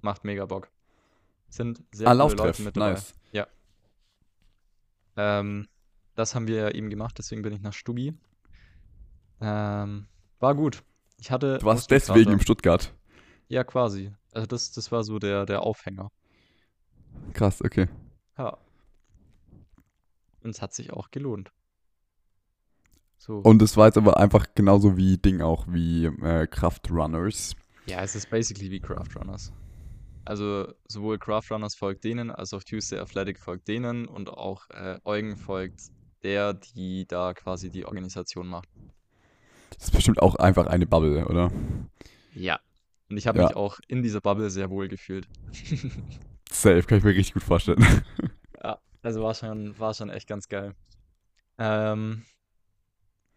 macht 0.00 0.24
mega 0.24 0.46
Bock. 0.46 0.70
Sind 1.48 1.82
sehr 1.92 2.08
ah, 2.08 2.10
coole 2.10 2.18
Lauftreff. 2.18 2.46
Leute 2.46 2.62
mit 2.62 2.76
dabei. 2.76 2.90
Nice. 2.90 3.14
Ja. 3.32 3.46
Ähm, 5.16 5.68
das 6.14 6.34
haben 6.34 6.46
wir 6.48 6.74
eben 6.74 6.90
gemacht, 6.90 7.16
deswegen 7.18 7.42
bin 7.42 7.52
ich 7.52 7.60
nach 7.60 7.72
Stuggi. 7.72 8.14
Ähm, 9.40 10.06
war 10.40 10.54
gut. 10.54 10.82
Ich 11.18 11.30
hatte 11.30 11.58
Du 11.58 11.66
warst 11.66 11.90
deswegen 11.90 12.32
im 12.32 12.40
Stuttgart. 12.40 12.92
Ja, 13.48 13.64
quasi. 13.64 14.12
Also 14.32 14.46
das, 14.46 14.72
das 14.72 14.90
war 14.90 15.04
so 15.04 15.18
der, 15.18 15.46
der 15.46 15.62
Aufhänger. 15.62 16.10
Krass, 17.32 17.62
okay. 17.62 17.88
Ja. 18.36 18.58
Und 20.44 20.50
es 20.50 20.62
hat 20.62 20.72
sich 20.74 20.92
auch 20.92 21.10
gelohnt. 21.10 21.50
So. 23.18 23.38
Und 23.38 23.62
es 23.62 23.76
war 23.76 23.86
jetzt 23.86 23.96
aber 23.96 24.18
einfach 24.18 24.46
genauso 24.54 24.96
wie 24.96 25.16
Ding 25.16 25.40
auch, 25.40 25.66
wie 25.68 26.04
äh, 26.06 26.46
Kraftrunners. 26.46 27.56
Ja, 27.86 28.02
es 28.02 28.14
ist 28.14 28.28
basically 28.30 28.70
wie 28.70 28.80
Craft 28.80 29.16
Runners. 29.18 29.52
Also 30.26 30.72
sowohl 30.86 31.18
Craft 31.18 31.50
Runners 31.50 31.74
folgt 31.74 32.04
denen, 32.04 32.30
als 32.30 32.52
auch 32.54 32.62
Tuesday 32.62 32.98
Athletic 32.98 33.38
folgt 33.38 33.68
denen 33.68 34.06
und 34.06 34.30
auch 34.30 34.68
äh, 34.70 34.98
Eugen 35.04 35.36
folgt 35.36 35.90
der, 36.22 36.54
die 36.54 37.06
da 37.06 37.34
quasi 37.34 37.70
die 37.70 37.84
Organisation 37.84 38.46
macht. 38.46 38.68
Das 39.76 39.84
ist 39.88 39.90
bestimmt 39.90 40.20
auch 40.22 40.36
einfach 40.36 40.66
eine 40.66 40.86
Bubble, 40.86 41.26
oder? 41.26 41.50
Ja. 42.34 42.60
Und 43.10 43.16
ich 43.16 43.26
habe 43.26 43.38
Ja. 43.38 43.46
mich 43.46 43.56
auch 43.56 43.80
in 43.88 44.02
dieser 44.02 44.20
Bubble 44.20 44.48
sehr 44.50 44.70
wohl 44.70 44.88
gefühlt. 44.88 45.26
Safe, 46.50 46.82
kann 46.82 46.98
ich 46.98 47.04
mir 47.04 47.10
richtig 47.10 47.34
gut 47.34 47.42
vorstellen. 47.42 47.84
Ja, 49.04 49.08
also 49.08 49.22
war 49.22 49.34
schon, 49.34 49.78
war 49.78 49.94
schon 49.94 50.08
echt 50.10 50.26
ganz 50.26 50.48
geil. 50.48 50.74
Ähm, 51.58 52.22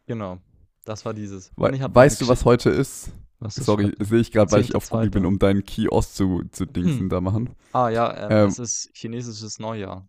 genau. 0.05 0.39
Das 0.85 1.05
war 1.05 1.13
dieses. 1.13 1.51
We 1.57 1.77
weißt 1.93 2.21
du, 2.21 2.27
was 2.29 2.45
heute 2.45 2.69
ist? 2.69 3.11
Was 3.39 3.57
ist 3.57 3.65
Sorry, 3.65 3.93
sehe 3.99 4.19
ich 4.19 4.31
gerade, 4.31 4.51
weil 4.51 4.61
ich 4.61 4.73
auf 4.73 4.89
Google 4.89 5.11
bin, 5.11 5.25
um 5.25 5.37
deinen 5.37 5.63
Kiosk 5.63 6.15
zu, 6.15 6.43
zu 6.51 6.65
dingsen 6.65 7.01
Hm. 7.01 7.09
da 7.09 7.21
machen. 7.21 7.55
Ah 7.73 7.89
ja, 7.89 8.15
ähm, 8.17 8.31
Ähm. 8.31 8.47
es 8.47 8.57
ist 8.57 8.89
chinesisches 8.93 9.59
Neujahr. 9.59 10.07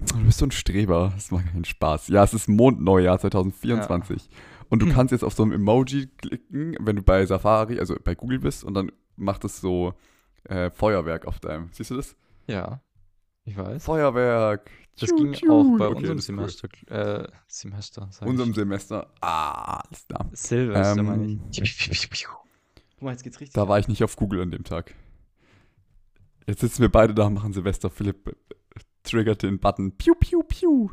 Du 0.00 0.24
bist 0.24 0.38
so 0.38 0.46
ein 0.46 0.52
Streber, 0.52 1.12
das 1.14 1.30
macht 1.30 1.46
keinen 1.48 1.64
Spaß. 1.66 2.08
Ja, 2.08 2.24
es 2.24 2.32
ist 2.32 2.48
Mondneujahr 2.48 3.18
2024. 3.18 4.30
Und 4.70 4.80
du 4.80 4.86
Hm. 4.86 4.92
kannst 4.94 5.12
jetzt 5.12 5.22
auf 5.24 5.34
so 5.34 5.42
ein 5.42 5.52
Emoji 5.52 6.06
klicken, 6.06 6.76
wenn 6.80 6.96
du 6.96 7.02
bei 7.02 7.26
Safari, 7.26 7.78
also 7.78 7.94
bei 8.02 8.14
Google 8.14 8.38
bist, 8.38 8.64
und 8.64 8.72
dann 8.74 8.90
macht 9.16 9.44
es 9.44 9.60
so 9.60 9.92
äh, 10.44 10.70
Feuerwerk 10.70 11.26
auf 11.26 11.40
deinem. 11.40 11.68
Siehst 11.72 11.90
du 11.90 11.96
das? 11.96 12.16
Ja, 12.46 12.80
ich 13.44 13.56
weiß. 13.56 13.84
Feuerwerk. 13.84 14.70
Das 15.00 15.08
ging 15.14 15.34
auch 15.50 15.78
bei 15.78 15.86
Okay, 15.88 15.96
unserem 16.10 16.18
ist 16.18 16.28
cool. 16.28 16.36
Semester. 16.48 16.68
Äh, 17.22 17.28
Semester, 17.46 18.10
Unserem 18.20 18.50
ich. 18.50 18.56
Semester. 18.56 19.10
Ah, 19.20 19.80
alles 19.80 20.06
klar. 20.06 20.28
Silvester, 20.32 21.00
Ähm, 21.00 21.06
meine 21.06 21.40
ich. 21.50 22.24
Guck 22.24 23.02
mal, 23.02 23.10
jetzt 23.12 23.22
geht's 23.24 23.40
richtig. 23.40 23.54
Da 23.54 23.66
war 23.68 23.78
ich 23.78 23.88
nicht 23.88 24.04
auf 24.04 24.16
Google 24.16 24.42
an 24.42 24.50
dem 24.50 24.64
Tag. 24.64 24.94
Jetzt 26.46 26.60
sitzen 26.60 26.82
wir 26.82 26.90
beide 26.90 27.14
da 27.14 27.26
und 27.26 27.34
machen 27.34 27.52
Silvester. 27.52 27.88
Philipp 27.90 28.28
äh, 28.28 28.32
triggert 29.02 29.42
den 29.42 29.58
Button. 29.58 29.96
Piu, 29.96 30.14
piu, 30.14 30.42
piu. 30.42 30.90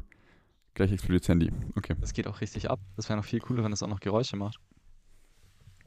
Gleich 0.76 0.92
explodiert 0.92 1.24
das 1.24 1.30
Handy. 1.30 1.52
Okay. 1.76 1.96
Das 2.00 2.14
geht 2.14 2.28
auch 2.28 2.40
richtig 2.42 2.70
ab. 2.70 2.80
Das 2.96 3.10
wäre 3.10 3.18
noch 3.18 3.26
viel 3.26 3.40
cooler, 3.40 3.64
wenn 3.64 3.74
es 3.74 3.84
auch 3.84 3.88
noch 3.90 4.00
Geräusche 4.00 4.38
macht. 4.38 4.60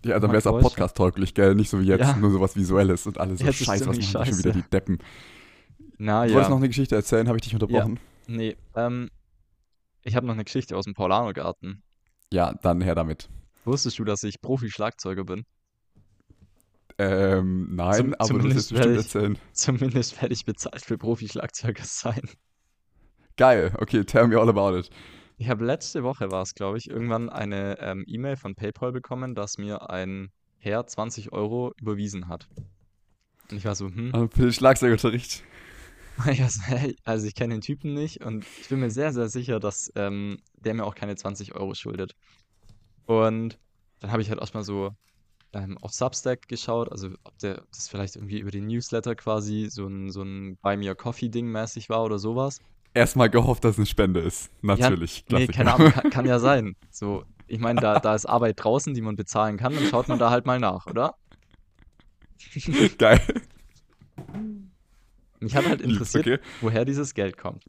Ja, 0.05 0.19
dann 0.19 0.31
wäre 0.31 0.39
es 0.39 0.47
auch 0.49 0.61
podcast-tauglich, 0.61 1.33
gell? 1.33 1.55
Nicht 1.55 1.71
so 1.71 1.81
wie 1.81 1.85
jetzt, 1.85 2.01
Ja. 2.01 2.17
nur 2.17 2.31
sowas 2.33 2.57
Visuelles 2.57 3.07
und 3.07 3.19
alles 3.19 3.39
so 3.39 3.47
Jetzt 3.47 3.61
ist 3.61 3.67
scheiße, 3.69 3.87
was 3.87 3.97
machen 3.97 4.01
die 4.01 4.07
schon 4.07 4.21
wieder 4.27 4.53
scheiße. 4.53 4.53
die 4.53 4.71
Deppen. 4.71 4.99
Na 6.05 6.25
Du 6.25 6.31
ja. 6.31 6.35
wolltest 6.35 6.51
noch 6.51 6.57
eine 6.59 6.67
Geschichte 6.69 6.97
erzählen, 6.97 7.29
habe 7.29 7.39
ich 7.39 7.43
dich 7.45 7.55
unterbrochen? 7.55 8.01
Nee, 8.27 8.57
ähm, 8.75 9.09
ich 10.03 10.17
habe 10.17 10.27
noch 10.27 10.35
eine 10.35 10.43
Geschichte 10.45 10.77
aus 10.77 10.85
dem 10.85 10.95
Paulanergarten. 10.95 11.85
Ja. 12.33 12.55
dann 12.63 12.81
her 12.81 12.97
damit. 12.97 13.29
Wusstest 13.65 13.99
du, 14.01 14.05
dass 14.05 14.23
ich 14.25 14.41
Profi-Schlagzeuger 14.41 15.23
bin? 15.25 15.45
Ähm, 16.99 17.75
nein, 17.75 17.95
Zum- 17.97 18.15
aber 18.15 18.39
du 18.41 18.45
wirst 18.47 18.55
bestimmt 18.71 18.79
werde 18.81 18.93
ich- 18.93 18.99
erzählen. 18.99 19.39
Zumindest 19.53 20.21
werde 20.21 20.35
ich 20.35 20.45
bezahlt 20.45 20.85
für 20.85 20.99
Profi-Schlagzeuger 20.99 21.85
sein. 21.85 22.23
Geil, 23.37 23.73
okay, 23.79 24.05
tell 24.05 24.27
me 24.27 24.39
all 24.39 24.49
about 24.49 24.77
it. 24.77 24.91
Ich 25.39 25.49
habe 25.49 25.65
letzte 25.65 26.03
Woche, 26.03 26.31
war 26.31 26.43
es 26.43 26.55
glaube 26.55 26.79
ich, 26.79 26.91
irgendwann 26.91 27.29
eine 27.31 27.79
ähm, 27.81 28.05
E-Mail 28.07 28.37
von 28.37 28.55
PayPal 28.57 28.91
bekommen, 28.93 29.35
dass 29.35 29.57
mir 29.57 29.89
ein 29.91 30.31
Herr 30.59 30.85
20 30.87 31.33
Euro 31.33 31.73
überwiesen 31.81 32.29
hat. 32.29 32.49
Und 33.51 33.57
ich 33.57 33.65
war 33.65 33.75
so, 33.77 33.87
hm, 33.87 34.11
Also 34.13 34.29
für 34.29 34.43
den 34.43 34.53
Schlagzeugunterricht. 34.53 35.33
Ich 35.35 35.39
war 35.39 35.39
so, 35.39 35.43
hey, 35.43 35.43
also 37.05 37.27
ich 37.27 37.35
kenne 37.35 37.55
den 37.55 37.61
Typen 37.61 37.95
nicht 37.95 38.25
und 38.25 38.45
ich 38.61 38.69
bin 38.69 38.81
mir 38.81 38.91
sehr, 38.91 39.13
sehr 39.13 39.29
sicher, 39.29 39.61
dass 39.61 39.93
ähm, 39.97 40.39
der 40.57 40.75
mir 40.75 40.85
auch 40.85 40.95
keine 40.95 41.17
20 41.17 41.55
Euro 41.55 41.75
schuldet. 41.75 42.15
Und 43.07 43.59
dann 44.01 44.13
habe 44.13 44.23
ich 44.23 44.29
halt 44.29 44.41
erstmal 44.41 44.65
so 44.65 44.95
ähm, 45.53 45.79
auf 45.79 45.93
Substack 45.93 46.49
geschaut, 46.49 46.91
also 46.91 47.11
ob 47.25 47.39
der 47.39 47.63
das 47.73 47.89
vielleicht 47.89 48.17
irgendwie 48.17 48.39
über 48.39 48.51
den 48.51 48.67
Newsletter 48.67 49.15
quasi 49.15 49.69
so 49.71 49.87
ein, 49.87 50.11
so 50.11 50.23
ein 50.23 50.57
Buy 50.63 50.77
Me 50.77 50.91
a 50.91 50.95
Coffee-Ding 50.95 51.47
mäßig 51.47 51.89
war 51.89 52.05
oder 52.05 52.19
sowas. 52.19 52.61
Erstmal 52.95 53.31
gehofft, 53.31 53.65
dass 53.65 53.73
es 53.73 53.79
eine 53.79 53.87
Spende 53.87 54.21
ist. 54.21 54.51
Natürlich. 54.61 55.25
Nee, 55.29 55.47
Klassiker. 55.47 55.53
keine 55.53 55.75
Ahnung, 55.75 55.93
kann, 55.93 56.11
kann 56.11 56.27
ja 56.27 56.39
sein. 56.41 56.77
So, 56.91 57.25
ich 57.47 57.59
meine, 57.59 57.81
da, 57.81 58.01
da 58.01 58.15
ist 58.15 58.27
Arbeit 58.27 58.63
draußen, 58.63 58.95
die 58.95 59.03
man 59.03 59.17
bezahlen 59.17 59.57
kann, 59.57 59.75
dann 59.75 59.87
schaut 59.87 60.09
man 60.09 60.19
da 60.19 60.31
halt 60.31 60.47
mal 60.47 60.59
nach, 60.59 60.87
oder? 60.87 61.15
Geil. 62.99 63.21
Mich 65.43 65.57
hat 65.57 65.67
halt 65.67 65.81
interessiert, 65.83 66.27
okay. 66.27 66.39
woher 66.61 66.85
dieses 66.85 67.15
Geld 67.15 67.37
kommt. 67.37 67.65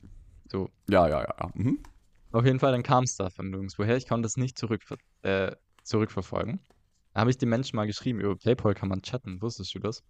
So, 0.51 0.69
Ja, 0.89 1.07
ja, 1.07 1.21
ja. 1.21 1.35
ja. 1.39 1.51
Mhm. 1.53 1.79
Auf 2.31 2.45
jeden 2.45 2.59
Fall, 2.59 2.71
dann 2.71 2.83
kam 2.83 3.03
es 3.03 3.15
da 3.15 3.29
von 3.29 3.49
nirgendwoher. 3.49 3.95
Ich 3.97 4.07
konnte 4.07 4.25
es 4.25 4.37
nicht 4.37 4.57
zurückver 4.57 4.97
äh, 5.21 5.55
zurückverfolgen. 5.83 6.59
Da 7.13 7.21
habe 7.21 7.29
ich 7.29 7.37
den 7.37 7.49
Menschen 7.49 7.75
mal 7.75 7.85
geschrieben, 7.85 8.19
über 8.19 8.35
PayPal 8.35 8.73
kann 8.73 8.89
man 8.89 9.01
chatten. 9.01 9.41
Wusstest 9.41 9.75
du 9.75 9.79
das? 9.79 10.03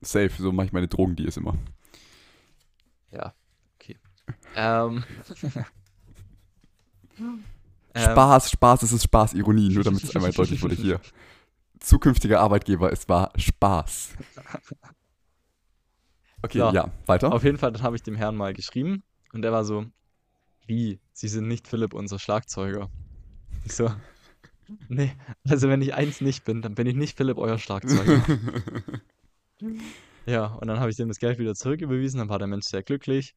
Safe, 0.00 0.30
so 0.36 0.50
mache 0.50 0.66
ich 0.66 0.72
meine 0.72 0.88
Drogendeals 0.88 1.36
immer. 1.36 1.56
Ja, 3.12 3.34
okay. 3.76 3.98
Ähm, 4.56 5.04
ähm, 7.18 7.44
Spaß, 7.96 8.50
Spaß, 8.50 8.82
es 8.82 8.92
ist 8.92 9.04
Spaß, 9.04 9.34
Ironie, 9.34 9.68
nur 9.68 9.84
damit 9.84 10.02
es 10.02 10.16
einmal 10.16 10.32
deutlich 10.32 10.62
wurde 10.62 10.74
hier. 10.74 11.00
Zukünftiger 11.78 12.40
Arbeitgeber, 12.40 12.92
es 12.92 13.08
war 13.08 13.32
Spaß. 13.36 14.14
Okay, 16.42 16.58
So. 16.58 16.70
ja, 16.70 16.90
weiter. 17.06 17.32
Auf 17.32 17.44
jeden 17.44 17.58
Fall, 17.58 17.72
dann 17.72 17.82
habe 17.82 17.96
ich 17.96 18.02
dem 18.02 18.16
Herrn 18.16 18.36
mal 18.36 18.52
geschrieben 18.52 19.02
und 19.32 19.44
er 19.44 19.52
war 19.52 19.64
so, 19.64 19.86
wie? 20.66 21.00
Sie 21.12 21.28
sind 21.28 21.48
nicht 21.48 21.68
Philipp, 21.68 21.94
unser 21.94 22.18
Schlagzeuger. 22.18 22.90
Ich 23.64 23.74
so, 23.74 23.90
nee, 24.88 25.12
also 25.48 25.68
wenn 25.68 25.82
ich 25.82 25.94
eins 25.94 26.20
nicht 26.20 26.44
bin, 26.44 26.62
dann 26.62 26.74
bin 26.74 26.86
ich 26.86 26.94
nicht 26.94 27.16
Philipp, 27.16 27.38
euer 27.38 27.58
Schlagzeuger. 27.58 28.22
Ja, 30.26 30.46
und 30.54 30.68
dann 30.68 30.78
habe 30.78 30.90
ich 30.90 30.96
dem 30.96 31.08
das 31.08 31.18
Geld 31.18 31.38
wieder 31.38 31.54
zurücküberwiesen, 31.54 32.18
dann 32.18 32.28
war 32.28 32.38
der 32.38 32.46
Mensch 32.46 32.66
sehr 32.66 32.82
glücklich. 32.82 33.34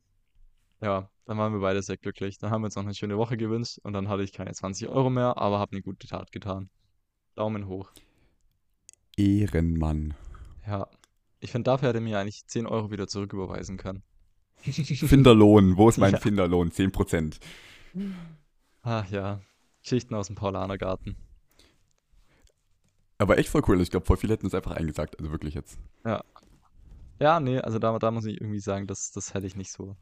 Ja, 0.81 1.09
dann 1.25 1.37
waren 1.37 1.53
wir 1.53 1.59
beide 1.59 1.81
sehr 1.81 1.97
glücklich. 1.97 2.37
Dann 2.37 2.51
haben 2.51 2.61
wir 2.61 2.65
uns 2.65 2.75
noch 2.75 2.83
eine 2.83 2.93
schöne 2.93 3.17
Woche 3.17 3.37
gewünscht 3.37 3.79
und 3.83 3.93
dann 3.93 4.07
hatte 4.07 4.23
ich 4.23 4.33
keine 4.33 4.51
20 4.53 4.87
Euro 4.89 5.09
mehr, 5.09 5.37
aber 5.37 5.59
habe 5.59 5.71
eine 5.71 5.81
gute 5.81 6.07
Tat 6.07 6.31
getan. 6.31 6.69
Daumen 7.35 7.67
hoch. 7.67 7.91
Ehrenmann. 9.17 10.13
Ja, 10.67 10.87
ich 11.45 11.51
finde, 11.51 11.69
dafür 11.71 11.87
hätte 11.89 11.99
er 11.99 12.01
mir 12.01 12.19
eigentlich 12.19 12.45
10 12.47 12.65
Euro 12.67 12.91
wieder 12.91 13.07
zurücküberweisen 13.07 13.77
können. 13.77 14.03
Finderlohn, 14.63 15.77
wo 15.77 15.87
ist 15.89 15.97
mein 15.97 16.13
Ja. 16.13 16.19
Finderlohn? 16.19 16.69
10%. 16.71 17.39
Ach 18.81 19.09
ja, 19.09 19.41
Geschichten 19.81 20.13
aus 20.15 20.27
dem 20.27 20.35
Paulanergarten. 20.35 21.15
Aber 23.17 23.37
echt 23.37 23.49
voll 23.49 23.61
cool. 23.67 23.79
Ich 23.81 23.91
glaube, 23.91 24.05
voll 24.05 24.17
viele 24.17 24.33
hätten 24.33 24.47
es 24.47 24.53
einfach 24.53 24.71
eingesagt. 24.71 25.17
Also 25.19 25.31
wirklich 25.31 25.53
jetzt. 25.53 25.79
Ja, 27.19 27.39
nee, 27.39 27.59
also 27.59 27.79
da, 27.79 27.97
da 27.97 28.11
muss 28.11 28.25
ich 28.25 28.41
irgendwie 28.41 28.59
sagen, 28.59 28.87
das, 28.87 29.11
das 29.11 29.33
hätte 29.33 29.47
ich 29.47 29.55
nicht 29.55 29.71
so. 29.71 29.95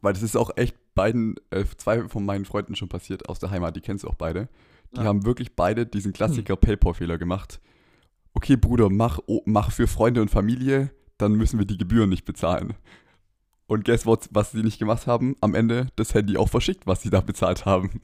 Weil 0.00 0.12
das 0.12 0.22
ist 0.22 0.36
auch 0.36 0.50
echt 0.56 0.74
beiden, 0.94 1.36
äh, 1.50 1.64
zwei 1.76 2.08
von 2.08 2.24
meinen 2.24 2.44
Freunden 2.44 2.74
schon 2.74 2.88
passiert 2.88 3.28
aus 3.28 3.38
der 3.38 3.50
Heimat, 3.50 3.76
die 3.76 3.80
kennst 3.80 4.02
du 4.04 4.08
auch 4.08 4.14
beide. 4.16 4.48
Die 4.92 4.98
Ja. 5.00 5.04
haben 5.04 5.24
wirklich 5.24 5.54
beide 5.54 5.86
diesen 5.86 6.12
Klassiker 6.12 6.56
Paypal-Fehler 6.56 7.16
gemacht. 7.18 7.60
Okay, 8.34 8.56
Bruder, 8.56 8.88
mach, 8.90 9.18
oh, 9.26 9.42
mach 9.44 9.70
für 9.72 9.86
Freunde 9.86 10.22
und 10.22 10.30
Familie, 10.30 10.90
dann 11.18 11.32
müssen 11.34 11.58
wir 11.58 11.66
die 11.66 11.78
Gebühren 11.78 12.08
nicht 12.10 12.24
bezahlen. 12.24 12.74
Und 13.66 13.84
guess 13.84 14.06
what, 14.06 14.28
was 14.32 14.52
sie 14.52 14.62
nicht 14.62 14.78
gemacht 14.78 15.06
haben? 15.06 15.36
Am 15.40 15.54
Ende 15.54 15.88
das 15.96 16.14
Handy 16.14 16.36
auch 16.36 16.48
verschickt, 16.48 16.86
was 16.86 17.02
sie 17.02 17.10
da 17.10 17.20
bezahlt 17.20 17.66
haben. 17.66 18.00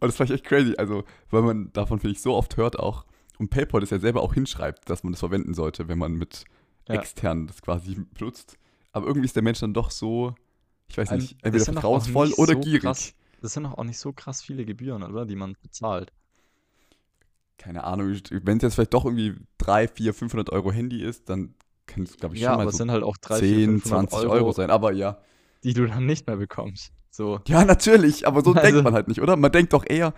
Und 0.00 0.06
das 0.08 0.18
ich 0.20 0.30
echt 0.30 0.44
crazy. 0.44 0.74
Also, 0.76 1.04
weil 1.30 1.42
man 1.42 1.72
davon, 1.72 1.98
finde 2.00 2.12
ich, 2.16 2.22
so 2.22 2.34
oft 2.34 2.56
hört 2.56 2.78
auch. 2.78 3.04
Und 3.38 3.50
PayPal 3.50 3.80
das 3.80 3.90
ja 3.90 3.98
selber 4.00 4.22
auch 4.22 4.34
hinschreibt, 4.34 4.88
dass 4.90 5.04
man 5.04 5.12
das 5.12 5.20
verwenden 5.20 5.54
sollte, 5.54 5.88
wenn 5.88 5.98
man 5.98 6.14
mit 6.14 6.44
Ja. 6.88 6.96
extern 6.96 7.46
das 7.46 7.62
quasi 7.62 7.94
benutzt. 8.18 8.58
Aber 8.92 9.06
irgendwie 9.06 9.26
ist 9.26 9.36
der 9.36 9.42
Mensch 9.42 9.60
dann 9.60 9.74
doch 9.74 9.90
so, 9.90 10.34
ich 10.88 10.96
weiß 10.98 11.10
nicht, 11.12 11.36
entweder 11.42 11.64
vertrauensvoll 11.64 12.32
oder 12.32 12.54
so 12.54 12.60
gierig. 12.60 12.82
krass- 12.82 13.14
Das 13.40 13.52
sind 13.52 13.64
doch 13.64 13.78
auch 13.78 13.84
nicht 13.84 13.98
so 13.98 14.12
krass 14.12 14.42
viele 14.42 14.64
Gebühren, 14.64 15.02
oder? 15.04 15.26
Die 15.26 15.36
man 15.36 15.54
bezahlt. 15.62 16.12
Keine 17.58 17.84
Ahnung, 17.84 18.14
wenn 18.30 18.56
es 18.56 18.62
jetzt 18.62 18.74
vielleicht 18.76 18.94
doch 18.94 19.04
irgendwie 19.04 19.34
3, 19.58 19.88
4, 19.88 20.14
500 20.14 20.50
Euro 20.50 20.72
Handy 20.72 21.02
ist, 21.02 21.28
dann 21.28 21.54
kann 21.86 22.04
es, 22.04 22.16
glaube 22.16 22.34
ich, 22.36 22.40
Ja, 22.40 22.50
schon 22.54 22.64
mal 22.64 22.70
so 22.70 22.76
sind 22.78 22.90
halt 22.90 23.02
auch 23.02 23.16
3, 23.16 23.38
10, 23.40 23.48
4, 23.48 23.66
500 23.82 24.10
20 24.10 24.18
Euro. 24.18 24.32
Euro, 24.34 24.52
sein. 24.52 24.70
Aber 24.70 24.92
ja. 24.92 25.18
die 25.64 25.74
du 25.74 25.86
dann 25.86 26.06
nicht 26.06 26.26
mehr 26.26 26.36
bekommst. 26.36 26.92
So. 27.10 27.40
Ja, 27.48 27.64
natürlich, 27.64 28.26
aber 28.26 28.42
so 28.42 28.52
Also- 28.54 28.62
denkt 28.62 28.84
man 28.84 28.94
halt 28.94 29.08
nicht, 29.08 29.20
oder? 29.20 29.36
Man 29.36 29.50
denkt 29.52 29.72
doch 29.72 29.84
eher, 29.88 30.14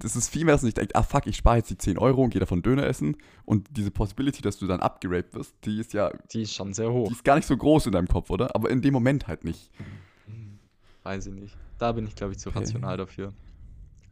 das 0.00 0.14
ist 0.16 0.28
viel 0.28 0.44
mehr, 0.44 0.54
dass 0.54 0.62
man 0.62 0.66
sich 0.68 0.74
denkt, 0.74 0.94
ah 0.96 1.02
fuck, 1.02 1.26
ich 1.26 1.36
spare 1.36 1.56
jetzt 1.58 1.70
die 1.70 1.78
10 1.78 1.96
Euro 1.98 2.22
und 2.22 2.30
gehe 2.30 2.40
davon 2.40 2.60
Döner 2.62 2.84
essen. 2.84 3.16
Und 3.44 3.68
diese 3.70 3.90
Possibility, 3.90 4.42
dass 4.42 4.58
du 4.58 4.66
dann 4.66 4.80
abgeraped 4.80 5.34
wirst, 5.34 5.54
die 5.64 5.78
ist 5.80 5.92
ja, 5.94 6.10
Die 6.32 6.42
ist 6.42 6.52
schon 6.54 6.74
sehr 6.74 6.88
die 6.88 6.92
hoch. 6.92 7.10
ist 7.10 7.24
gar 7.24 7.36
nicht 7.36 7.46
so 7.46 7.56
groß 7.56 7.86
in 7.86 7.92
deinem 7.92 8.08
Kopf, 8.08 8.28
oder? 8.30 8.54
Aber 8.56 8.68
in 8.70 8.82
dem 8.82 8.92
Moment 8.92 9.26
halt 9.28 9.44
nicht. 9.44 9.70
Hm, 10.26 10.58
Weiß 11.04 11.26
ich 11.28 11.32
nicht. 11.34 11.56
Da 11.78 11.92
bin 11.92 12.06
ich, 12.06 12.14
glaube 12.16 12.32
ich, 12.32 12.38
zu 12.38 12.48
Okay. 12.50 12.58
rational 12.58 12.96
dafür. 12.96 13.32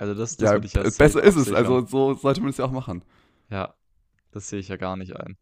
Also 0.04 0.14
das, 0.20 0.36
das 0.36 0.46
Ja, 0.46 0.52
würde 0.52 0.66
ich 0.66 0.76
als 0.76 0.98
besser 0.98 1.22
ist 1.22 1.34
es. 1.36 1.50
Also 1.50 1.86
so 1.86 2.12
sollte 2.12 2.42
man 2.42 2.50
es 2.50 2.58
ja 2.58 2.66
auch 2.66 2.70
machen. 2.70 3.02
Ja, 3.48 3.74
das 4.32 4.50
sehe 4.50 4.58
ich 4.60 4.68
ja 4.68 4.76
gar 4.76 4.96
nicht 4.98 5.16
ein. 5.16 5.38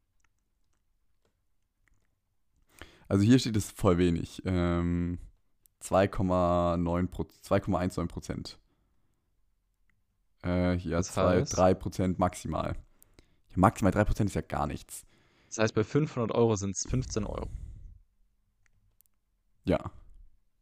Also 3.08 3.24
hier 3.24 3.40
steht 3.40 3.56
es 3.56 3.72
voll 3.72 3.98
wenig. 3.98 4.40
Ähm, 4.44 5.18
2,9 5.82 7.08
Pro- 7.08 7.24
2,19 7.44 8.06
Prozent. 8.06 8.58
Äh, 10.44 10.74
hier 10.78 10.98
Das 10.98 11.08
2, 11.08 11.40
heißt? 11.40 11.56
3 11.56 11.74
Prozent 11.74 12.18
maximal. 12.20 12.76
Ja, 13.48 13.56
maximal 13.56 13.90
3 13.90 14.04
Prozent 14.04 14.30
ist 14.30 14.34
ja 14.34 14.42
gar 14.42 14.68
nichts. 14.68 15.04
Das 15.48 15.58
heißt, 15.58 15.74
bei 15.74 15.82
500 15.82 16.30
Euro 16.30 16.54
sind 16.54 16.76
es 16.76 16.86
15 16.88 17.24
Euro. 17.24 17.48
Ja. 19.64 19.90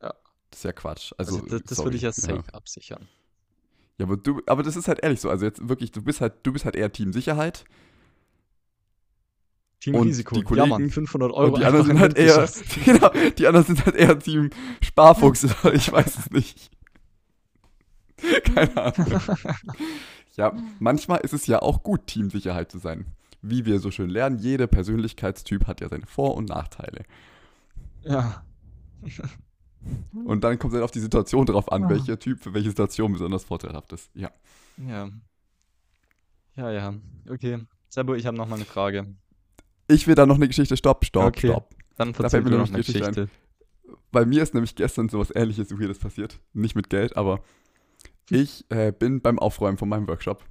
Ja. 0.01 0.15
Das 0.49 0.61
ist 0.61 0.65
ja 0.65 0.73
Quatsch. 0.73 1.13
Also, 1.19 1.37
Also, 1.37 1.47
das, 1.59 1.63
das 1.65 1.85
würde 1.85 1.97
ich 1.97 2.03
ja 2.03 2.09
Ja. 2.09 2.13
safe 2.15 2.55
absichern. 2.55 3.07
Ja, 4.01 4.07
aber 4.07 4.17
du, 4.17 4.41
aber 4.47 4.63
das 4.63 4.77
ist 4.77 4.89
halt 4.89 5.01
ehrlich 5.03 5.21
so. 5.21 5.29
Also 5.29 5.45
jetzt 5.45 5.69
wirklich, 5.69 5.93
du 5.93 6.01
bist 6.01 6.23
halt, 6.23 6.33
du 6.43 6.55
bist 6.55 6.65
halt 6.65 6.75
eher 6.75 6.91
Team 6.91 7.13
Sicherheit 7.13 7.67
Team 9.81 9.95
Und 9.95 10.07
Risiko. 10.09 10.35
die 10.35 10.41
ja, 10.41 10.47
Kollegen- 10.47 10.91
500 10.91 11.31
Euro 11.33 11.53
und 11.55 11.61
die 11.61 11.67
anderen 11.67 11.85
sind 11.87 11.97
in 11.97 12.01
halt 12.01 12.17
eher, 12.17 12.49
genau, 12.87 13.11
die 13.37 13.47
anderen 13.47 13.67
sind 13.67 13.85
halt 13.85 13.97
eher 13.97 14.19
Team 14.19 14.49
Sparfuchs 14.83 15.45
ich 15.75 15.93
weiß 15.93 16.19
es 16.19 16.31
nicht. 16.31 16.71
Keine 18.55 18.75
Ahnung. 18.77 19.21
Ja, 20.37 20.55
manchmal 20.79 21.21
ist 21.21 21.35
es 21.35 21.47
ja 21.47 21.61
auch 21.61 21.83
gut, 21.83 22.07
Teamsicherheit 22.07 22.73
zu 22.73 22.79
sein. 22.79 23.05
Wie 23.43 23.67
wir 23.67 23.81
so 23.81 23.91
schön 23.91 24.09
lernen, 24.09 24.39
jeder 24.39 24.67
Persönlichkeitstyp 24.67 25.67
hat 25.67 25.83
ja 25.83 25.91
seine 25.91 26.07
Vor- 26.07 26.37
und 26.37 26.49
Nachteile. 26.49 27.05
Ja. 28.03 28.43
Und 30.25 30.45
dann 30.45 30.59
kommt 30.59 30.73
es 30.73 30.75
halt 30.77 30.85
auf 30.85 30.91
die 30.91 31.01
Situation 31.01 31.47
drauf 31.47 31.71
an, 31.73 31.85
Ah. 31.85 31.91
welcher 31.91 32.19
Typ 32.19 32.43
für 32.43 32.53
welche 32.55 32.69
Situation 32.71 33.13
besonders 33.13 33.45
vorteilhaft 33.45 33.93
ist. 33.93 34.11
Ja. 34.15 34.31
Ja. 34.77 35.09
Ja, 36.57 36.71
ja. 36.71 36.95
Okay. 37.29 37.59
Sebo, 37.89 38.15
ich 38.15 38.27
habe 38.27 38.37
noch 38.37 38.47
mal 38.49 38.57
eine 38.57 38.65
Frage. 38.65 39.07
Ich 39.89 40.07
will 40.07 40.15
da 40.15 40.27
noch 40.27 40.37
eine 40.37 40.49
Geschichte. 40.49 40.77
Stopp, 40.77 41.05
stopp, 41.05 41.25
Okay. 41.29 41.49
stopp. 41.49 41.75
Dann 41.97 42.09
fällt 42.15 42.17
verzähl 42.31 42.43
mir 42.43 42.51
noch 42.51 42.71
nämlich 42.71 42.75
eine 42.75 42.83
die 42.83 42.93
Geschichte 42.93 43.27
Geschichte. 43.27 44.01
Bei 44.13 44.25
mir 44.25 44.43
ist 44.43 44.55
nämlich 44.55 44.75
gestern 44.77 45.09
sowas 45.09 45.33
ähnliches 45.35 45.71
Weirdes 45.79 45.99
passiert. 45.99 46.39
Nicht 46.53 46.77
mit 46.77 46.91
Geld, 46.91 47.17
aber 47.17 47.41
ich 48.29 48.65
äh, 48.71 48.93
bin 48.93 49.21
beim 49.21 49.39
Aufräumen 49.39 49.79
von 49.79 49.89
meinem 49.89 50.07
Workshop. 50.09 50.45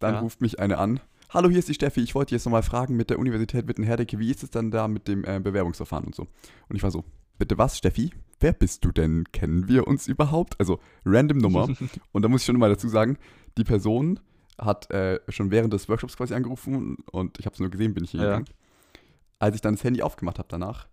Dann 0.00 0.14
Ja. 0.14 0.20
ruft 0.20 0.40
mich 0.40 0.58
eine 0.58 0.78
an. 0.78 1.00
Hallo, 1.30 1.48
hier 1.50 1.58
ist 1.58 1.68
die 1.68 1.74
Steffi. 1.74 2.00
Ich 2.00 2.14
wollte 2.14 2.34
jetzt 2.34 2.44
nochmal 2.46 2.62
fragen 2.62 2.96
mit 2.96 3.10
der 3.10 3.18
Universität 3.18 3.68
Witten-Herdecke, 3.68 4.18
wie 4.18 4.30
ist 4.30 4.42
es 4.42 4.50
dann 4.50 4.70
da 4.70 4.88
mit 4.88 5.08
dem 5.08 5.24
äh, 5.24 5.38
Bewerbungsverfahren 5.40 6.06
und 6.06 6.14
so? 6.14 6.26
Und 6.68 6.76
ich 6.76 6.82
war 6.82 6.90
so, 6.90 7.04
bitte 7.38 7.58
was, 7.58 7.76
Steffi? 7.76 8.12
Wer 8.40 8.52
bist 8.52 8.84
du 8.84 8.92
denn? 8.92 9.24
Kennen 9.32 9.68
wir 9.68 9.86
uns 9.86 10.06
überhaupt? 10.08 10.58
Also, 10.60 10.78
random 11.04 11.38
Nummer. 11.38 11.68
und 12.12 12.22
da 12.22 12.28
muss 12.28 12.42
ich 12.42 12.46
schon 12.46 12.56
mal 12.58 12.70
dazu 12.70 12.88
sagen, 12.88 13.18
die 13.56 13.64
Person 13.64 14.20
hat 14.58 14.90
äh, 14.90 15.20
schon 15.28 15.50
während 15.50 15.72
des 15.72 15.88
Workshops 15.88 16.16
quasi 16.16 16.34
angerufen 16.34 16.96
und 17.12 17.38
ich 17.38 17.46
habe 17.46 17.54
es 17.54 17.60
nur 17.60 17.70
gesehen, 17.70 17.94
bin 17.94 18.04
ich 18.04 18.10
hier 18.12 18.20
Ja. 18.20 18.26
gegangen. 18.26 18.46
Als 19.38 19.54
ich 19.54 19.60
dann 19.60 19.74
das 19.74 19.84
Handy 19.84 20.02
aufgemacht 20.02 20.38
habe 20.38 20.48
danach, 20.50 20.88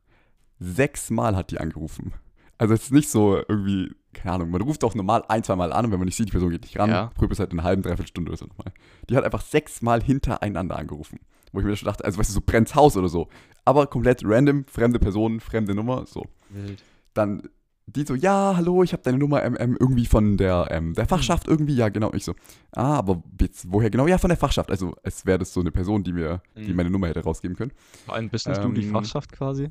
sechsmal 0.59 1.35
hat 1.35 1.51
die 1.51 1.59
angerufen. 1.59 2.13
Also 2.57 2.73
es 2.73 2.83
ist 2.83 2.93
nicht 2.93 3.09
so 3.09 3.37
irgendwie, 3.47 3.91
keine 4.13 4.35
Ahnung, 4.35 4.49
man 4.51 4.61
ruft 4.61 4.83
auch 4.83 4.95
normal 4.95 5.23
ein, 5.27 5.43
zwei 5.43 5.55
Mal 5.55 5.73
an 5.73 5.85
und 5.85 5.91
wenn 5.91 5.99
man 5.99 6.05
nicht 6.05 6.15
sieht, 6.15 6.27
die 6.27 6.31
Person 6.31 6.51
geht 6.51 6.61
nicht 6.61 6.77
ran, 6.79 6.89
Ja. 6.89 7.07
probiert 7.15 7.33
es 7.33 7.39
halt 7.39 7.51
in 7.51 7.59
einer 7.59 7.67
halben, 7.67 7.81
dreiviertel 7.81 8.07
Stunde 8.07 8.29
oder 8.31 8.37
so 8.37 8.45
nochmal. 8.45 8.71
Die 9.09 9.15
hat 9.17 9.23
einfach 9.25 9.41
sechsmal 9.41 10.01
hintereinander 10.01 10.77
angerufen. 10.77 11.19
Wo 11.51 11.59
ich 11.59 11.65
mir 11.65 11.75
schon 11.75 11.87
dachte, 11.87 12.05
also 12.05 12.17
weißt 12.17 12.29
du, 12.29 12.33
so 12.33 12.41
brennt's 12.45 12.75
Haus 12.75 12.95
oder 12.97 13.09
so. 13.09 13.27
Aber 13.65 13.87
komplett 13.87 14.21
random, 14.23 14.65
fremde 14.67 14.99
Person, 14.99 15.39
fremde 15.39 15.73
Nummer, 15.75 16.05
so. 16.05 16.25
Wild. 16.49 16.81
Dann 17.15 17.49
die 17.87 18.03
so, 18.03 18.15
ja, 18.15 18.53
hallo, 18.55 18.81
ich 18.83 18.93
habe 18.93 19.03
deine 19.03 19.17
Nummer 19.19 19.43
ähm, 19.43 19.55
ähm, 19.59 19.77
irgendwie 19.79 20.05
von 20.07 20.37
der, 20.37 20.67
ähm, 20.71 20.95
der 20.95 21.05
Fachschaft 21.07 21.47
irgendwie, 21.47 21.75
ja 21.75 21.89
genau. 21.89 22.11
Ich 22.13 22.25
so, 22.25 22.33
ah, 22.71 22.95
aber 22.97 23.21
jetzt, 23.39 23.71
woher 23.71 23.89
genau? 23.91 24.07
Ja, 24.07 24.17
von 24.17 24.29
der 24.29 24.37
Fachschaft. 24.37 24.71
Also 24.71 24.95
es 25.03 25.25
wäre 25.25 25.37
das 25.37 25.53
so 25.53 25.59
eine 25.61 25.71
Person, 25.71 26.03
die 26.03 26.11
mir, 26.11 26.41
die 26.55 26.71
Mhm. 26.71 26.75
meine 26.75 26.89
Nummer 26.89 27.07
hätte 27.07 27.23
rausgeben 27.23 27.55
können. 27.55 27.71
Vor 28.05 28.15
allem 28.15 28.29
bist 28.29 28.47
nicht 28.47 28.63
du 28.63 28.71
die 28.71 28.81
Ähm, 28.85 28.91
Fachschaft 28.91 29.31
quasi? 29.31 29.69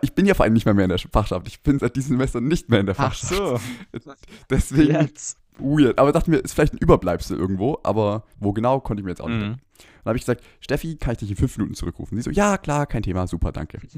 Ich 0.00 0.14
bin 0.14 0.26
ja 0.26 0.34
vor 0.34 0.44
allem 0.44 0.54
nicht 0.54 0.64
mehr, 0.64 0.74
mehr 0.74 0.86
in 0.86 0.88
der 0.88 0.98
Fachschaft. 0.98 1.46
Ich 1.46 1.62
bin 1.62 1.78
seit 1.78 1.94
diesem 1.94 2.16
Semester 2.16 2.40
nicht 2.40 2.70
mehr 2.70 2.80
in 2.80 2.86
der 2.86 2.96
Fachschaft. 2.96 3.62
Deswegen 4.50 4.90
Jetzt. 4.94 5.38
weird. 5.58 5.98
Aber 5.98 6.10
dachte 6.10 6.28
mir, 6.30 6.38
ist 6.38 6.54
vielleicht 6.54 6.72
ein 6.72 6.78
Überbleibsel 6.78 7.38
irgendwo, 7.38 7.78
aber 7.84 8.24
wo 8.40 8.52
genau, 8.52 8.80
konnte 8.80 9.00
ich 9.00 9.04
mir 9.04 9.10
jetzt 9.10 9.20
auch 9.20 9.28
nicht 9.28 9.36
Mhm. 9.36 9.42
denken. 9.42 9.60
Dann 10.02 10.10
habe 10.10 10.16
ich 10.16 10.22
gesagt, 10.22 10.42
Steffi, 10.60 10.96
kann 10.96 11.12
ich 11.12 11.18
dich 11.18 11.30
in 11.30 11.36
fünf 11.36 11.56
Minuten 11.58 11.74
zurückrufen? 11.74 12.16
Sie 12.16 12.22
so, 12.22 12.30
ja, 12.30 12.56
klar, 12.58 12.86
kein 12.86 13.02
Thema, 13.02 13.26
super, 13.28 13.52
danke. 13.52 13.78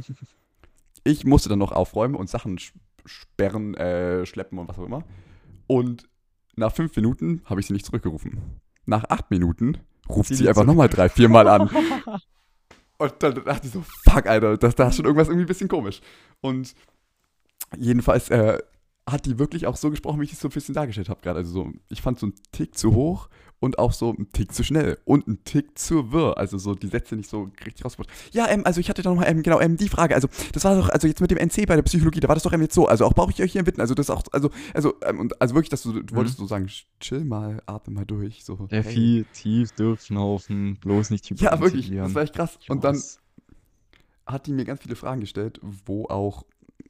Ich 1.09 1.25
musste 1.25 1.49
dann 1.49 1.59
noch 1.59 1.73
aufräumen 1.73 2.15
und 2.15 2.29
Sachen 2.29 2.59
sperren, 3.07 3.73
äh, 3.75 4.27
schleppen 4.27 4.59
und 4.59 4.69
was 4.69 4.79
auch 4.79 4.85
immer. 4.85 5.05
Und 5.67 6.07
nach 6.55 6.75
fünf 6.75 6.95
Minuten 6.97 7.41
habe 7.47 7.61
ich 7.61 7.67
sie 7.67 7.73
nicht 7.73 7.87
zurückgerufen. 7.87 8.61
Nach 8.85 9.05
acht 9.09 9.31
Minuten 9.31 9.79
ruft 10.07 10.29
Sie 10.29 10.35
sie, 10.35 10.49
einfach 10.49 10.65
nochmal 10.65 10.91
drei, 10.91 11.09
vier 11.09 11.31
Mal 11.31 11.49
an. 11.49 11.71
Und 12.99 13.15
dann 13.21 13.43
dachte 13.45 13.69
ich 13.69 13.73
so, 13.73 13.85
fuck, 14.05 14.27
Alter, 14.27 14.59
das, 14.59 14.75
da 14.75 14.89
ist 14.89 14.97
schon 14.97 15.05
irgendwas 15.07 15.29
irgendwie 15.29 15.45
ein 15.45 15.49
bisschen 15.49 15.69
komisch. 15.69 16.01
Und 16.41 16.75
jedenfalls 17.77 18.29
äh, 18.29 18.59
hat 19.09 19.25
die 19.25 19.39
wirklich 19.39 19.67
auch 19.67 19.77
so 19.77 19.89
gesprochen, 19.91 20.21
wie 20.21 20.25
ich 20.25 20.33
es 20.33 20.41
so 20.41 20.49
ein 20.49 20.53
bisschen 20.53 20.75
dargestellt 20.75 21.09
habe 21.09 21.23
gerade. 21.23 21.39
Also 21.39 21.53
so, 21.53 21.73
ich 21.89 22.03
fand 22.03 22.19
so 22.19 22.27
einen 22.27 22.35
Tick 22.53 22.77
zu 22.77 22.95
hoch 22.95 23.31
und 23.61 23.79
auch 23.79 23.93
so 23.93 24.15
einen 24.15 24.31
Tick 24.33 24.53
zu 24.53 24.63
schnell 24.63 24.99
und 25.05 25.27
einen 25.27 25.45
Tick 25.45 25.79
zu 25.79 26.13
wirr. 26.13 26.39
Also 26.39 26.59
so 26.59 26.75
die 26.75 26.87
Sätze 26.87 27.17
nicht 27.17 27.29
so 27.29 27.51
richtig 27.65 27.85
rausgebracht. 27.85 28.11
Ja, 28.33 28.49
ähm, 28.49 28.63
also 28.65 28.81
ich 28.81 28.89
hatte 28.89 29.03
da 29.03 29.11
nochmal, 29.11 29.29
ähm, 29.29 29.43
genau, 29.43 29.61
ähm, 29.61 29.77
die 29.77 29.89
Frage. 29.89 30.15
Also 30.15 30.29
das 30.53 30.65
war 30.65 30.77
doch, 30.77 30.89
also 30.89 31.07
jetzt 31.07 31.21
mit 31.21 31.31
dem 31.31 31.39
NC 31.39 31.67
bei 31.67 31.77
der 31.77 31.83
Psychologie, 31.83 32.21
da 32.21 32.29
war 32.29 32.37
das 32.37 32.45
doch 32.45 32.53
ähm, 32.53 32.63
jetzt 32.63 32.75
so. 32.75 32.87
Also 32.87 33.05
auch 33.05 33.15
brauche 33.15 33.33
ich 33.33 33.43
euch 33.43 33.53
hier 33.53 33.61
im 33.61 33.67
Witten. 33.67 33.81
Also 33.81 33.95
das 33.95 34.11
auch, 34.11 34.23
also, 34.33 34.51
also, 34.75 34.95
ähm, 35.05 35.21
und, 35.21 35.41
also 35.41 35.55
wirklich, 35.55 35.71
dass 35.71 35.83
du, 35.83 36.03
du 36.03 36.15
wolltest 36.15 36.39
so 36.39 36.47
sagen, 36.47 36.69
chill 37.01 37.25
mal, 37.25 37.63
atme 37.67 37.95
mal 37.95 38.07
durch. 38.07 38.45
So, 38.45 38.55
Der 38.71 38.83
hey. 38.83 38.93
viel 38.93 39.25
tief 39.33 39.73
durchschnaufen, 39.73 40.77
bloß 40.77 41.11
nicht 41.11 41.29
Ja, 41.41 41.61
wirklich, 41.61 41.91
das 41.91 42.15
war 42.15 42.23
echt 42.23 42.35
krass. 42.35 42.59
Und 42.69 42.85
dann 42.85 43.01
hat 44.27 44.47
die 44.47 44.53
mir 44.53 44.65
ganz 44.65 44.83
viele 44.83 44.95
Fragen 44.95 45.21
gestellt, 45.21 45.59
wo 45.63 46.05
auch 46.07 46.45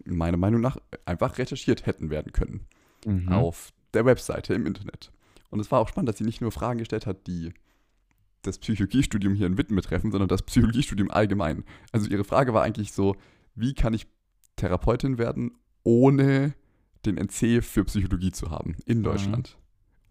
meiner 0.04 0.36
Meinung 0.36 0.60
nach 0.60 0.76
einfach 1.04 1.38
recherchiert 1.38 1.86
hätten 1.86 2.10
werden 2.10 2.32
können. 2.32 2.66
Mhm. 3.04 3.28
auf 3.28 3.72
der 3.94 4.04
Webseite 4.04 4.54
im 4.54 4.66
Internet. 4.66 5.10
Und 5.50 5.60
es 5.60 5.70
war 5.70 5.80
auch 5.80 5.88
spannend, 5.88 6.08
dass 6.08 6.18
sie 6.18 6.24
nicht 6.24 6.40
nur 6.40 6.52
Fragen 6.52 6.78
gestellt 6.78 7.06
hat, 7.06 7.26
die 7.26 7.52
das 8.42 8.58
Psychologiestudium 8.58 9.34
hier 9.34 9.46
in 9.46 9.58
Witten 9.58 9.76
betreffen, 9.76 10.10
sondern 10.10 10.28
das 10.28 10.42
Psychologiestudium 10.42 11.10
allgemein. 11.10 11.64
Also 11.92 12.08
ihre 12.08 12.24
Frage 12.24 12.54
war 12.54 12.62
eigentlich 12.62 12.92
so, 12.92 13.16
wie 13.54 13.74
kann 13.74 13.94
ich 13.94 14.06
Therapeutin 14.56 15.18
werden, 15.18 15.52
ohne 15.82 16.54
den 17.06 17.16
NC 17.16 17.62
für 17.62 17.84
Psychologie 17.84 18.32
zu 18.32 18.50
haben 18.50 18.76
in 18.84 19.02
Deutschland. 19.02 19.56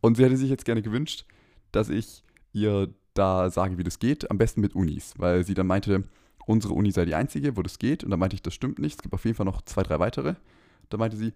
Und 0.01 0.17
sie 0.17 0.23
hätte 0.23 0.38
sich 0.38 0.49
jetzt 0.49 0.65
gerne 0.65 0.81
gewünscht, 0.81 1.25
dass 1.71 1.89
ich 1.89 2.23
ihr 2.53 2.93
da 3.13 3.49
sage, 3.49 3.77
wie 3.77 3.83
das 3.83 3.99
geht, 3.99 4.29
am 4.31 4.38
besten 4.38 4.61
mit 4.61 4.75
Unis, 4.75 5.13
weil 5.17 5.43
sie 5.43 5.53
dann 5.53 5.67
meinte, 5.67 6.03
unsere 6.45 6.73
Uni 6.73 6.91
sei 6.91 7.05
die 7.05 7.15
einzige, 7.15 7.57
wo 7.57 7.61
das 7.61 7.79
geht. 7.79 8.03
Und 8.03 8.11
dann 8.11 8.19
meinte 8.19 8.35
ich, 8.35 8.41
das 8.41 8.53
stimmt 8.53 8.79
nicht, 8.79 8.95
es 8.95 9.01
gibt 9.01 9.13
auf 9.13 9.25
jeden 9.25 9.35
Fall 9.35 9.45
noch 9.45 9.61
zwei, 9.63 9.83
drei 9.83 9.99
weitere. 9.99 10.35
Da 10.89 10.97
meinte 10.97 11.17
sie, 11.17 11.33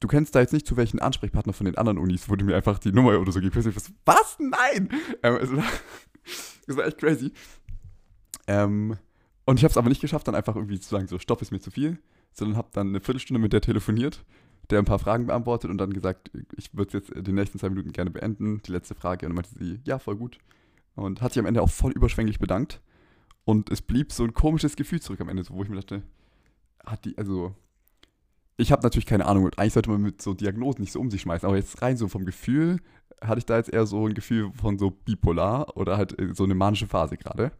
du 0.00 0.08
kennst 0.08 0.34
da 0.34 0.40
jetzt 0.40 0.52
nicht 0.52 0.66
zu 0.66 0.76
welchen 0.76 0.98
Ansprechpartner 0.98 1.52
von 1.52 1.66
den 1.66 1.76
anderen 1.76 1.98
Unis, 1.98 2.28
wo 2.28 2.36
du 2.36 2.44
mir 2.44 2.56
einfach 2.56 2.78
die 2.78 2.92
Nummer 2.92 3.18
oder 3.18 3.32
so 3.32 3.40
gibst. 3.40 3.62
So, 3.62 3.70
was? 4.04 4.38
Nein! 4.38 4.88
Ähm, 5.22 5.34
war, 5.56 5.64
es 6.66 6.76
war 6.76 6.86
echt 6.86 6.98
crazy. 6.98 7.32
Ähm, 8.46 8.96
und 9.44 9.58
ich 9.58 9.64
habe 9.64 9.70
es 9.70 9.76
aber 9.76 9.88
nicht 9.88 10.00
geschafft, 10.00 10.26
dann 10.26 10.34
einfach 10.34 10.56
irgendwie 10.56 10.80
zu 10.80 10.88
sagen, 10.88 11.06
so, 11.06 11.18
Stopp 11.18 11.42
ist 11.42 11.50
mir 11.50 11.60
zu 11.60 11.70
viel, 11.70 11.98
sondern 12.32 12.56
habe 12.56 12.68
dann 12.72 12.88
eine 12.88 13.00
Viertelstunde 13.00 13.40
mit 13.40 13.52
der 13.52 13.60
telefoniert, 13.60 14.24
der 14.70 14.78
ein 14.78 14.84
paar 14.84 14.98
Fragen 14.98 15.26
beantwortet 15.26 15.70
und 15.70 15.78
dann 15.78 15.92
gesagt, 15.92 16.30
ich 16.56 16.74
würde 16.74 16.98
jetzt 16.98 17.12
die 17.14 17.32
nächsten 17.32 17.58
zwei 17.58 17.68
Minuten 17.68 17.92
gerne 17.92 18.10
beenden, 18.10 18.62
die 18.62 18.72
letzte 18.72 18.94
Frage. 18.94 19.26
Und 19.26 19.30
dann 19.30 19.36
meinte 19.36 19.58
sie, 19.58 19.80
ja, 19.84 19.98
voll 19.98 20.16
gut. 20.16 20.38
Und 20.94 21.20
hat 21.20 21.32
sich 21.32 21.40
am 21.40 21.46
Ende 21.46 21.62
auch 21.62 21.70
voll 21.70 21.92
überschwänglich 21.92 22.38
bedankt. 22.38 22.80
Und 23.44 23.70
es 23.70 23.82
blieb 23.82 24.12
so 24.12 24.24
ein 24.24 24.34
komisches 24.34 24.76
Gefühl 24.76 25.00
zurück 25.00 25.20
am 25.20 25.28
Ende, 25.28 25.42
so, 25.44 25.54
wo 25.54 25.62
ich 25.62 25.68
mir 25.68 25.76
dachte, 25.76 26.02
hat 26.84 27.04
die, 27.04 27.18
also, 27.18 27.54
ich 28.60 28.72
habe 28.72 28.82
natürlich 28.82 29.06
keine 29.06 29.26
Ahnung, 29.26 29.50
eigentlich 29.56 29.72
sollte 29.72 29.90
man 29.90 30.02
mit 30.02 30.20
so 30.20 30.34
Diagnosen 30.34 30.82
nicht 30.82 30.92
so 30.92 31.00
um 31.00 31.10
sich 31.10 31.22
schmeißen, 31.22 31.46
aber 31.46 31.56
jetzt 31.56 31.80
rein 31.82 31.96
so 31.96 32.08
vom 32.08 32.24
Gefühl 32.24 32.78
hatte 33.22 33.38
ich 33.38 33.46
da 33.46 33.56
jetzt 33.56 33.72
eher 33.72 33.86
so 33.86 34.06
ein 34.06 34.14
Gefühl 34.14 34.50
von 34.52 34.78
so 34.78 34.90
bipolar 34.90 35.76
oder 35.76 35.96
halt 35.96 36.18
äh, 36.18 36.32
so 36.34 36.44
eine 36.44 36.54
manische 36.54 36.86
Phase 36.86 37.16
gerade. 37.16 37.52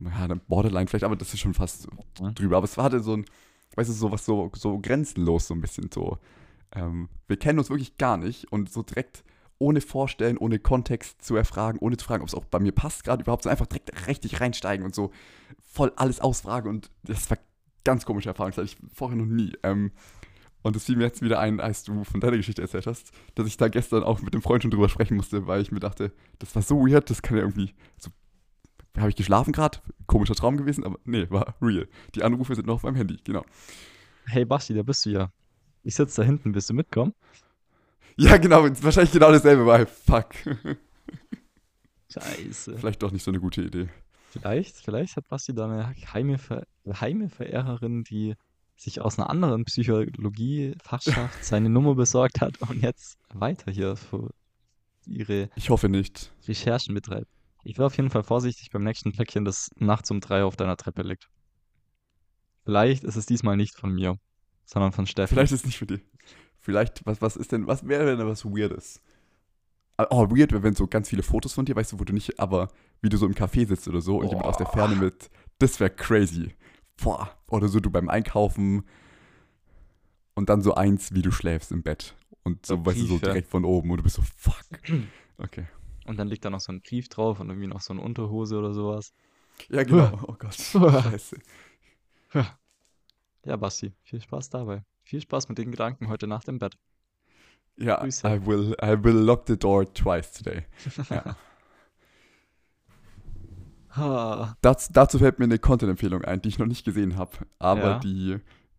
Ja, 0.00 0.26
dann 0.28 0.40
Borderline 0.48 0.86
vielleicht, 0.86 1.04
aber 1.04 1.16
das 1.16 1.34
ist 1.34 1.40
schon 1.40 1.54
fast 1.54 1.88
drüber. 2.34 2.56
Aber 2.56 2.64
es 2.64 2.76
hatte 2.78 3.00
so 3.00 3.16
ein, 3.16 3.26
weißt 3.76 3.90
du, 3.90 3.92
so 3.92 4.12
was 4.12 4.24
so, 4.24 4.50
so 4.54 4.78
grenzenlos 4.78 5.46
so 5.46 5.54
ein 5.54 5.60
bisschen 5.60 5.90
so. 5.92 6.18
Ähm, 6.72 7.08
wir 7.28 7.36
kennen 7.36 7.58
uns 7.58 7.68
wirklich 7.68 7.98
gar 7.98 8.16
nicht 8.16 8.50
und 8.50 8.72
so 8.72 8.82
direkt 8.82 9.24
ohne 9.58 9.80
Vorstellen, 9.80 10.38
ohne 10.38 10.58
Kontext 10.58 11.22
zu 11.22 11.36
erfragen, 11.36 11.78
ohne 11.80 11.96
zu 11.96 12.04
fragen, 12.04 12.22
ob 12.22 12.28
es 12.28 12.34
auch 12.34 12.44
bei 12.44 12.58
mir 12.58 12.72
passt 12.72 13.04
gerade 13.04 13.22
überhaupt, 13.22 13.44
so 13.44 13.50
einfach 13.50 13.66
direkt 13.66 14.08
richtig 14.08 14.40
reinsteigen 14.40 14.84
und 14.84 14.94
so 14.94 15.10
voll 15.62 15.92
alles 15.96 16.20
ausfragen 16.20 16.68
und 16.68 16.90
das 17.02 17.30
war 17.30 17.38
ganz 17.84 18.04
komische 18.06 18.30
Erfahrung, 18.30 18.52
das 18.52 18.58
hatte 18.58 18.66
ich 18.66 18.94
vorher 18.94 19.16
noch 19.16 19.26
nie. 19.26 19.52
Ähm, 19.62 19.92
und 20.64 20.74
es 20.76 20.84
fiel 20.84 20.96
mir 20.96 21.04
jetzt 21.04 21.20
wieder 21.20 21.38
ein, 21.38 21.60
als 21.60 21.84
du 21.84 22.04
von 22.04 22.20
deiner 22.20 22.38
Geschichte 22.38 22.62
erzählt 22.62 22.86
hast, 22.86 23.12
dass 23.34 23.46
ich 23.46 23.58
da 23.58 23.68
gestern 23.68 24.02
auch 24.02 24.22
mit 24.22 24.32
dem 24.32 24.40
Freund 24.40 24.62
schon 24.62 24.70
drüber 24.70 24.88
sprechen 24.88 25.16
musste, 25.16 25.46
weil 25.46 25.60
ich 25.60 25.70
mir 25.70 25.78
dachte, 25.78 26.10
das 26.38 26.54
war 26.54 26.62
so 26.62 26.86
weird, 26.86 27.10
das 27.10 27.20
kann 27.20 27.36
ja 27.36 27.42
irgendwie, 27.42 27.74
so, 27.98 28.10
habe 28.96 29.10
ich 29.10 29.14
geschlafen 29.14 29.52
gerade? 29.52 29.78
Komischer 30.06 30.34
Traum 30.34 30.56
gewesen, 30.56 30.82
aber 30.82 30.98
nee, 31.04 31.28
war 31.28 31.54
real. 31.60 31.86
Die 32.14 32.24
Anrufe 32.24 32.54
sind 32.54 32.66
noch 32.66 32.76
auf 32.76 32.82
meinem 32.82 32.96
Handy, 32.96 33.18
genau. 33.22 33.44
Hey 34.24 34.46
Basti, 34.46 34.72
da 34.72 34.82
bist 34.82 35.04
du 35.04 35.10
ja. 35.10 35.30
Ich 35.82 35.96
sitze 35.96 36.22
da 36.22 36.26
hinten, 36.26 36.54
willst 36.54 36.70
du 36.70 36.74
mitkommen? 36.74 37.12
Ja, 38.16 38.38
genau, 38.38 38.64
wahrscheinlich 38.64 39.12
genau 39.12 39.32
dasselbe 39.32 39.66
war. 39.66 39.84
Fuck. 39.86 40.30
Scheiße. 42.10 42.78
Vielleicht 42.78 43.02
doch 43.02 43.10
nicht 43.10 43.22
so 43.22 43.30
eine 43.30 43.40
gute 43.40 43.60
Idee. 43.60 43.88
Vielleicht, 44.30 44.76
vielleicht 44.76 45.16
hat 45.16 45.28
Basti 45.28 45.54
da 45.54 45.66
eine 45.66 45.94
geheime, 45.94 46.38
Ver 46.38 46.66
geheime 46.84 47.28
Verehrerin, 47.28 48.02
die 48.04 48.34
sich 48.76 49.00
aus 49.00 49.18
einer 49.18 49.30
anderen 49.30 49.64
Psychologie-Fachschaft 49.64 51.44
seine 51.44 51.68
Nummer 51.68 51.94
besorgt 51.94 52.40
hat 52.40 52.60
und 52.62 52.82
jetzt 52.82 53.18
weiter 53.32 53.70
hier 53.70 53.96
für 53.96 54.30
ihre 55.06 55.50
Ich 55.56 55.70
hoffe 55.70 55.88
nicht. 55.88 56.32
Recherchen 56.46 56.94
betreibt. 56.94 57.28
Ich 57.62 57.78
wäre 57.78 57.86
auf 57.86 57.96
jeden 57.96 58.10
Fall 58.10 58.22
vorsichtig 58.24 58.70
beim 58.70 58.84
nächsten 58.84 59.12
Päckchen, 59.12 59.44
das 59.44 59.70
nachts 59.76 60.10
um 60.10 60.20
drei 60.20 60.44
auf 60.44 60.56
deiner 60.56 60.76
Treppe 60.76 61.02
liegt. 61.02 61.28
Vielleicht 62.64 63.04
ist 63.04 63.16
es 63.16 63.26
diesmal 63.26 63.56
nicht 63.56 63.74
von 63.74 63.92
mir, 63.92 64.18
sondern 64.64 64.92
von 64.92 65.06
Steffi. 65.06 65.34
Vielleicht 65.34 65.52
ist 65.52 65.60
es 65.60 65.66
nicht 65.66 65.78
für 65.78 65.86
dich. 65.86 66.00
Vielleicht, 66.58 67.04
was, 67.04 67.20
was 67.20 67.36
ist 67.36 67.52
denn, 67.52 67.66
was 67.66 67.86
wäre 67.86 68.16
denn 68.16 68.26
was 68.26 68.44
Weirdes? 68.44 69.02
Ah, 69.96 70.06
Oh, 70.10 70.28
weird 70.30 70.50
wäre, 70.52 70.62
wenn 70.62 70.74
so 70.74 70.86
ganz 70.86 71.08
viele 71.10 71.22
Fotos 71.22 71.52
von 71.52 71.64
dir, 71.66 71.76
weißt 71.76 71.92
du, 71.92 72.00
wo 72.00 72.04
du 72.04 72.12
nicht, 72.12 72.40
aber 72.40 72.68
wie 73.00 73.08
du 73.08 73.16
so 73.16 73.26
im 73.26 73.34
Café 73.34 73.66
sitzt 73.66 73.86
oder 73.86 74.00
so 74.00 74.18
und 74.18 74.28
jemand 74.28 74.46
aus 74.46 74.56
der 74.56 74.66
Ferne 74.66 74.96
mit, 74.96 75.30
das 75.58 75.78
wäre 75.78 75.90
crazy. 75.90 76.54
Boah. 77.02 77.30
Oder 77.48 77.68
so 77.68 77.80
du 77.80 77.90
beim 77.90 78.08
Einkaufen 78.08 78.84
und 80.34 80.48
dann 80.48 80.62
so 80.62 80.74
eins, 80.74 81.14
wie 81.14 81.22
du 81.22 81.30
schläfst 81.30 81.72
im 81.72 81.82
Bett. 81.82 82.14
Und 82.42 82.66
so, 82.66 82.76
So 82.76 82.86
weißt 82.86 83.00
du, 83.00 83.06
so 83.06 83.18
direkt 83.18 83.48
von 83.48 83.64
oben 83.64 83.90
und 83.90 83.98
du 83.98 84.02
bist 84.02 84.16
so, 84.16 84.22
fuck. 84.22 84.56
Okay. 85.36 85.66
Und 86.06 86.16
dann 86.16 86.28
liegt 86.28 86.44
da 86.44 86.50
noch 86.50 86.60
so 86.60 86.70
ein 86.70 86.80
Brief 86.80 87.08
drauf 87.08 87.40
und 87.40 87.48
irgendwie 87.48 87.66
noch 87.66 87.80
so 87.80 87.92
eine 87.92 88.02
Unterhose 88.02 88.56
oder 88.56 88.72
sowas. 88.72 89.12
Ja, 89.68 89.82
genau. 89.82 90.16
Oh 90.28 90.36
Gott. 90.38 90.54
Scheiße. 90.54 91.38
Ja, 93.44 93.56
Basti, 93.56 93.92
viel 94.04 94.20
Spaß 94.20 94.48
dabei. 94.50 94.84
Viel 95.02 95.20
Spaß 95.20 95.48
mit 95.48 95.58
den 95.58 95.72
Gedanken 95.72 96.08
heute 96.08 96.28
Nacht 96.28 96.46
im 96.48 96.60
Bett. 96.60 96.78
Ja, 97.76 98.00
Grüße. 98.00 98.28
I 98.28 98.46
will, 98.46 98.76
I 98.80 99.02
will 99.02 99.16
lock 99.16 99.44
the 99.48 99.58
door 99.58 99.92
twice 99.92 100.30
today. 100.32 100.62
Ja. 101.10 101.36
Ha. 103.96 104.56
Das, 104.60 104.88
dazu 104.88 105.18
fällt 105.18 105.38
mir 105.38 105.44
eine 105.44 105.58
Content-Empfehlung 105.58 106.22
ein, 106.24 106.42
die 106.42 106.48
ich 106.48 106.58
noch 106.58 106.66
nicht 106.66 106.84
gesehen 106.84 107.16
habe, 107.16 107.32
aber 107.58 107.80
Ja. 107.82 107.98
die 108.00 108.36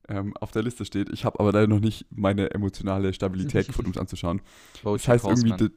ähm, 0.07 0.35
auf 0.37 0.51
der 0.51 0.61
Liste 0.63 0.85
steht. 0.85 1.09
Ich 1.09 1.25
habe 1.25 1.39
aber 1.39 1.51
leider 1.51 1.67
noch 1.67 1.79
nicht 1.79 2.05
meine 2.11 2.51
emotionale 2.51 3.11
Stabilität 3.13 3.67
gefunden, 3.67 3.89
um 3.89 3.93
es 3.93 3.97
anzuschauen. 3.99 4.41
Das 4.73 4.81
Bojack 4.83 5.07
heißt 5.07 5.25
irgendwie, 5.25 5.51
Horseman. 5.51 5.71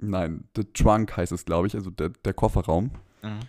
the, 0.00 0.06
nein, 0.06 0.44
The 0.56 0.64
Trunk 0.64 1.16
heißt 1.16 1.32
es, 1.32 1.44
glaube 1.44 1.66
ich, 1.68 1.74
also 1.74 1.90
der, 1.90 2.08
der 2.08 2.34
Kofferraum. 2.34 2.90
Mhm. 3.22 3.40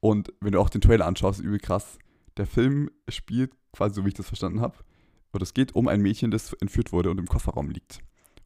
Und 0.00 0.32
wenn 0.40 0.52
du 0.52 0.60
auch 0.60 0.68
den 0.68 0.82
Trailer 0.82 1.06
anschaust, 1.06 1.40
ist 1.40 1.46
übel 1.46 1.58
krass. 1.58 1.98
Der 2.36 2.46
Film 2.46 2.90
spielt 3.08 3.52
quasi 3.72 3.94
so, 3.94 4.04
wie 4.04 4.08
ich 4.08 4.14
das 4.14 4.26
verstanden 4.26 4.60
habe. 4.60 4.74
Und 5.32 5.42
es 5.42 5.54
geht 5.54 5.74
um 5.74 5.88
ein 5.88 6.00
Mädchen, 6.02 6.30
das 6.30 6.52
entführt 6.54 6.92
wurde 6.92 7.10
und 7.10 7.18
im 7.18 7.26
Kofferraum 7.26 7.70
liegt. 7.70 8.00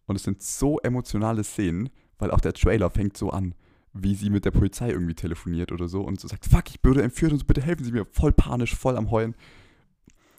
Und 0.06 0.16
es 0.16 0.22
sind 0.22 0.40
so 0.40 0.78
emotionale 0.80 1.42
Szenen, 1.42 1.90
weil 2.18 2.30
auch 2.30 2.40
der 2.40 2.52
Trailer 2.54 2.90
fängt 2.90 3.16
so 3.16 3.30
an, 3.30 3.54
wie 3.92 4.14
sie 4.14 4.30
mit 4.30 4.44
der 4.44 4.50
Polizei 4.50 4.90
irgendwie 4.90 5.14
telefoniert 5.14 5.72
oder 5.72 5.88
so 5.88 6.02
und 6.02 6.20
so 6.20 6.28
sagt, 6.28 6.46
fuck, 6.46 6.68
ich 6.70 6.78
wurde 6.82 7.02
entführt 7.02 7.32
und 7.32 7.38
so, 7.38 7.44
bitte 7.44 7.62
helfen 7.62 7.84
Sie 7.84 7.92
mir. 7.92 8.04
Voll 8.06 8.32
panisch, 8.32 8.74
voll 8.74 8.96
am 8.96 9.10
Heulen. 9.10 9.34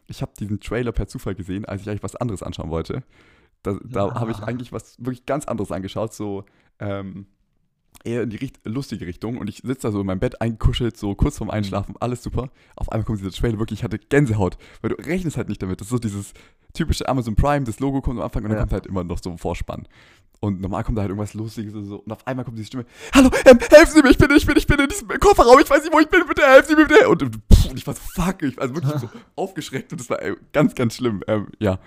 Ich 0.08 0.22
habe 0.22 0.32
diesen 0.40 0.60
Trailer 0.60 0.92
per 0.92 1.08
Zufall 1.08 1.36
gesehen, 1.36 1.66
als 1.66 1.82
ich 1.82 1.90
eigentlich 1.90 2.04
was 2.04 2.16
anderes 2.16 2.42
anschauen 2.44 2.70
wollte. 2.70 3.04
Da, 3.64 3.78
da 3.84 4.08
Ah. 4.10 4.20
habe 4.20 4.32
ich 4.32 4.40
eigentlich 4.40 4.72
was 4.72 4.96
wirklich 4.98 5.26
ganz 5.26 5.46
anderes 5.46 5.72
angeschaut, 5.72 6.14
so 6.14 6.46
ähm, 6.80 7.28
eher 8.06 8.24
in 8.24 8.30
die 8.30 8.38
richt 8.38 8.60
lustige 8.66 9.06
Richtung. 9.06 9.38
Und 9.38 9.50
ich 9.50 9.58
sitze 9.58 9.88
da 9.88 9.92
so 9.92 10.00
in 10.02 10.08
meinem 10.08 10.20
Bett 10.20 10.42
eingekuschelt, 10.42 10.96
so 10.98 11.14
kurz 11.16 11.38
vorm 11.38 11.50
Einschlafen, 11.50 11.96
alles 12.00 12.24
super. 12.24 12.50
Auf 12.76 12.92
einmal 12.92 13.04
kommt 13.06 13.20
dieser 13.20 13.32
Trailer 13.32 13.60
wirklich, 13.60 13.80
ich 13.80 13.84
hatte 13.84 14.00
Gänsehaut, 14.00 14.58
weil 14.82 14.92
du 14.92 14.96
rechnest 14.96 15.38
halt 15.38 15.50
nicht 15.50 15.62
damit. 15.62 15.82
Das 15.82 15.88
ist 15.88 15.92
so 15.92 16.00
dieses 16.00 16.34
typische 16.74 17.08
Amazon 17.10 17.36
Prime, 17.36 17.66
das 17.66 17.80
Logo 17.80 18.02
kommt 18.02 18.18
am 18.20 18.26
Anfang 18.26 18.44
und 18.44 18.50
dann 18.50 18.58
Ja. 18.58 18.64
kommt 18.64 18.74
halt 18.74 18.86
immer 18.88 19.04
noch 19.04 19.20
so 19.22 19.30
ein 19.30 19.38
Vorspann. 19.38 19.88
Und 20.42 20.62
normal 20.62 20.84
kommt 20.86 20.98
da 20.98 21.02
halt 21.02 21.10
irgendwas 21.10 21.34
Lustiges 21.34 21.74
und 21.74 21.86
so. 21.86 21.98
Und 21.98 22.12
auf 22.12 22.26
einmal 22.26 22.46
kommt 22.46 22.58
diese 22.58 22.68
Stimme: 22.68 22.86
Hallo, 23.14 23.30
ähm, 23.46 23.60
helfen 23.70 23.94
Sie 23.94 24.02
mir, 24.02 24.10
ich 24.10 24.18
bin, 24.18 24.32
ich 24.32 24.46
bin, 24.46 24.56
ich 24.58 24.66
bin 24.68 24.80
in 24.80 24.88
diesem 24.88 25.08
Kofferraum, 25.20 25.60
ich 25.60 25.70
weiß 25.70 25.84
nicht, 25.84 25.94
wo 25.94 26.00
ich 26.00 26.08
bin, 26.08 26.26
bitte 26.28 26.44
helfen 26.44 26.70
Sie 26.70 26.76
mir, 26.76 26.88
bitte. 26.88 27.10
Und, 27.10 27.24
pff, 27.24 27.66
und 27.70 27.78
ich 27.78 27.86
war 27.86 27.94
so, 27.94 28.02
fuck, 28.14 28.42
ich 28.44 28.56
war 28.56 28.74
wirklich 28.74 29.00
so 29.02 29.10
aufgeschreckt 29.36 29.92
und 29.92 30.00
das 30.00 30.10
war 30.10 30.22
ey, 30.22 30.36
ganz, 30.54 30.76
ganz 30.76 30.96
schlimm. 30.96 31.24
Ähm, 31.28 31.48
ja. 31.60 31.80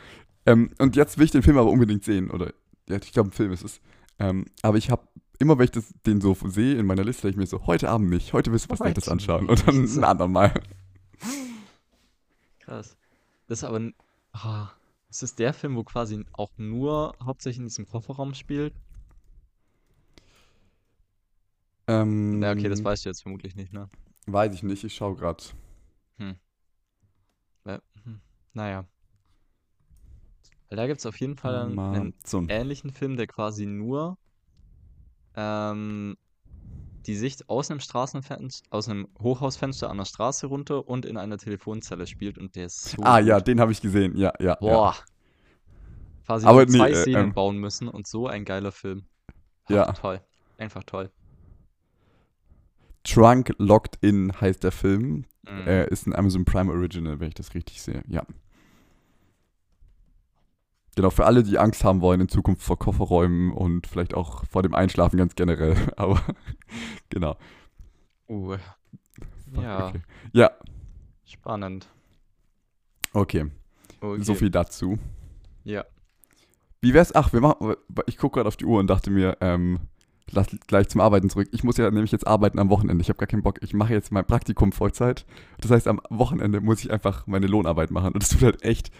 Ähm, 0.44 0.70
und 0.78 0.96
jetzt 0.96 1.16
will 1.18 1.24
ich 1.24 1.30
den 1.30 1.42
Film 1.42 1.56
aber 1.56 1.70
unbedingt 1.70 2.04
sehen. 2.04 2.30
Oder, 2.30 2.52
ja, 2.88 2.96
ich 2.96 3.12
glaube, 3.12 3.30
ein 3.30 3.32
Film 3.32 3.52
ist 3.52 3.64
es. 3.64 3.80
Ähm, 4.18 4.44
aber 4.60 4.76
ich 4.76 4.90
habe, 4.90 5.02
immer 5.38 5.56
wenn 5.56 5.64
ich 5.64 5.70
das, 5.70 5.94
den 6.04 6.20
so 6.20 6.36
sehe 6.46 6.74
in 6.76 6.84
meiner 6.84 7.04
Liste, 7.04 7.28
ich 7.30 7.36
mir 7.36 7.46
so, 7.46 7.66
heute 7.66 7.88
Abend 7.88 8.10
nicht, 8.10 8.32
heute 8.34 8.52
willst 8.52 8.66
du 8.66 8.70
was 8.70 8.80
Heute 8.80 8.90
Nettes 8.90 9.08
anschauen. 9.08 9.48
Und 9.48 9.66
dann 9.66 9.84
ein 9.96 10.04
andermal. 10.04 10.52
Krass. 12.60 12.96
Das 13.48 13.58
ist 13.58 13.64
aber. 13.64 13.76
n- 13.78 13.94
Ah, 14.34 14.70
ist 15.12 15.22
das 15.22 15.34
der 15.34 15.52
Film, 15.52 15.76
wo 15.76 15.84
quasi 15.84 16.24
auch 16.32 16.50
nur 16.56 17.14
hauptsächlich 17.22 17.58
in 17.58 17.66
diesem 17.66 17.86
Kofferraum 17.86 18.32
spielt? 18.32 18.72
Ähm, 21.86 22.42
Ja, 22.42 22.52
okay, 22.52 22.70
das 22.70 22.82
weißt 22.82 23.04
du 23.04 23.10
jetzt 23.10 23.22
vermutlich 23.22 23.54
nicht, 23.54 23.74
ne? 23.74 23.90
Weiß 24.26 24.54
ich 24.54 24.62
nicht, 24.62 24.84
ich 24.84 24.94
schaue 24.94 25.14
gerade. 25.16 25.44
Weil, 27.64 27.82
hm, 28.04 28.20
naja. 28.54 28.86
Weil 30.68 30.76
da 30.76 30.86
gibt 30.86 31.00
es 31.00 31.06
auf 31.06 31.20
jeden 31.20 31.36
Fall 31.36 31.54
einen, 31.56 31.78
einen 31.94 32.14
ähnlichen 32.48 32.90
Film, 32.90 33.16
der 33.16 33.26
quasi 33.26 33.66
nur 33.66 34.16
ähm, 35.34 36.16
die 37.06 37.16
Sicht 37.16 37.48
aus 37.48 37.70
einem 37.70 37.80
Straßenfenster, 37.80 38.66
aus 38.70 38.88
einem 38.88 39.08
Hochhausfenster 39.20 39.90
an 39.90 39.98
der 39.98 40.04
Straße 40.04 40.46
runter 40.46 40.86
und 40.88 41.04
in 41.04 41.16
einer 41.16 41.38
Telefonzelle 41.38 42.06
spielt 42.06 42.38
und 42.38 42.54
der 42.56 42.66
ist 42.66 42.84
so 42.90 43.02
Ah 43.02 43.18
ja, 43.18 43.38
gut. 43.38 43.48
den 43.48 43.60
habe 43.60 43.72
ich 43.72 43.80
gesehen, 43.80 44.16
ja, 44.16 44.32
ja. 44.38 44.46
ja. 44.50 44.54
Boah. 44.56 44.96
Quasi 46.26 46.46
Aber 46.46 46.58
nur 46.64 46.68
zwei 46.68 46.90
nee, 46.90 46.94
äh, 46.96 47.02
Szenen 47.02 47.24
ähm, 47.24 47.34
bauen 47.34 47.58
müssen 47.58 47.88
und 47.88 48.06
so 48.06 48.26
ein 48.28 48.44
geiler 48.44 48.72
Film. 48.72 49.04
Ha, 49.68 49.74
Ja. 49.74 49.92
Toll. 49.92 50.20
Einfach 50.58 50.84
toll. 50.84 51.10
Trunk 53.04 53.52
Locked 53.58 53.98
In 54.00 54.32
heißt 54.40 54.62
der 54.62 54.72
Film. 54.72 55.24
Mhm. 55.42 55.66
Er 55.66 55.88
ist 55.90 56.06
ein 56.06 56.14
Amazon 56.14 56.44
Prime 56.44 56.70
Original, 56.72 57.18
wenn 57.18 57.28
ich 57.28 57.34
das 57.34 57.54
richtig 57.54 57.82
sehe. 57.82 58.02
Ja. 58.06 58.24
Genau, 60.94 61.10
für 61.10 61.24
alle, 61.24 61.42
die 61.42 61.58
Angst 61.58 61.84
haben 61.84 62.02
wollen 62.02 62.20
in 62.20 62.28
Zukunft 62.28 62.62
vor 62.62 62.78
Kofferräumen 62.78 63.52
und 63.52 63.86
vielleicht 63.86 64.14
auch 64.14 64.44
vor 64.44 64.62
dem 64.62 64.74
Einschlafen 64.74 65.16
ganz 65.16 65.34
generell. 65.34 65.74
Aber 65.96 66.20
genau. 67.08 67.36
Uh, 68.28 68.56
ja, 69.54 69.88
Okay. 69.88 70.00
Ja, 70.32 70.50
spannend. 71.24 71.86
okay. 73.12 73.46
Okay. 74.00 74.22
So 74.22 74.34
viel 74.34 74.50
dazu. 74.50 74.98
Ja. 75.64 75.84
Wie 76.80 76.92
wär's? 76.92 77.14
Ach, 77.14 77.32
wir 77.32 77.40
machen. 77.40 77.74
Ich 78.06 78.18
gucke 78.18 78.36
gerade 78.36 78.48
auf 78.48 78.56
die 78.56 78.64
Uhr 78.64 78.80
und 78.80 78.88
dachte 78.88 79.10
mir, 79.10 79.36
ähm, 79.40 79.78
lass 80.30 80.48
gleich 80.66 80.88
zum 80.88 81.00
Arbeiten 81.00 81.30
zurück. 81.30 81.48
Ich 81.52 81.62
muss 81.62 81.76
ja 81.76 81.88
nämlich 81.90 82.10
jetzt 82.10 82.26
arbeiten 82.26 82.58
am 82.58 82.68
Wochenende. 82.70 83.00
Ich 83.00 83.08
habe 83.08 83.18
gar 83.18 83.28
keinen 83.28 83.42
Bock. 83.44 83.62
Ich 83.62 83.74
mache 83.74 83.92
jetzt 83.92 84.10
mein 84.10 84.26
Praktikum 84.26 84.72
Vollzeit. 84.72 85.24
Das 85.60 85.70
heißt, 85.70 85.86
am 85.86 86.00
Wochenende 86.10 86.60
muss 86.60 86.84
ich 86.84 86.90
einfach 86.90 87.26
meine 87.28 87.46
Lohnarbeit 87.46 87.92
machen. 87.92 88.12
Und 88.14 88.22
das 88.22 88.30
tut 88.30 88.42
halt 88.42 88.62
echt, 88.64 88.90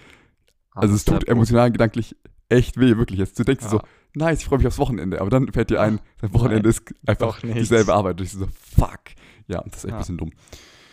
also 0.75 0.95
es 0.95 1.01
Hamster, 1.01 1.19
tut 1.21 1.29
emotional 1.29 1.67
und 1.67 1.73
gedanklich 1.73 2.17
echt 2.49 2.79
weh, 2.79 2.97
wirklich. 2.97 3.19
Jetzt 3.19 3.39
du 3.39 3.45
denkst 3.45 3.65
dir 3.65 3.71
so, 3.71 3.77
Ja. 3.79 3.85
nice, 4.15 4.41
ich 4.41 4.45
freue 4.47 4.59
mich 4.59 4.67
aufs 4.67 4.79
Wochenende. 4.79 5.21
Aber 5.21 5.31
dann 5.31 5.53
fällt 5.53 5.71
dir 5.71 5.81
ein, 5.81 6.01
das 6.21 6.33
Wochenende 6.33 6.69
Nein, 6.69 6.71
ist 6.71 6.83
einfach 7.07 7.41
dieselbe 7.41 7.95
Arbeit. 7.95 8.21
Und 8.21 8.27
ich 8.27 8.33
so, 8.33 8.47
fuck. 8.53 9.01
Ja, 9.49 9.63
das 9.63 9.79
ist 9.79 9.85
echt 9.85 9.91
Ja. 9.91 9.97
ein 9.97 9.99
bisschen 9.99 10.19
dumm. 10.19 10.31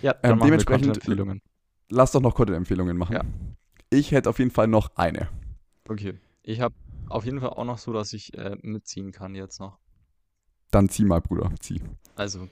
Ja, 0.02 0.14
dann 0.14 0.34
Ähm, 0.34 0.40
dementsprechend-. 0.40 1.42
Lass 1.90 2.12
doch 2.12 2.22
noch 2.22 2.36
Content-Empfehlungen 2.36 2.98
machen. 2.98 3.14
Ja. 3.14 3.24
Ich 3.90 4.12
hätte 4.12 4.30
auf 4.30 4.38
jeden 4.40 4.52
Fall 4.52 4.68
noch 4.68 4.96
eine. 4.96 5.28
Okay. 5.88 6.20
Ich 6.44 6.62
habe 6.62 6.76
auf 7.10 7.26
jeden 7.26 7.40
Fall 7.40 7.50
auch 7.50 7.66
noch 7.66 7.80
so, 7.80 7.92
dass 7.92 8.14
ich 8.14 8.38
äh, 8.38 8.56
mitziehen 8.62 9.12
kann 9.12 9.34
jetzt 9.36 9.60
noch. 9.60 9.80
Dann 10.72 10.88
zieh 10.88 11.04
mal, 11.04 11.20
Bruder, 11.20 11.52
zieh. 11.60 11.82
Also, 12.16 12.48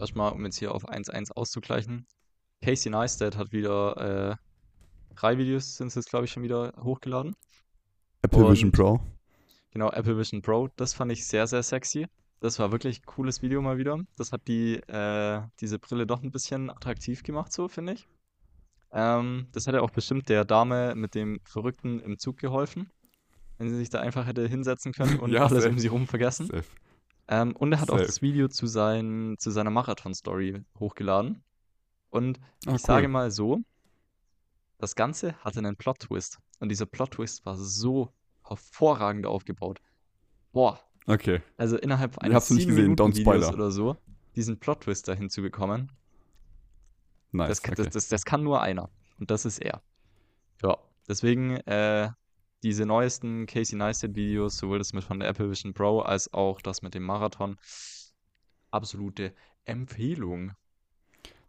erstmal, 0.00 0.32
um 0.32 0.44
jetzt 0.44 0.58
hier 0.58 0.74
auf 0.74 0.88
1.1 0.88 1.30
auszugleichen. 1.32 2.06
Casey 2.62 2.90
Neistat 2.90 3.36
hat 3.36 3.52
wieder 3.52 4.32
äh, 4.32 4.36
drei 5.14 5.38
Videos, 5.38 5.76
sind 5.76 5.88
es 5.88 5.94
jetzt, 5.94 6.10
glaube 6.10 6.24
ich, 6.26 6.32
schon 6.32 6.42
wieder 6.42 6.72
hochgeladen. 6.82 7.34
Apple 8.22 8.50
Vision 8.50 8.68
Und- 8.70 8.76
Pro. 8.76 9.00
Genau, 9.70 9.90
Apple 9.90 10.16
Vision 10.16 10.40
Pro. 10.42 10.68
Das 10.76 10.94
fand 10.94 11.10
ich 11.12 11.26
sehr, 11.26 11.46
sehr 11.46 11.62
sexy. 11.62 12.06
Das 12.40 12.58
war 12.58 12.70
wirklich 12.72 13.00
ein 13.00 13.06
cooles 13.06 13.42
Video 13.42 13.60
mal 13.62 13.78
wieder. 13.78 13.98
Das 14.16 14.30
hat 14.32 14.46
die, 14.48 14.74
äh, 14.88 15.40
diese 15.60 15.78
Brille 15.78 16.06
doch 16.06 16.22
ein 16.22 16.30
bisschen 16.30 16.70
attraktiv 16.70 17.22
gemacht, 17.22 17.52
so 17.52 17.68
finde 17.68 17.94
ich. 17.94 18.06
Ähm, 18.92 19.48
das 19.52 19.66
hätte 19.66 19.82
auch 19.82 19.90
bestimmt 19.90 20.28
der 20.28 20.44
Dame 20.44 20.94
mit 20.94 21.14
dem 21.14 21.40
Verrückten 21.44 21.98
im 22.00 22.18
Zug 22.18 22.36
geholfen, 22.38 22.90
wenn 23.58 23.68
sie 23.68 23.76
sich 23.76 23.90
da 23.90 24.00
einfach 24.00 24.26
hätte 24.26 24.46
hinsetzen 24.46 24.92
können 24.92 25.18
und 25.20 25.32
Ja, 25.32 25.46
alles 25.46 25.62
safe. 25.64 25.70
um 25.72 25.78
sie 25.78 25.88
rum 25.88 26.06
vergessen. 26.06 26.48
Ähm, 27.26 27.56
und 27.56 27.72
er 27.72 27.80
hat 27.80 27.90
auch 27.90 27.94
Safe. 27.96 28.06
das 28.06 28.22
Video 28.22 28.48
zu, 28.48 28.66
sein, 28.66 29.34
zu 29.38 29.50
seiner 29.50 29.70
Marathon-Story 29.70 30.62
hochgeladen. 30.78 31.42
Und 32.10 32.38
Ah, 32.66 32.74
ich 32.76 32.82
sage 32.82 33.06
cool. 33.06 33.12
mal 33.12 33.30
so, 33.32 33.60
das 34.84 34.94
Ganze 34.94 35.34
hatte 35.44 35.58
einen 35.58 35.76
Plot-Twist. 35.76 36.38
Und 36.60 36.68
dieser 36.68 36.86
Plot-Twist 36.86 37.44
war 37.46 37.56
so 37.56 38.12
hervorragend 38.46 39.26
aufgebaut. 39.26 39.80
Boah, 40.52 40.78
Okay. 41.06 41.42
also 41.56 41.76
innerhalb 41.76 42.12
Ich 42.12 42.22
eines 42.22 42.48
nicht 42.50 42.66
gesehen, 42.68 42.84
Minuten 42.92 43.02
don't 43.02 43.16
Videos 43.16 43.52
oder 43.52 43.70
so, 43.70 43.96
diesen 44.36 44.58
Plot-Twist 44.58 45.06
dahin 45.08 45.28
zu 45.30 45.42
bekommen, 45.42 45.90
Nice. 47.32 47.48
das, 47.48 47.62
kann- 47.62 47.74
okay. 47.74 47.82
das, 47.84 47.92
das, 47.92 48.08
das 48.08 48.24
kann 48.24 48.42
nur 48.42 48.62
einer. 48.62 48.88
Und 49.18 49.30
das 49.30 49.44
ist 49.44 49.58
er. 49.58 49.82
Ja, 50.62 50.78
deswegen 51.08 51.56
äh, 51.66 52.10
diese 52.62 52.86
neuesten 52.86 53.46
Casey 53.46 53.76
Neistat-Videos, 53.76 54.56
sowohl 54.56 54.78
das 54.78 54.92
mit 54.92 55.04
von 55.04 55.18
der 55.20 55.28
Apple 55.28 55.50
Vision 55.50 55.74
Pro 55.74 56.00
als 56.00 56.32
auch 56.32 56.60
das 56.62 56.80
mit 56.82 56.94
dem 56.94 57.02
Marathon, 57.02 57.58
absolute 58.70 59.34
Empfehlung. 59.64 60.52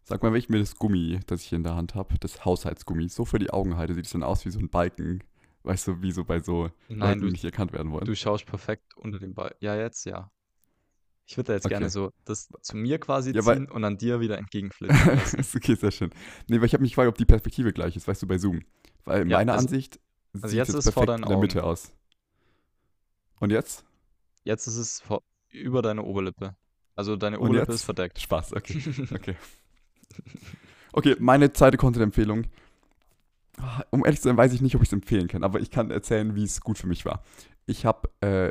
Sag 0.08 0.22
mal, 0.22 0.30
wenn 0.32 0.38
ich 0.38 0.48
mir 0.48 0.60
das 0.60 0.76
Gummi, 0.76 1.18
das 1.26 1.42
ich 1.42 1.48
hier 1.48 1.56
in 1.56 1.64
der 1.64 1.74
Hand 1.74 1.96
habe, 1.96 2.14
das 2.20 2.44
Haushaltsgummi, 2.44 3.08
so 3.08 3.24
für 3.24 3.40
die 3.40 3.50
Augen 3.50 3.76
halte, 3.76 3.92
sieht 3.92 4.04
es 4.06 4.12
dann 4.12 4.22
aus 4.22 4.44
wie 4.44 4.50
so 4.50 4.60
ein 4.60 4.68
Balken. 4.68 5.24
Weißt 5.64 5.88
du, 5.88 6.00
wie 6.00 6.12
so 6.12 6.24
bei 6.24 6.38
so 6.40 6.70
Nein, 6.88 6.98
Leuten, 7.00 7.20
du, 7.22 7.26
die 7.26 7.32
nicht 7.32 7.44
erkannt 7.44 7.72
werden 7.72 7.90
wollen. 7.90 8.04
du 8.04 8.14
schaust 8.14 8.46
perfekt 8.46 8.96
unter 8.96 9.18
dem 9.18 9.34
Ball. 9.34 9.56
Ja, 9.58 9.74
jetzt, 9.74 10.04
ja. 10.06 10.30
Ich 11.26 11.36
würde 11.36 11.48
da 11.48 11.52
jetzt 11.54 11.64
Okay. 11.66 11.74
gerne 11.74 11.90
so 11.90 12.12
das 12.24 12.48
zu 12.62 12.76
mir 12.76 13.00
quasi 13.00 13.32
Ja, 13.34 13.42
ziehen 13.42 13.68
und 13.68 13.82
an 13.82 13.98
dir 13.98 14.20
wieder 14.20 14.38
entgegenflitzen 14.38 15.06
lassen. 15.16 15.40
ist 15.40 15.56
okay, 15.56 15.74
sehr 15.74 15.90
schön. 15.90 16.10
Nee, 16.46 16.58
weil 16.60 16.66
ich 16.66 16.72
habe 16.74 16.82
mich 16.82 16.92
gefragt, 16.92 17.08
ob 17.08 17.18
die 17.18 17.24
Perspektive 17.24 17.72
gleich 17.72 17.96
ist, 17.96 18.06
weißt 18.06 18.22
du, 18.22 18.28
bei 18.28 18.38
Zoom. 18.38 18.62
Weil 19.04 19.22
in 19.22 19.30
Ja, 19.30 19.38
meiner 19.38 19.54
also- 19.54 19.66
Ansicht 19.66 19.98
also 20.34 20.46
sieht 20.46 20.58
jetzt 20.58 20.68
es 20.68 20.74
ist 20.76 20.86
es 20.86 20.94
vor 20.94 21.04
perfekt 21.06 21.24
in 21.24 21.28
der 21.30 21.38
Mitte 21.40 21.64
aus. 21.64 21.92
Und 23.40 23.50
jetzt? 23.50 23.84
Jetzt 24.44 24.68
ist 24.68 24.76
es 24.76 25.00
vor, 25.00 25.24
über 25.50 25.82
deine 25.82 26.02
Oberlippe. 26.04 26.54
Also 26.94 27.16
deine 27.16 27.40
Oberlippe 27.40 27.72
ist 27.72 27.82
verdeckt. 27.82 28.20
Spaß, 28.20 28.52
okay. 28.52 28.80
Okay. 29.12 29.34
Okay, 30.92 31.16
meine 31.18 31.52
zweite 31.52 31.76
Content-Empfehlung. 31.76 32.44
Um 33.90 34.04
ehrlich 34.04 34.20
zu 34.20 34.28
sein, 34.28 34.36
weiß 34.36 34.52
ich 34.52 34.60
nicht, 34.60 34.76
ob 34.76 34.82
ich 34.82 34.88
es 34.88 34.92
empfehlen 34.92 35.28
kann, 35.28 35.42
aber 35.42 35.60
ich 35.60 35.70
kann 35.70 35.90
erzählen, 35.90 36.34
wie 36.34 36.44
es 36.44 36.60
gut 36.60 36.76
für 36.78 36.86
mich 36.86 37.04
war. 37.06 37.22
Ich 37.66 37.86
habe 37.86 38.08
äh, 38.20 38.50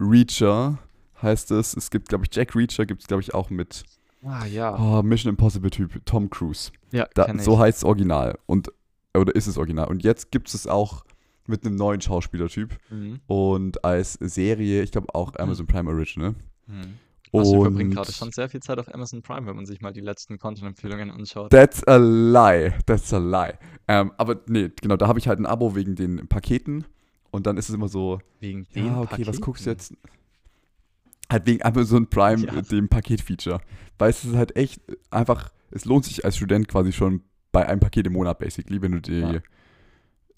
Reacher, 0.00 0.78
heißt 1.22 1.50
es. 1.52 1.76
Es 1.76 1.90
gibt, 1.90 2.08
glaube 2.08 2.24
ich, 2.24 2.34
Jack 2.34 2.56
Reacher, 2.56 2.84
gibt 2.86 3.02
es, 3.02 3.06
glaube 3.06 3.22
ich, 3.22 3.32
auch 3.34 3.50
mit 3.50 3.84
Ah, 4.24 4.44
ja. 4.46 4.76
oh, 4.78 5.02
Mission 5.02 5.30
Impossible-Typ, 5.30 6.04
Tom 6.04 6.28
Cruise. 6.30 6.72
Ja, 6.92 7.06
Da, 7.14 7.32
so 7.38 7.58
heißt 7.58 7.78
es 7.78 7.84
original. 7.84 8.38
Und, 8.46 8.70
oder 9.16 9.34
ist 9.34 9.46
es 9.46 9.56
original. 9.56 9.88
Und 9.88 10.02
jetzt 10.04 10.30
gibt 10.32 10.48
es 10.48 10.54
es 10.54 10.66
auch 10.66 11.04
mit 11.46 11.64
einem 11.64 11.76
neuen 11.76 12.00
Schauspielertyp 12.00 12.76
Mhm. 12.90 13.20
und 13.26 13.84
als 13.84 14.14
Serie, 14.14 14.82
ich 14.82 14.92
glaube 14.92 15.14
auch 15.14 15.34
Amazon 15.36 15.66
Prime 15.66 15.90
Original. 15.90 16.34
Mhm. 16.66 16.94
Also 17.32 17.54
wir 17.54 17.62
verbringen 17.62 17.90
gerade 17.92 18.12
schon 18.12 18.32
sehr 18.32 18.48
viel 18.48 18.60
Zeit 18.60 18.78
auf 18.78 18.92
Amazon 18.92 19.22
Prime, 19.22 19.46
wenn 19.46 19.56
man 19.56 19.66
sich 19.66 19.80
mal 19.80 19.92
die 19.92 20.00
letzten 20.00 20.38
Content-Empfehlungen 20.38 21.10
anschaut. 21.10 21.50
That's 21.50 21.86
a 21.86 21.96
lie. 21.96 22.72
That's 22.86 23.12
a 23.14 23.18
lie. 23.18 23.56
Ähm, 23.86 24.12
aber 24.16 24.40
nee, 24.48 24.70
genau, 24.80 24.96
da 24.96 25.06
habe 25.06 25.18
ich 25.18 25.28
halt 25.28 25.38
ein 25.38 25.46
Abo 25.46 25.74
wegen 25.76 25.94
den 25.94 26.26
Paketen. 26.28 26.84
Und 27.30 27.46
dann 27.46 27.56
ist 27.56 27.68
es 27.68 27.74
immer 27.76 27.86
so, 27.88 28.18
Wegen 28.40 28.66
den 28.74 28.86
ja, 28.86 29.00
okay, 29.00 29.24
was 29.26 29.40
guckst 29.40 29.64
du 29.66 29.70
Paketen. 29.70 29.96
jetzt? 30.00 31.30
Halt 31.30 31.46
wegen 31.46 31.62
Amazon 31.62 32.08
Prime, 32.08 32.44
Ja. 32.44 32.60
dem 32.60 32.88
Paketfeature. 32.88 33.60
Weil 33.98 34.10
es 34.10 34.24
ist 34.24 34.34
halt 34.34 34.56
echt 34.56 34.80
einfach, 35.10 35.52
es 35.70 35.84
lohnt 35.84 36.04
sich 36.04 36.24
als 36.24 36.36
Student 36.36 36.66
quasi 36.66 36.90
schon 36.92 37.22
bei 37.52 37.64
einem 37.68 37.78
Paket 37.78 38.08
im 38.08 38.14
Monat, 38.14 38.40
basically, 38.40 38.82
wenn 38.82 38.90
du 38.92 39.00
die, 39.00 39.20
Ja. 39.20 39.40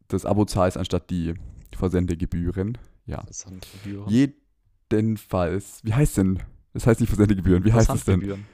das 0.09 0.27
Abo 0.27 0.45
zahlst, 0.45 0.77
anstatt 0.77 1.09
die 1.09 1.33
Versendegebühren. 1.75 2.77
Ja. 3.07 3.21
Interessant. 3.21 3.67
Gebühren. 3.83 4.11
Jedenfalls, 4.91 5.81
wie 5.85 5.95
heißt 5.95 6.19
denn? 6.19 6.43
Das 6.73 6.87
heißt 6.87 7.01
nicht 7.01 7.11
Versendegebühren, 7.11 7.65
wie 7.65 7.73
heißt 7.73 7.91
es 7.91 8.05
denn? 8.05 8.21
Versandgebühren. 8.21 8.47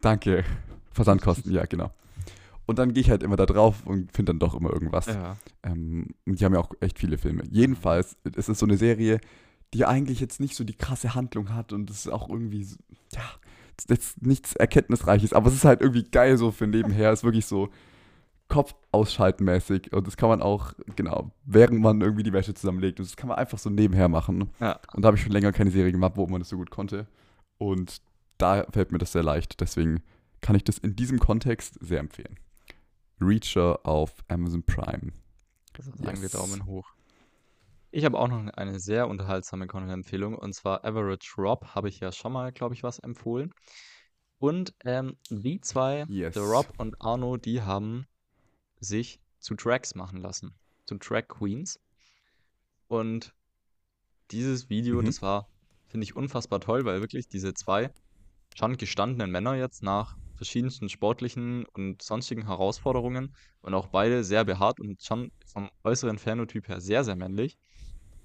Danke. 0.00 0.44
Versandkosten, 0.92 1.52
ja, 1.52 1.64
genau. 1.66 1.92
Und 2.66 2.78
dann 2.78 2.94
gehe 2.94 3.02
ich 3.02 3.10
halt 3.10 3.22
immer 3.22 3.36
da 3.36 3.46
drauf 3.46 3.84
und 3.84 4.12
finde 4.12 4.30
dann 4.30 4.38
doch 4.38 4.54
immer 4.54 4.72
irgendwas. 4.72 5.06
Ja. 5.06 5.36
Ähm, 5.62 6.14
und 6.26 6.40
die 6.40 6.44
haben 6.44 6.54
ja 6.54 6.60
auch 6.60 6.72
echt 6.80 6.98
viele 6.98 7.18
Filme. 7.18 7.44
Jedenfalls, 7.50 8.16
es 8.36 8.48
ist 8.48 8.58
so 8.58 8.66
eine 8.66 8.76
Serie, 8.76 9.20
die 9.74 9.84
eigentlich 9.84 10.20
jetzt 10.20 10.40
nicht 10.40 10.54
so 10.54 10.64
die 10.64 10.74
krasse 10.74 11.14
Handlung 11.14 11.52
hat 11.52 11.72
und 11.72 11.90
es 11.90 12.06
ist 12.06 12.12
auch 12.12 12.28
irgendwie, 12.28 12.64
so, 12.64 12.76
ja, 13.12 13.22
es 13.76 13.86
jetzt 13.88 14.22
nichts 14.22 14.54
Erkenntnisreiches, 14.54 15.32
aber 15.32 15.48
es 15.48 15.54
ist 15.54 15.64
halt 15.64 15.80
irgendwie 15.80 16.04
geil 16.04 16.38
so 16.38 16.52
für 16.52 16.66
nebenher. 16.66 17.10
Es 17.10 17.20
ist 17.20 17.24
wirklich 17.24 17.46
so 17.46 17.70
Kopf 18.48 18.74
ausschalten 18.92 19.44
mäßig 19.44 19.92
und 19.92 20.06
das 20.06 20.16
kann 20.16 20.28
man 20.28 20.42
auch, 20.42 20.74
genau, 20.96 21.32
während 21.44 21.80
man 21.80 22.00
irgendwie 22.00 22.22
die 22.22 22.32
Wäsche 22.32 22.54
zusammenlegt 22.54 23.00
und 23.00 23.08
das 23.08 23.16
kann 23.16 23.28
man 23.28 23.38
einfach 23.38 23.58
so 23.58 23.70
nebenher 23.70 24.08
machen. 24.08 24.50
Ja. 24.60 24.78
Und 24.94 25.02
da 25.02 25.08
habe 25.08 25.16
ich 25.16 25.22
schon 25.22 25.32
länger 25.32 25.50
keine 25.52 25.70
Serie 25.70 25.92
gemacht, 25.92 26.12
wo 26.16 26.26
man 26.26 26.40
das 26.40 26.50
so 26.50 26.56
gut 26.56 26.70
konnte. 26.70 27.06
Und 27.58 28.00
da 28.38 28.64
fällt 28.72 28.92
mir 28.92 28.98
das 28.98 29.12
sehr 29.12 29.22
leicht. 29.22 29.60
Deswegen 29.60 30.02
kann 30.40 30.56
ich 30.56 30.64
das 30.64 30.78
in 30.78 30.96
diesem 30.96 31.18
Kontext 31.18 31.78
sehr 31.80 32.00
empfehlen. 32.00 32.38
Reacher 33.20 33.80
auf 33.86 34.24
Amazon 34.28 34.62
Prime. 34.64 35.12
Also 35.76 35.90
sagen 35.92 36.16
wir 36.16 36.22
Yes. 36.22 36.32
Daumen 36.32 36.66
hoch. 36.66 36.92
Ich 37.90 38.04
habe 38.04 38.18
auch 38.18 38.28
noch 38.28 38.52
eine 38.54 38.80
sehr 38.80 39.06
unterhaltsame 39.08 39.66
Content-Empfehlung 39.68 40.34
und 40.36 40.52
zwar 40.52 40.84
Average 40.84 41.34
Rob 41.38 41.64
habe 41.74 41.88
ich 41.88 42.00
ja 42.00 42.10
schon 42.10 42.32
mal, 42.32 42.52
glaube 42.52 42.74
ich, 42.74 42.82
was 42.82 42.98
empfohlen. 42.98 43.54
Und 44.38 44.74
ähm, 44.84 45.16
die 45.30 45.60
zwei, 45.60 46.04
Yes. 46.08 46.34
The 46.34 46.40
Rob 46.40 46.72
und 46.78 47.00
Arno, 47.00 47.36
die 47.36 47.62
haben 47.62 48.06
sich 48.80 49.20
zu 49.38 49.54
Tracks 49.54 49.94
machen 49.94 50.18
lassen, 50.20 50.54
zu 50.86 50.96
Track 50.98 51.28
Queens. 51.28 51.78
Und 52.88 53.32
dieses 54.32 54.68
Video, 54.68 55.00
Mhm. 55.00 55.06
das 55.06 55.22
war, 55.22 55.48
finde 55.94 56.06
ich, 56.06 56.16
unfassbar 56.16 56.58
toll, 56.58 56.84
weil 56.84 57.00
wirklich 57.00 57.28
diese 57.28 57.54
zwei 57.54 57.88
schon 58.56 58.76
gestandenen 58.76 59.30
Männer 59.30 59.54
jetzt 59.54 59.80
nach 59.84 60.16
verschiedensten 60.34 60.88
sportlichen 60.88 61.66
und 61.66 62.02
sonstigen 62.02 62.48
Herausforderungen 62.48 63.32
und 63.60 63.74
auch 63.74 63.86
beide 63.86 64.24
sehr 64.24 64.44
behaart 64.44 64.80
und 64.80 65.00
schon 65.00 65.30
vom 65.46 65.70
äußeren 65.84 66.18
Phänotyp 66.18 66.66
her 66.66 66.80
sehr, 66.80 67.04
sehr 67.04 67.14
männlich, 67.14 67.56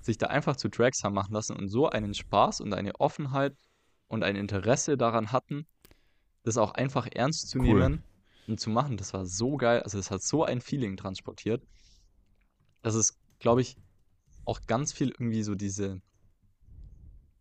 sich 0.01 0.17
da 0.17 0.25
einfach 0.25 0.55
zu 0.55 0.69
Tracks 0.69 1.03
haben 1.03 1.13
machen 1.13 1.31
lassen 1.31 1.55
und 1.55 1.69
so 1.69 1.87
einen 1.87 2.15
Spaß 2.15 2.61
und 2.61 2.73
eine 2.73 2.99
Offenheit 2.99 3.53
und 4.07 4.23
ein 4.23 4.35
Interesse 4.35 4.97
daran 4.97 5.31
hatten, 5.31 5.67
das 6.41 6.57
auch 6.57 6.71
einfach 6.71 7.07
ernst 7.13 7.49
zu 7.49 7.59
Cool. 7.59 7.67
nehmen 7.67 8.03
und 8.47 8.59
zu 8.59 8.71
machen. 8.71 8.97
Das 8.97 9.13
war 9.13 9.27
so 9.27 9.57
geil. 9.57 9.83
Also 9.83 9.99
es 9.99 10.09
hat 10.09 10.23
so 10.23 10.43
ein 10.43 10.59
Feeling 10.59 10.97
transportiert. 10.97 11.61
Das 12.81 12.95
ist, 12.95 13.15
glaube 13.37 13.61
ich, 13.61 13.75
auch 14.45 14.59
ganz 14.65 14.91
viel 14.91 15.09
irgendwie 15.09 15.43
so 15.43 15.53
diese, 15.53 16.01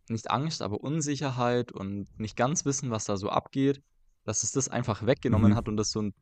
nicht 0.09 0.29
Angst, 0.31 0.61
aber 0.61 0.81
Unsicherheit 0.81 1.71
und 1.71 2.07
nicht 2.19 2.35
ganz 2.35 2.65
wissen, 2.65 2.91
was 2.91 3.05
da 3.05 3.17
so 3.17 3.29
abgeht, 3.29 3.81
dass 4.25 4.43
es 4.43 4.51
das 4.51 4.69
einfach 4.69 5.05
weggenommen 5.05 5.51
Mhm. 5.51 5.55
hat 5.55 5.67
und 5.67 5.77
das 5.77 5.91
so 5.91 6.01
ein 6.01 6.13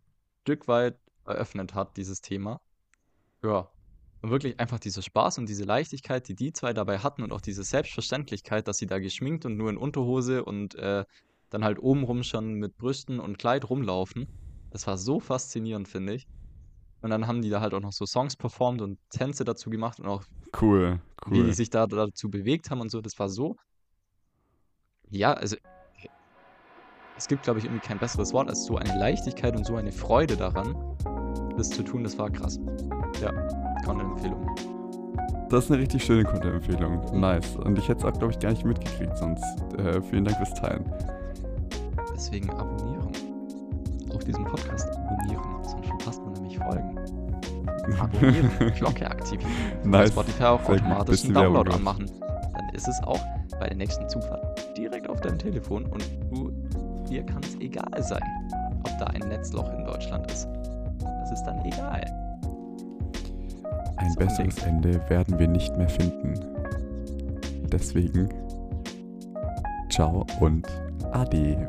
Stück 0.42 0.68
weit 0.68 0.98
eröffnet 1.26 1.74
hat, 1.74 1.98
dieses 1.98 2.22
Thema. 2.22 2.60
Ja. 3.44 3.70
Und 4.22 4.32
wirklich 4.32 4.60
einfach 4.60 4.80
dieser 4.80 5.02
Spaß 5.04 5.38
und 5.38 5.48
diese 5.48 5.64
Leichtigkeit, 5.64 6.28
die 6.28 6.36
die 6.36 6.52
zwei 6.52 6.74
dabei 6.74 7.00
hatten 7.00 7.22
und 7.24 7.32
auch 7.32 7.42
diese 7.42 7.64
Selbstverständlichkeit, 7.64 8.68
dass 8.68 8.78
sie 8.78 8.88
da 8.88 9.00
geschminkt 9.00 9.46
und 9.46 9.58
nur 9.58 9.70
in 9.70 9.78
Unterhose 9.78 10.44
und 10.44 10.74
äh, 10.76 11.04
dann 11.50 11.64
halt 11.64 11.80
obenrum 11.80 12.24
schon 12.24 12.54
mit 12.56 12.76
Brüsten 12.78 13.20
und 13.20 13.38
Kleid 13.38 13.70
rumlaufen. 13.70 14.26
Das 14.72 14.88
war 14.88 14.98
so 14.98 15.20
faszinierend, 15.20 15.88
finde 15.88 16.16
ich. 16.16 16.26
Und 17.02 17.12
dann 17.12 17.28
haben 17.28 17.42
die 17.44 17.50
da 17.50 17.62
halt 17.62 17.74
auch 17.76 17.80
noch 17.80 17.94
so 17.94 18.06
Songs 18.06 18.36
performt 18.36 18.82
und 18.82 19.00
Tänze 19.12 19.46
dazu 19.46 19.70
gemacht 19.70 20.00
und 20.00 20.08
auch 20.08 20.24
Cool, 20.60 21.00
wie 21.28 21.36
die 21.36 21.42
cool. 21.44 21.54
sich 21.54 21.70
da 21.70 21.86
dazu 21.86 22.30
bewegt 22.30 22.72
haben 22.72 22.82
und 22.82 22.90
so. 22.90 23.02
Das 23.02 23.20
war 23.20 23.30
so. 23.30 23.56
Ja, 25.10 25.34
also. 25.34 25.56
Es 27.18 27.28
gibt, 27.28 27.44
glaube 27.44 27.58
ich, 27.58 27.66
irgendwie 27.66 27.86
kein 27.86 27.98
besseres 27.98 28.32
Wort 28.32 28.48
als 28.48 28.66
so 28.66 28.78
eine 28.78 28.96
Leichtigkeit 29.00 29.56
und 29.56 29.66
so 29.66 29.76
eine 29.76 29.92
Freude 29.92 30.38
daran, 30.38 30.76
das 31.58 31.70
zu 31.72 31.82
tun. 31.82 32.04
Das 32.04 32.18
war 32.20 32.30
krass. 32.30 32.60
Ja, 33.20 33.32
Content-Empfehlung. 33.84 34.56
Das 35.50 35.64
ist 35.64 35.72
eine 35.72 35.82
richtig 35.82 36.04
schöne 36.04 36.26
Content-Empfehlung. 36.26 37.20
Nice. 37.20 37.56
Und 37.56 37.80
ich 37.80 37.90
hätte 37.90 38.02
es 38.02 38.06
auch, 38.06 38.20
glaube 38.20 38.34
ich, 38.34 38.40
gar 38.40 38.52
nicht 38.52 38.64
mitgekriegt, 38.64 39.18
sonst 39.18 39.44
äh, 39.80 40.00
vielen 40.04 40.26
Dank 40.26 40.38
fürs 40.38 40.54
Teilen. 40.54 40.86
Deswegen 42.14 42.52
abonnieren. 42.52 43.12
Auch 44.14 44.22
diesen 44.22 44.46
Podcast 44.46 44.88
abonnieren, 44.90 45.64
sonst 45.64 45.88
verpasst 45.88 46.22
man 46.24 46.34
nämlich 46.34 46.60
Folgen. 46.60 47.00
Abonnieren, 48.00 48.74
Glocke 48.76 49.10
aktivieren. 49.10 49.52
Nice. 49.84 50.10
Spotify 50.10 50.44
auch 50.44 50.64
Sehr 50.66 50.76
automatisch 50.76 51.26
einen 51.26 51.34
Download 51.34 51.72
anmachen. 51.72 52.12
Dann 52.20 52.70
ist 52.76 52.88
es 52.88 53.02
auch 53.04 53.20
bei 53.60 53.70
der 53.70 53.78
nächsten 53.78 54.08
Zugfahrt 54.08 54.47
direkt 54.78 55.10
auf 55.10 55.20
deinem 55.22 55.40
Telefon 55.40 55.86
und 55.86 56.04
du, 56.32 56.52
dir 57.10 57.24
kann 57.24 57.42
es 57.44 57.56
egal 57.60 58.04
sein, 58.04 58.24
ob 58.84 58.98
da 59.00 59.06
ein 59.08 59.28
Netzloch 59.28 59.72
in 59.74 59.86
Deutschland 59.86 60.30
ist. 60.32 60.48
Das 61.00 61.32
ist 61.32 61.44
dann 61.44 61.64
egal. 61.66 62.06
Ein 63.98 64.12
So 64.12 64.20
ein 64.20 64.28
besseres 64.28 64.58
Ende 64.64 65.02
werden 65.10 65.40
wir 65.40 65.48
nicht 65.48 65.76
mehr 65.78 65.90
finden. 65.90 66.34
Deswegen, 67.72 68.30
ciao 69.90 70.26
und 70.40 70.68
ade. 71.12 71.68